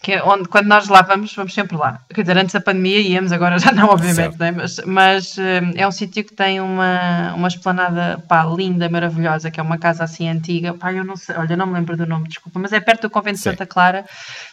Que 0.02 0.14
é 0.14 0.24
onde, 0.24 0.50
quando 0.50 0.66
nós 0.66 0.88
lá 0.88 1.04
vamos, 1.04 1.34
vamos 1.36 1.54
sempre 1.54 1.78
lá. 1.78 2.00
Quer 2.12 2.22
dizer, 2.22 2.38
antes 2.38 2.54
da 2.54 2.60
pandemia 2.60 3.00
íamos, 3.00 3.32
agora 3.32 3.60
já 3.60 3.72
não, 3.72 3.90
obviamente, 3.90 4.38
né? 4.40 4.52
mas, 4.52 4.82
mas 4.86 5.38
eh, 5.38 5.62
é 5.76 5.88
um 5.88 5.92
sítio 5.92 6.24
que 6.24 6.34
tem 6.34 6.60
uma, 6.60 7.34
uma 7.36 7.48
esplanada 7.48 8.18
pá, 8.28 8.44
linda, 8.44 8.90
maravilhosa, 8.90 9.52
que 9.52 9.60
é 9.60 9.64
uma 9.64 9.78
casa 9.78 10.04
assim 10.04 10.28
antiga. 10.28 10.74
Pá, 10.74 10.92
eu 10.92 11.04
não 11.04 11.16
sei, 11.16 11.36
olha, 11.36 11.56
não 11.56 11.68
me 11.68 11.74
lembro 11.74 11.96
do 11.96 12.08
nome, 12.08 12.28
desculpa, 12.28 12.60
mas 12.60 12.74
é 12.74 12.80
perto 12.80 13.04
do 13.04 13.10
convento 13.12 13.38
de. 13.38 13.44
Santa 13.44 13.66
Clara. 13.66 14.04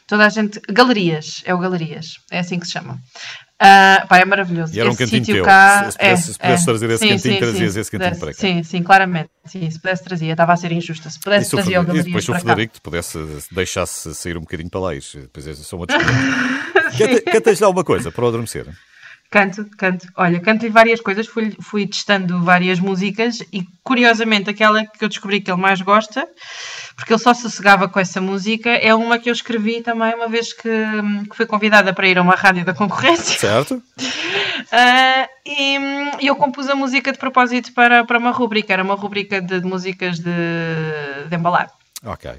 Toda 0.07 0.27
a 0.27 0.29
gente. 0.29 0.61
Galerias, 0.69 1.43
é 1.47 1.55
o 1.55 1.59
Galerias, 1.59 2.19
é 2.31 2.41
assim 2.41 2.59
que 2.59 2.67
se 2.67 2.73
chama. 2.73 2.99
Ah, 3.61 4.07
pá, 4.09 4.19
é 4.19 4.25
maravilhoso. 4.25 4.73
E 4.75 4.79
era 4.79 4.89
um 4.89 4.93
Esse 4.93 5.05
cantinho 5.05 5.25
teu. 5.25 5.45
cá, 5.45 5.87
Se- 5.87 5.93
se 5.93 5.99
pudesse- 5.99 6.13
é, 6.13 6.17
se 6.33 6.39
pudesse 6.39 6.63
é. 6.63 6.65
trazer 6.65 6.91
esse 6.91 6.99
Sim, 6.99 7.09
cantinho, 7.09 7.35
sim, 7.35 7.39
trazias 7.41 7.73
sim. 7.75 7.81
esse 7.81 7.91
cantinho 7.91 8.15
Se 8.15 8.21
para 8.21 8.31
cá. 8.33 8.37
pudesse- 8.39 8.55
Sim, 8.57 8.63
sim, 8.63 8.83
claramente. 8.85 9.31
Sim, 9.47 9.69
se 9.71 9.81
pudesse 9.81 10.05
trazia, 10.05 10.31
estava 10.33 10.53
a 10.53 10.57
ser 10.57 10.71
injusta. 10.71 11.11
Se 11.11 11.19
pudesse 11.19 11.51
trazia 11.51 11.81
o 11.81 11.83
Frederico, 11.85 12.07
e 12.07 12.11
depois 12.11 12.25
se 12.25 12.31
o. 12.31 12.35
Frederico 12.35 12.75
te 12.75 12.81
pudesse, 12.81 13.41
se 13.41 13.53
deixasse 13.55 14.15
sair 14.15 14.37
um 14.37 14.43
bocadinho 14.43 14.71
para 14.71 14.81
lá, 14.81 14.91
depois 14.93 15.47
é- 15.49 15.55
são 15.55 15.79
outros 15.81 15.99
500. 16.01 16.99
Canta- 16.99 17.31
Cantas 17.33 17.61
lá 17.61 17.69
uma 17.69 17.83
coisa 17.85 18.13
para 18.13 18.25
o 18.25 18.29
adormecer. 18.29 18.67
Canto, 19.31 19.67
canto. 19.77 20.07
Olha, 20.17 20.41
canto-lhe 20.41 20.71
várias 20.71 21.03
coisas, 21.03 21.27
fui, 21.27 21.55
fui 21.61 21.87
testando 21.87 22.43
várias 22.43 22.81
músicas 22.81 23.41
e, 23.53 23.63
curiosamente, 23.85 24.49
aquela 24.49 24.87
que 24.87 25.05
eu 25.05 25.09
descobri 25.09 25.43
que 25.43 25.51
ele 25.51 25.61
mais 25.61 25.83
gosta, 25.83 26.27
porque 26.97 27.13
ele 27.13 27.21
só 27.21 27.35
sossegava 27.35 27.89
com 27.91 28.01
essa 28.01 28.23
música, 28.23 28.71
é 28.71 28.95
uma 28.95 29.19
que 29.19 29.29
eu 29.29 29.33
escrevi 29.35 29.83
também 29.83 30.15
uma 30.15 30.29
vez 30.29 30.55
que, 30.55 30.71
que 31.31 31.37
fui 31.37 31.45
convidada 31.45 31.93
para 31.93 32.09
ir 32.09 32.17
a 32.17 32.23
uma 32.23 32.35
rádio 32.35 32.65
da 32.65 32.73
concorrência. 32.73 33.39
Certo? 33.39 33.83
Ah, 34.71 35.27
e 35.47 36.27
eu 36.27 36.37
compus 36.37 36.69
a 36.69 36.75
música 36.75 37.11
de 37.11 37.17
propósito 37.17 37.73
para, 37.73 38.05
para 38.05 38.19
uma 38.19 38.33
rubrica, 38.33 38.73
era 38.73 38.83
uma 38.83 38.97
rubrica 38.97 39.41
de, 39.41 39.61
de 39.61 39.67
músicas 39.67 40.19
de, 40.19 40.31
de 41.29 41.35
embalar. 41.35 41.71
Ok. 42.05 42.31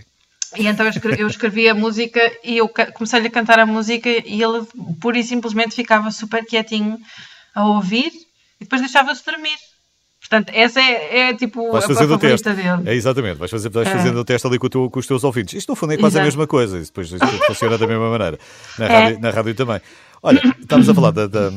E 0.58 0.68
então 0.68 0.86
eu 0.86 0.89
escrevi, 0.89 1.22
eu 1.22 1.28
escrevi 1.28 1.70
a 1.70 1.76
música 1.76 2.20
e 2.43 2.58
eu 2.58 2.68
comecei-lhe 2.93 3.28
a 3.28 3.32
cantar 3.32 3.60
a 3.60 3.66
música 3.66 4.10
e 4.10 4.41
ele 4.41 4.66
pura 5.00 5.18
e 5.20 5.24
simplesmente 5.24 5.76
ficava 5.76 6.10
super 6.12 6.43
quietinho 6.45 6.97
a 7.54 7.66
ouvir 7.68 8.12
e 8.60 8.64
depois 8.64 8.82
deixava-se 8.82 9.24
dormir. 9.26 9.56
Portanto, 10.20 10.52
essa 10.54 10.80
é, 10.82 11.30
é 11.30 11.34
tipo 11.34 11.72
Vais 11.72 11.86
a, 11.89 11.91
a 11.91 11.95
favorita 11.95 12.54
dele. 12.54 12.89
É 12.89 12.93
exatamente, 12.93 13.38
vais, 13.38 13.50
fazer, 13.50 13.70
vais 13.70 13.88
É. 13.88 13.91
fazendo 13.91 14.20
o 14.20 14.26
teste 14.26 14.45
ali 14.47 14.60
com, 14.60 14.70
teu- 14.70 14.89
com 14.89 15.00
os 15.00 15.08
teus 15.08 15.24
ouvintes. 15.24 15.54
Isto 15.56 15.70
no 15.70 15.76
fundo 15.76 15.93
é 15.93 15.97
quase 15.97 16.18
a 16.18 16.22
Exato. 16.22 16.26
mesma 16.38 16.47
coisa, 16.47 16.78
isso 16.78 16.91
depois 16.91 17.12
isto 17.12 17.26
funciona 17.47 17.78
da 17.78 17.88
mesma 17.88 18.10
maneira. 18.10 18.38
Na 18.78 18.86
É. 18.86 18.88
rádio, 19.04 19.20
na 19.22 19.30
rádio 19.32 19.56
também. 19.56 19.82
Olha, 20.22 20.41
estávamos 20.60 20.89
a 20.89 20.93
falar 20.93 21.12
da, 21.12 21.26
da, 21.28 21.50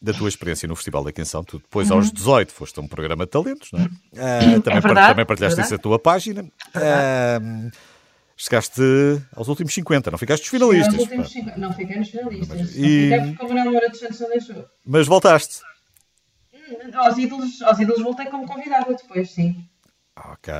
da 0.00 0.12
tua 0.12 0.28
experiência 0.28 0.68
no 0.68 0.76
Festival 0.76 1.02
da 1.04 1.12
Canção. 1.12 1.42
Tu 1.44 1.58
depois, 1.58 1.90
aos 1.90 2.10
18, 2.12 2.52
foste 2.52 2.78
a 2.78 2.82
um 2.82 2.86
programa 2.86 3.24
de 3.24 3.30
talentos, 3.32 3.70
não 3.72 3.80
é? 3.80 3.88
Ah, 4.16 4.38
também, 4.60 4.74
Uhum. 4.76 4.80
verdade, 4.80 5.08
também 5.08 5.26
partilhaste 5.26 5.56
verdade. 5.56 5.60
isso 5.66 5.72
na 5.74 5.78
tua 5.78 5.98
página. 5.98 6.44
Ah, 6.74 7.40
chegaste 8.36 8.82
aos 9.34 9.48
últimos 9.48 9.72
50, 9.74 10.10
não 10.10 10.18
ficaste 10.18 10.42
dos 10.42 10.50
finalistas. 10.50 10.94
pá. 11.08 11.52
Não 11.56 11.72
fiquei 11.72 11.96
nos 11.98 12.10
finalistas. 12.10 12.74
E- 12.76 13.08
Não 13.10 13.16
fiquei 13.18 13.20
porque 13.20 13.36
como 13.36 13.54
não 13.54 13.72
Moura 13.72 13.88
dos 13.88 13.98
Santos 13.98 14.20
não 14.20 14.28
deixou. 14.28 14.64
Mas 14.84 15.06
voltaste. 15.06 15.60
Aos 16.94 17.18
ídolos, 17.18 17.62
aos 17.62 17.78
ídolos 17.78 18.02
voltei 18.02 18.26
como 18.26 18.46
convidada 18.46 18.94
depois, 18.94 19.30
sim. 19.30 19.56
Ok. 20.16 20.52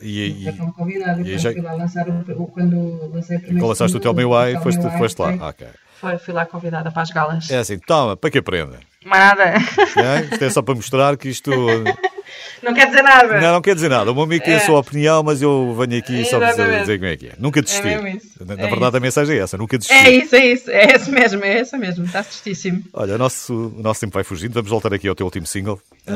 E, 0.00 0.48
e, 0.48 0.56
como 0.56 0.72
convidada. 0.72 1.20
e 1.20 1.24
Depois 1.24 1.42
já- 1.42 1.52
fui 1.52 1.60
lá 1.60 1.72
lançar 1.72 2.08
o, 2.08 2.20
o- 2.42 2.46
quando 2.48 3.10
lancei 3.12 3.36
o 3.36 3.40
primeiro. 3.40 3.60
quando 3.60 3.68
lançaste 3.68 3.96
o 3.96 4.00
Tell 4.00 4.14
Me 4.14 4.24
Why, 4.24 4.60
foste, 4.62 4.82
foste 4.98 5.18
lá. 5.20 5.28
foi. 5.36 5.48
Ok. 5.48 5.66
Foi, 6.00 6.18
fui 6.18 6.34
lá 6.34 6.44
convidada 6.46 6.90
para 6.90 7.02
as 7.02 7.10
galas. 7.10 7.50
É 7.50 7.58
assim, 7.58 7.78
toma, 7.78 8.16
para 8.16 8.30
que 8.30 8.38
aprenda? 8.38 8.78
Nada. 9.04 9.44
É? 9.44 10.20
Isto 10.32 10.44
é 10.44 10.50
só 10.50 10.62
para 10.62 10.74
mostrar 10.74 11.16
que 11.16 11.28
isto. 11.28 11.50
Não 12.62 12.72
quer 12.72 12.86
dizer 12.86 13.02
nada. 13.02 13.40
Não, 13.40 13.52
não 13.52 13.60
quer 13.62 13.74
dizer 13.74 13.88
nada. 13.90 14.10
O 14.10 14.14
meu 14.14 14.24
amigo 14.24 14.44
tem 14.44 14.54
a 14.54 14.60
sua 14.60 14.78
opinião, 14.80 15.22
mas 15.22 15.42
eu 15.42 15.74
venho 15.78 15.98
aqui 15.98 16.24
só 16.24 16.38
para 16.38 16.50
dizer, 16.52 16.80
dizer 16.80 16.98
como 16.98 17.10
é 17.10 17.16
que 17.16 17.26
é. 17.28 17.32
Nunca 17.38 17.60
desistir. 17.62 17.86
É 17.88 18.10
isso. 18.16 18.28
Na, 18.44 18.56
na 18.56 18.62
É 18.62 18.66
verdade, 18.68 18.96
a 18.96 19.00
mensagem 19.00 19.36
é 19.36 19.40
essa: 19.40 19.58
nunca 19.58 19.76
desistir. 19.76 19.98
É 20.06 20.10
isso, 20.10 20.34
é 20.36 20.46
isso. 20.46 20.70
É 20.70 20.84
esse 20.94 21.10
mesmo, 21.10 21.44
é 21.44 21.58
essa 21.60 21.76
mesmo. 21.76 22.04
Está 22.04 22.22
certíssimo. 22.22 22.82
Olha, 22.92 23.16
o 23.16 23.18
nosso, 23.18 23.52
o 23.76 23.82
nosso 23.82 24.00
tempo 24.00 24.14
vai 24.14 24.24
fugindo. 24.24 24.54
Vamos 24.54 24.70
voltar 24.70 24.94
aqui 24.94 25.06
ao 25.08 25.14
teu 25.14 25.26
último 25.26 25.46
single. 25.46 25.78
Uhum. 26.08 26.14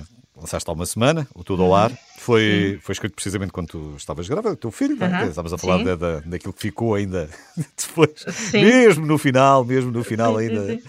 Uh, 0.00 0.40
lançaste 0.40 0.68
há 0.68 0.72
uma 0.72 0.86
semana, 0.86 1.26
o 1.34 1.44
Tudo 1.44 1.62
ao 1.62 1.74
Ar. 1.74 1.92
Foi, 2.18 2.78
foi 2.82 2.92
escrito 2.94 3.14
precisamente 3.14 3.52
quando 3.52 3.68
tu 3.68 3.94
estavas 3.98 4.26
grávida, 4.28 4.54
o 4.54 4.56
teu 4.56 4.70
filho. 4.72 4.96
é? 5.00 5.06
Uhum. 5.06 5.28
Estávamos 5.28 5.52
a 5.52 5.58
falar 5.58 5.84
da, 5.84 5.94
da- 5.94 6.20
daquilo 6.24 6.52
que 6.54 6.62
ficou 6.62 6.94
ainda 6.94 7.28
depois. 7.76 8.10
Sim. 8.28 8.64
Mesmo 8.64 9.06
no 9.06 9.18
final, 9.18 9.64
mesmo 9.64 9.90
no 9.90 10.02
final 10.02 10.38
sim, 10.38 10.48
ainda. 10.48 10.66
sim. 10.66 10.82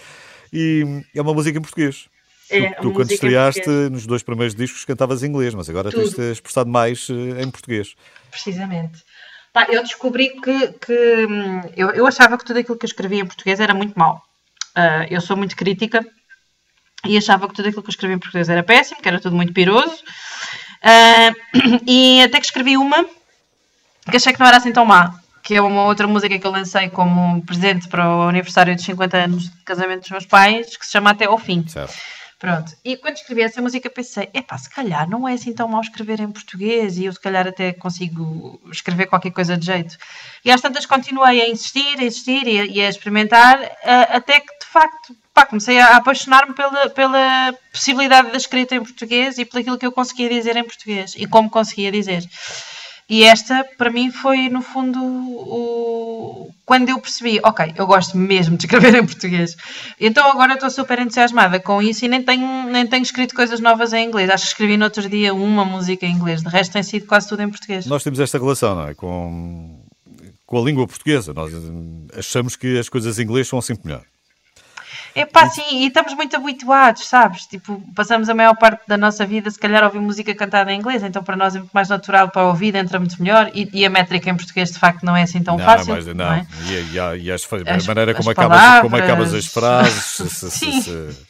E 0.54 1.04
é 1.14 1.22
uma 1.22 1.34
música 1.34 1.58
em 1.58 1.62
português. 1.62 2.06
É, 2.50 2.70
tu, 2.76 2.84
tu 2.84 2.92
quando 2.92 3.12
estreaste 3.12 3.70
nos 3.92 4.06
dois 4.06 4.22
primeiros 4.22 4.54
discos 4.54 4.86
cantavas 4.86 5.24
em 5.24 5.28
inglês, 5.28 5.54
mas 5.54 5.70
agora 5.70 5.90
Tudo. 5.90 6.04
tens-te 6.04 6.22
expressado 6.32 6.70
mais 6.70 7.08
eh, 7.10 7.42
em 7.42 7.50
português. 7.50 7.96
Precisamente. 8.30 9.04
Pá, 9.52 9.66
eu 9.70 9.82
descobri 9.82 10.30
que, 10.42 10.68
que, 10.74 11.26
hum, 11.28 11.62
eu, 11.76 11.90
eu 11.92 12.06
achava 12.06 12.38
que 12.38 12.46
tudo 12.46 12.60
aquilo 12.60 12.78
que 12.78 12.86
eu 12.86 12.90
escrevia 12.90 13.22
em 13.22 13.26
português 13.26 13.60
era 13.60 13.74
muito 13.74 13.98
mau. 13.98 14.22
Ah, 14.76 15.06
eu 15.10 15.22
sou 15.22 15.38
muito 15.38 15.56
crítica 15.56 16.06
e 17.06 17.18
achava 17.18 17.48
que 17.48 17.54
tudo 17.54 17.70
aquilo 17.70 17.82
que 17.82 17.88
eu 17.88 17.94
escrevia 17.94 18.16
em 18.18 18.20
português 18.20 18.50
era 18.50 18.62
péssimo, 18.62 19.02
que 19.02 19.08
era 19.08 19.20
tudo 19.20 19.36
muito 19.36 19.54
piroso. 19.54 20.04
Ah, 20.84 21.32
e 21.88 22.22
até 22.22 22.40
que 22.40 22.46
escrevi 22.46 22.76
uma 22.78 23.06
que 24.12 24.18
achei 24.18 24.34
que 24.34 24.40
não 24.40 24.48
era 24.48 24.58
assim 24.58 24.72
tão 24.72 24.86
má, 24.86 25.18
que 25.42 25.56
é 25.56 25.62
uma 25.62 25.86
outra 25.86 26.06
música 26.06 26.38
que 26.38 26.46
eu 26.46 26.52
lancei 26.52 26.90
como 26.90 27.42
presente 27.44 27.88
para 27.88 28.08
o 28.08 28.28
aniversário 28.28 28.76
dos 28.76 28.84
50 28.84 29.18
anos 29.18 29.44
de 29.44 29.64
casamento 29.64 30.02
dos 30.02 30.12
meus 30.12 30.26
pais, 30.26 30.76
que 30.78 30.86
se 30.86 30.92
chama 30.92 31.12
Até 31.12 31.26
ao 31.26 31.38
Fim. 31.38 31.66
Certo? 31.68 31.96
Pronto, 32.46 32.74
e 32.86 32.96
quando 32.96 33.16
escrevi 33.16 33.42
essa 33.42 33.60
música 33.60 33.90
pensei, 33.90 34.30
epá, 34.32 34.56
se 34.56 34.70
calhar 34.70 35.10
não 35.10 35.28
é 35.28 35.34
assim 35.34 35.52
tão 35.52 35.68
mal 35.68 35.82
escrever 35.82 36.20
em 36.20 36.30
português 36.30 36.96
e 36.96 37.06
eu 37.06 37.12
se 37.12 37.20
calhar 37.20 37.48
até 37.48 37.74
consigo 37.74 38.62
escrever 38.72 39.08
qualquer 39.08 39.32
coisa 39.32 39.58
de 39.58 39.66
jeito. 39.66 39.98
E 40.44 40.52
às 40.52 40.62
tantas 40.62 40.86
continuei 40.86 41.42
a 41.42 41.50
insistir, 41.50 41.98
a 41.98 42.04
insistir 42.04 42.46
e 42.46 42.60
a, 42.60 42.66
e 42.66 42.82
a 42.82 42.90
experimentar, 42.90 43.60
até 44.12 44.42
que 44.42 44.60
de 44.60 44.66
facto 44.68 45.18
pá, 45.34 45.44
comecei 45.44 45.80
a 45.80 45.96
apaixonar-me 45.96 46.54
pela, 46.54 46.88
pela 46.92 47.52
possibilidade 47.72 48.30
da 48.30 48.38
escrita 48.38 48.76
em 48.76 48.84
português 48.84 49.40
e 49.40 49.46
pelo 49.46 49.62
aquilo 49.62 49.78
que 49.80 49.86
eu 49.88 49.92
conseguia 49.92 50.30
dizer 50.30 50.56
em 50.56 50.64
português 50.64 51.16
e 51.18 51.26
como 51.26 51.50
conseguia 51.50 51.92
dizer. 51.92 52.24
E 53.08 53.24
esta, 53.24 53.64
para 53.78 53.92
mim, 53.92 54.10
foi 54.10 54.50
no 54.50 54.62
fundo 54.64 55.00
o... 55.04 56.50
quando 56.66 56.90
eu 56.90 57.00
percebi, 57.00 57.40
ok, 57.44 57.74
eu 57.78 57.86
gosto 57.86 58.18
mesmo 58.18 58.58
de 58.58 58.66
escrever 58.66 58.96
em 58.98 59.06
português. 59.06 59.56
Então 60.00 60.30
agora 60.32 60.54
estou 60.54 60.72
super 60.72 60.98
entusiasmada 60.98 61.60
com 61.60 61.82
isso 61.82 62.04
e 62.04 62.08
nem 62.08 62.24
tenho, 62.24 62.64
nem 62.72 62.88
tenho 62.88 63.04
escrito 63.04 63.36
coisas 63.36 63.60
novas 63.60 63.94
em 63.94 64.08
inglês. 64.08 64.30
Acho 64.30 64.46
que 64.46 64.52
escrevi 64.52 64.76
no 64.76 64.86
outro 64.86 65.08
dia 65.08 65.36
uma 65.36 65.64
música 65.64 66.06
em 66.06 66.14
inglês, 66.14 66.42
de 66.42 66.50
resto 66.50 66.74
tem 66.74 66.84
sido 66.84 67.06
quase 67.06 67.30
tudo 67.30 67.44
em 67.44 67.50
português. 67.50 67.86
Nós 67.86 68.04
temos 68.04 68.20
esta 68.20 68.40
relação, 68.40 68.74
não 68.74 68.88
é? 68.88 68.96
Com, 68.96 69.80
com 70.48 70.58
a 70.60 70.62
língua 70.64 70.88
portuguesa. 70.88 71.32
Nós 71.32 71.54
achamos 72.18 72.56
que 72.56 72.80
as 72.80 72.90
coisas 72.90 73.20
em 73.20 73.24
inglês 73.24 73.48
são 73.48 73.62
sempre 73.62 73.88
melhor. 73.88 74.04
É 75.18 75.26
pá, 75.26 75.48
sim, 75.48 75.64
e 75.72 75.88
estamos 75.88 76.14
muito 76.14 76.36
habituados, 76.36 77.08
sabes? 77.08 77.46
Tipo, 77.46 77.82
passamos 77.96 78.28
a 78.28 78.34
maior 78.34 78.54
parte 78.58 78.82
da 78.86 78.98
nossa 78.98 79.26
vida, 79.26 79.50
se 79.50 79.58
calhar, 79.58 79.82
a 79.82 79.86
ouvir 79.86 80.00
música 80.02 80.36
cantada 80.36 80.74
em 80.74 80.78
inglês, 80.78 81.02
então 81.04 81.24
para 81.24 81.38
nós 81.38 81.56
é 81.56 81.60
muito 81.60 81.72
mais 81.72 81.88
natural 81.88 82.30
para 82.30 82.44
ouvir, 82.44 82.76
entra 82.76 83.00
muito 83.00 83.16
melhor, 83.24 83.50
e, 83.54 83.70
e 83.72 83.86
a 83.86 83.90
métrica 83.90 84.30
em 84.30 84.36
português, 84.36 84.72
de 84.72 84.78
facto, 84.78 85.04
não 85.06 85.16
é 85.16 85.24
assim 85.24 85.42
tão 85.42 85.58
não, 85.58 85.64
fácil. 85.64 85.94
Mas, 85.94 86.06
não, 86.08 86.14
não 86.16 86.34
é? 86.34 86.46
e, 86.68 86.74
e, 86.98 87.24
e 87.24 87.32
as, 87.32 87.48
a 87.50 87.76
As- 87.76 87.88
maneira 87.88 88.14
como 88.14 88.30
as 88.30 88.38
acabas, 88.38 88.82
como 88.82 88.98
acabas 88.98 89.34
as 89.34 89.46
frases, 89.46 90.04
se, 90.04 90.30
se, 90.30 90.52
Sim. 90.52 90.82
se, 90.82 91.14
se 91.14 91.26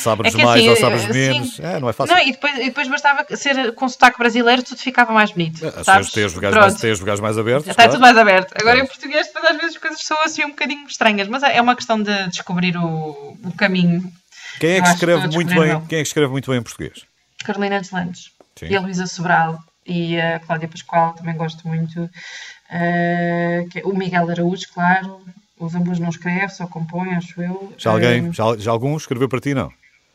sabes 0.00 0.34
É 0.34 0.36
que 0.36 0.44
mais 0.44 0.60
assim, 0.60 0.68
ou 0.70 0.76
sabes 0.76 1.04
assim, 1.04 1.12
menos. 1.12 1.60
É, 1.60 1.80
não 1.80 1.88
é 1.88 1.92
fácil. 1.92 2.14
Não, 2.14 2.22
e 2.22 2.32
depois, 2.32 2.54
e 2.56 2.64
depois 2.64 2.88
bastava 2.88 3.24
ser 3.36 3.72
com 3.74 3.88
sotaque 3.88 4.18
brasileiro, 4.18 4.62
tudo 4.62 4.78
ficava 4.78 5.12
mais 5.12 5.30
bonito. 5.32 5.66
As 5.66 5.84
sabes? 5.86 6.10
têm 6.10 6.24
os 6.24 6.32
Pronto. 6.32 6.64
mais, 6.64 6.74
os 6.92 7.00
abertos. 7.38 7.68
Está 7.68 7.74
claro. 7.82 7.90
tudo 7.92 8.00
mais 8.00 8.16
aberto. 8.18 8.52
Agora 8.60 8.76
Claro. 8.76 8.80
em 8.80 8.86
português, 8.86 9.26
depois 9.26 9.44
às 9.44 9.56
vezes 9.56 9.76
as 9.76 9.78
coisas 9.82 10.00
são 10.02 10.20
assim 10.22 10.44
um 10.44 10.48
bocadinho 10.50 10.86
estranhas, 10.86 11.28
mas 11.28 11.42
é 11.42 11.60
uma 11.60 11.76
questão 11.76 12.02
de 12.02 12.28
descobrir 12.28 12.76
o, 12.76 13.36
o 13.44 13.52
caminho. 13.56 14.10
Quem 14.58 14.72
é 14.72 14.76
que 14.76 14.82
que 14.82 14.88
escreve 14.94 15.22
a 15.24 15.28
muito 15.28 15.54
bem? 15.54 15.72
não. 15.72 15.86
Quem 15.86 15.98
é 15.98 16.02
que 16.02 16.08
escreve 16.08 16.30
muito 16.30 16.50
bem 16.50 16.60
em 16.60 16.62
português? 16.62 17.04
Carolina 17.44 17.76
Sim. 18.58 18.66
e 18.66 18.76
a 18.76 18.80
Luísa 18.80 19.06
Sobral 19.06 19.58
e 19.86 20.20
a 20.20 20.38
Cláudia 20.40 20.68
Pascoal, 20.68 21.14
também 21.14 21.34
gosto 21.36 21.66
muito. 21.66 22.08
Que- 23.70 23.82
o 23.84 23.96
Miguel 23.96 24.28
Araújo, 24.30 24.66
claro. 24.72 25.20
O 25.58 25.68
Zambus 25.68 25.98
não 25.98 26.08
escreve, 26.08 26.48
só 26.50 26.66
compõe, 26.66 27.10
acho 27.14 27.40
eu. 27.42 27.72
Já 27.76 27.90
alguém, 27.90 28.28
Eh, 28.28 28.32
já, 28.32 28.44
já 28.56 28.70
algum 28.70 28.96
escreveu 28.96 29.28
para 29.28 29.40
ti, 29.40 29.52
não? 29.52 29.70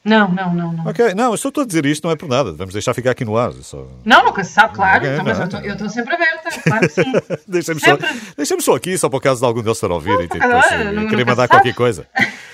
Não, 0.05 0.31
não, 0.31 0.53
não, 0.53 0.71
não. 0.73 0.87
Ok, 0.87 1.13
não, 1.15 1.31
eu 1.31 1.37
só 1.37 1.49
estou 1.49 1.63
a 1.63 1.67
dizer 1.67 1.85
isto, 1.85 2.03
não 2.05 2.11
é 2.11 2.15
por 2.15 2.29
nada. 2.29 2.53
Vamos 2.53 2.73
deixar 2.73 2.93
ficar 2.93 3.11
aqui 3.11 3.25
no 3.25 3.35
ar. 3.37 3.51
Só... 3.53 3.87
Não, 4.05 4.23
nunca 4.25 4.43
se 4.43 4.51
sabe, 4.53 4.73
claro. 4.75 4.99
Ok, 4.99 5.13
então, 5.13 5.25
não. 5.25 5.31
eu 5.33 5.43
estou- 5.45 5.59
eu 5.61 5.73
estou 5.73 5.89
sempre 5.89 6.13
aberta, 6.15 6.61
claro 6.61 6.87
que 6.87 6.89
sim. 6.93 7.11
Deixa-me 7.47 7.79
só, 7.81 7.85
Sempre. 7.97 8.07
deixa 8.37 8.61
só 8.61 8.75
aqui, 8.75 8.97
só 8.97 9.09
para 9.09 9.17
o 9.17 9.21
caso 9.21 9.39
de 9.41 9.45
algum 9.45 9.61
deles 9.61 9.77
estar 9.77 9.91
a 9.91 9.95
ouvir 9.95 10.13
e, 10.21 10.27
por 10.27 10.39
tipo, 10.39 10.45
assim, 10.55 10.83
não- 10.93 11.03
e 11.03 11.07
querer 11.09 11.25
mandar 11.25 11.47
qualquer 11.47 11.73
coisa. 11.73 12.07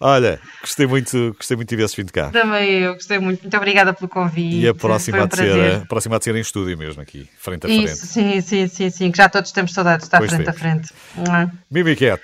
Olha, 0.00 0.40
gostei 0.60 0.86
muito, 0.86 1.34
gostei 1.38 1.56
muito 1.56 1.68
de 1.68 1.76
ver 1.76 1.84
esse 1.84 1.94
fim 1.96 2.04
de 2.04 2.12
cá. 2.12 2.28
Também 2.28 2.80
eu 2.80 2.94
gostei 2.94 3.18
muito. 3.18 3.42
Muito 3.42 3.56
obrigada 3.56 3.94
pelo 3.94 4.08
convite. 4.08 4.56
E 4.58 4.68
a 4.68 4.74
próxima, 4.74 5.22
um 5.22 5.26
de 5.26 5.36
ser, 5.36 5.76
a 5.82 5.86
próxima 5.86 6.18
de 6.18 6.24
ser 6.24 6.34
em 6.36 6.40
estúdio 6.40 6.76
mesmo, 6.76 7.00
aqui, 7.00 7.28
frente 7.38 7.64
a 7.64 7.68
frente. 7.68 7.84
Isso, 7.84 8.06
sim, 8.06 8.40
sim, 8.40 8.66
sim, 8.68 8.90
sim, 8.90 9.10
que 9.10 9.16
já 9.16 9.28
todos 9.28 9.50
temos 9.52 9.72
saudades 9.72 10.00
de 10.02 10.06
estar 10.08 10.18
Pois 10.18 10.30
frente 10.30 10.44
temos. 10.44 10.56
a 10.56 10.60
frente. 10.60 11.52
Mimi 11.70 11.96
Cat, 11.96 12.22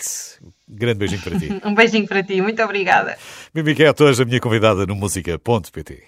grande 0.71 0.99
beijinho 0.99 1.23
para 1.23 1.39
ti. 1.39 1.49
Um 1.65 1.75
beijinho 1.75 2.07
para 2.07 2.23
ti, 2.23 2.41
muito 2.41 2.63
obrigada. 2.63 3.17
Mimi 3.55 3.75
Cat, 3.75 4.03
hoje 4.03 4.23
a 4.23 4.25
minha 4.25 4.41
convidada 4.41 4.87
no 4.87 4.95
música.pt. 4.95 6.05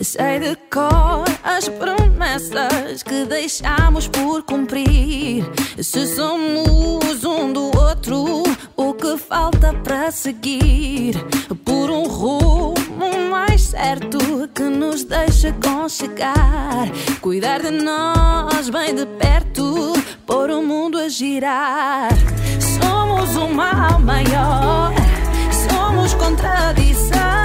Sei 0.00 0.38
de 0.38 0.54
cor 0.70 1.24
as 1.42 1.68
promessas 1.68 2.03
que 3.04 3.26
deixamos 3.26 4.08
por 4.08 4.42
cumprir. 4.44 5.44
Se 5.78 6.06
somos 6.06 7.22
um 7.22 7.52
do 7.52 7.70
outro, 7.76 8.42
o 8.74 8.94
que 8.94 9.18
falta 9.18 9.74
para 9.74 10.10
seguir? 10.10 11.16
Por 11.64 11.90
um 11.90 12.04
rumo 12.04 13.28
mais 13.30 13.62
certo 13.62 14.18
que 14.54 14.62
nos 14.62 15.04
deixa 15.04 15.52
conchegar. 15.52 16.88
Cuidar 17.20 17.60
de 17.60 17.70
nós 17.70 18.70
bem 18.70 18.94
de 18.94 19.04
perto, 19.04 19.92
pôr 20.26 20.50
o 20.50 20.62
mundo 20.62 20.98
a 20.98 21.08
girar. 21.08 22.08
Somos 22.80 23.36
um 23.36 23.52
mal 23.52 24.00
maior, 24.00 24.92
somos 25.68 26.14
contradição. 26.14 27.43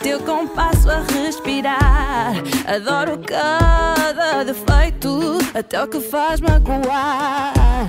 Teu 0.00 0.18
compasso 0.20 0.90
a 0.90 1.00
respirar. 1.00 2.34
Adoro 2.66 3.18
cada 3.18 4.42
defeito, 4.44 5.38
até 5.54 5.82
o 5.82 5.86
que 5.86 6.00
faz 6.00 6.40
magoar. 6.40 7.88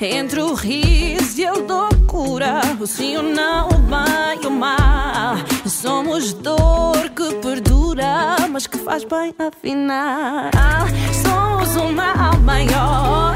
Entre 0.00 0.40
o 0.40 0.54
riso 0.54 1.40
e 1.40 1.46
a 1.46 1.52
loucura, 1.54 2.60
o 2.78 2.86
sim 2.86 3.16
ou 3.16 3.22
não, 3.22 3.68
o 3.68 3.78
bem 3.78 4.42
e 4.42 4.46
o 4.46 4.50
mal. 4.50 5.36
Somos 5.66 6.32
dor 6.34 7.10
que 7.16 7.34
perdura, 7.36 8.36
mas 8.50 8.66
que 8.66 8.78
faz 8.78 9.02
bem 9.04 9.34
afinal. 9.38 10.50
Somos 11.22 11.76
um 11.76 11.92
mal 11.92 12.38
maior, 12.44 13.34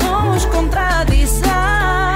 somos 0.00 0.44
contradição. 0.46 2.15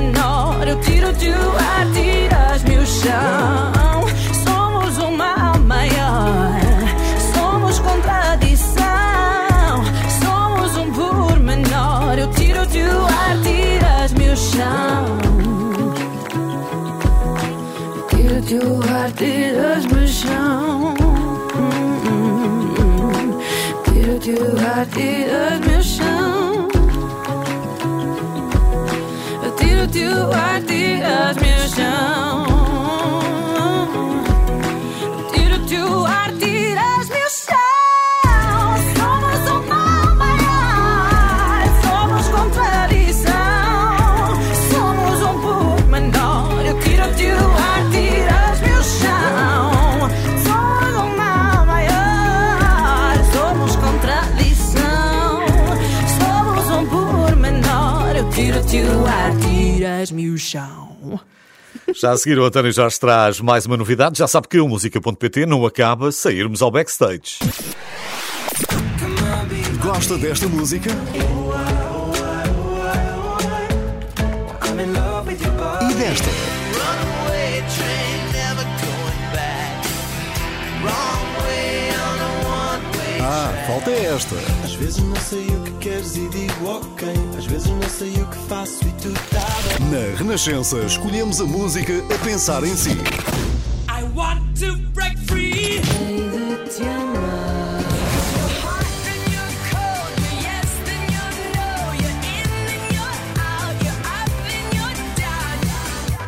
Pormenor, 0.00 0.66
eu 0.66 0.80
tiro-te 0.80 1.28
o 1.28 1.56
ar, 1.58 1.86
tiras-me 1.92 2.78
o 2.78 2.86
chão. 2.86 4.02
Somos 4.46 4.96
um 4.96 5.14
mal 5.14 5.58
maior, 5.58 6.58
somos 7.34 7.78
contradição. 7.80 8.82
Somos 10.22 10.74
um 10.78 10.90
pormenor, 10.92 12.18
eu 12.18 12.30
tiro-te 12.30 12.78
o 12.78 13.04
ar, 13.04 13.36
tiras-me 13.42 14.30
o 14.30 14.36
chão. 14.36 15.18
Tiro-te 18.08 18.54
o 18.54 18.80
ar, 18.96 19.10
tiras-me 19.12 20.02
o 20.02 20.08
chão. 20.08 20.94
Tiro-te 23.84 24.30
o 24.30 24.66
ar, 24.66 24.86
tiras-me 24.86 25.76
o 25.76 25.82
chão. 25.82 26.49
Eu 29.90 29.92
tiro-te 29.92 30.20
o 30.20 30.32
ar, 30.32 30.62
tiras-me 30.62 31.52
o 31.52 31.68
chão. 31.74 32.49
Chão. 60.40 61.20
Já 61.94 62.12
a 62.12 62.16
seguir, 62.16 62.38
o 62.38 62.44
António 62.44 62.72
Jorge 62.72 62.98
traz 62.98 63.40
mais 63.40 63.66
uma 63.66 63.76
novidade. 63.76 64.18
Já 64.18 64.26
sabe 64.26 64.48
que 64.48 64.58
o 64.58 64.68
música.pt 64.68 65.46
não 65.46 65.64
acaba 65.64 66.10
sairmos 66.10 66.62
ao 66.62 66.70
backstage. 66.70 67.38
Gosta 69.80 70.16
desta 70.18 70.48
música? 70.48 70.90
Ah, 83.32 83.52
falta 83.64 83.92
esta. 83.92 84.34
Às 84.64 84.74
vezes 84.74 84.98
não 84.98 85.14
sei 85.14 85.46
o 85.46 85.62
que 85.62 85.70
queres 85.74 86.16
e 86.16 86.28
digo 86.30 86.66
ok. 86.66 87.08
Às 87.38 87.46
vezes 87.46 87.68
não 87.68 87.88
sei 87.88 88.10
o 88.20 88.26
que 88.26 88.36
faço 88.48 88.84
e 88.84 88.90
tu 88.94 89.12
tá 89.30 89.46
bem. 89.78 89.88
Na 89.88 90.18
Renascença, 90.18 90.78
escolhemos 90.78 91.40
a 91.40 91.44
música 91.44 91.92
a 92.12 92.24
pensar 92.24 92.64
em 92.64 92.76
si. 92.76 92.90
I 92.90 94.02
want 94.16 94.58
to 94.58 94.76
break 94.92 95.16
free. 95.26 95.80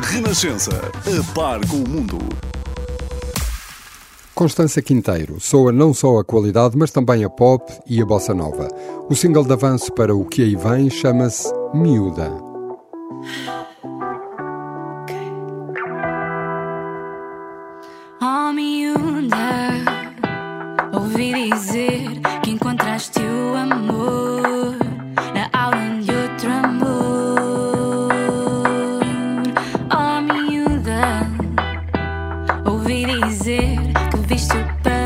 Renascença, 0.02 0.70
a 0.70 1.34
par 1.34 1.66
com 1.66 1.78
o 1.78 1.88
mundo. 1.88 2.51
Constância 4.34 4.80
Quinteiro 4.80 5.38
soa 5.38 5.70
não 5.70 5.92
só 5.92 6.18
a 6.18 6.24
qualidade, 6.24 6.76
mas 6.76 6.90
também 6.90 7.22
a 7.22 7.28
pop 7.28 7.70
e 7.86 8.00
a 8.00 8.06
bossa 8.06 8.34
nova. 8.34 8.66
O 9.08 9.14
single 9.14 9.44
de 9.44 9.52
avanço 9.52 9.92
para 9.92 10.14
o 10.14 10.24
que 10.24 10.42
aí 10.42 10.56
vem 10.56 10.88
chama-se 10.88 11.52
Miúda. 11.74 12.32
Oh, 18.22 18.52
miúda, 18.52 19.36
ouvi 20.94 21.50
dizer 21.50 22.08
que 22.42 22.52
encontraste 22.52 23.20
o 23.20 23.56
amor 23.56 24.76
na 25.34 25.50
aula 25.52 26.00
de 26.00 26.10
outro 26.10 26.50
amor. 26.50 28.08
Oh, 29.94 30.20
miúda, 30.22 31.28
ouvi 32.64 33.04
dizer 33.28 33.78
be. 34.32 35.01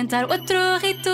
inventar 0.00 0.24
outro 0.30 0.78
ritual. 0.80 1.09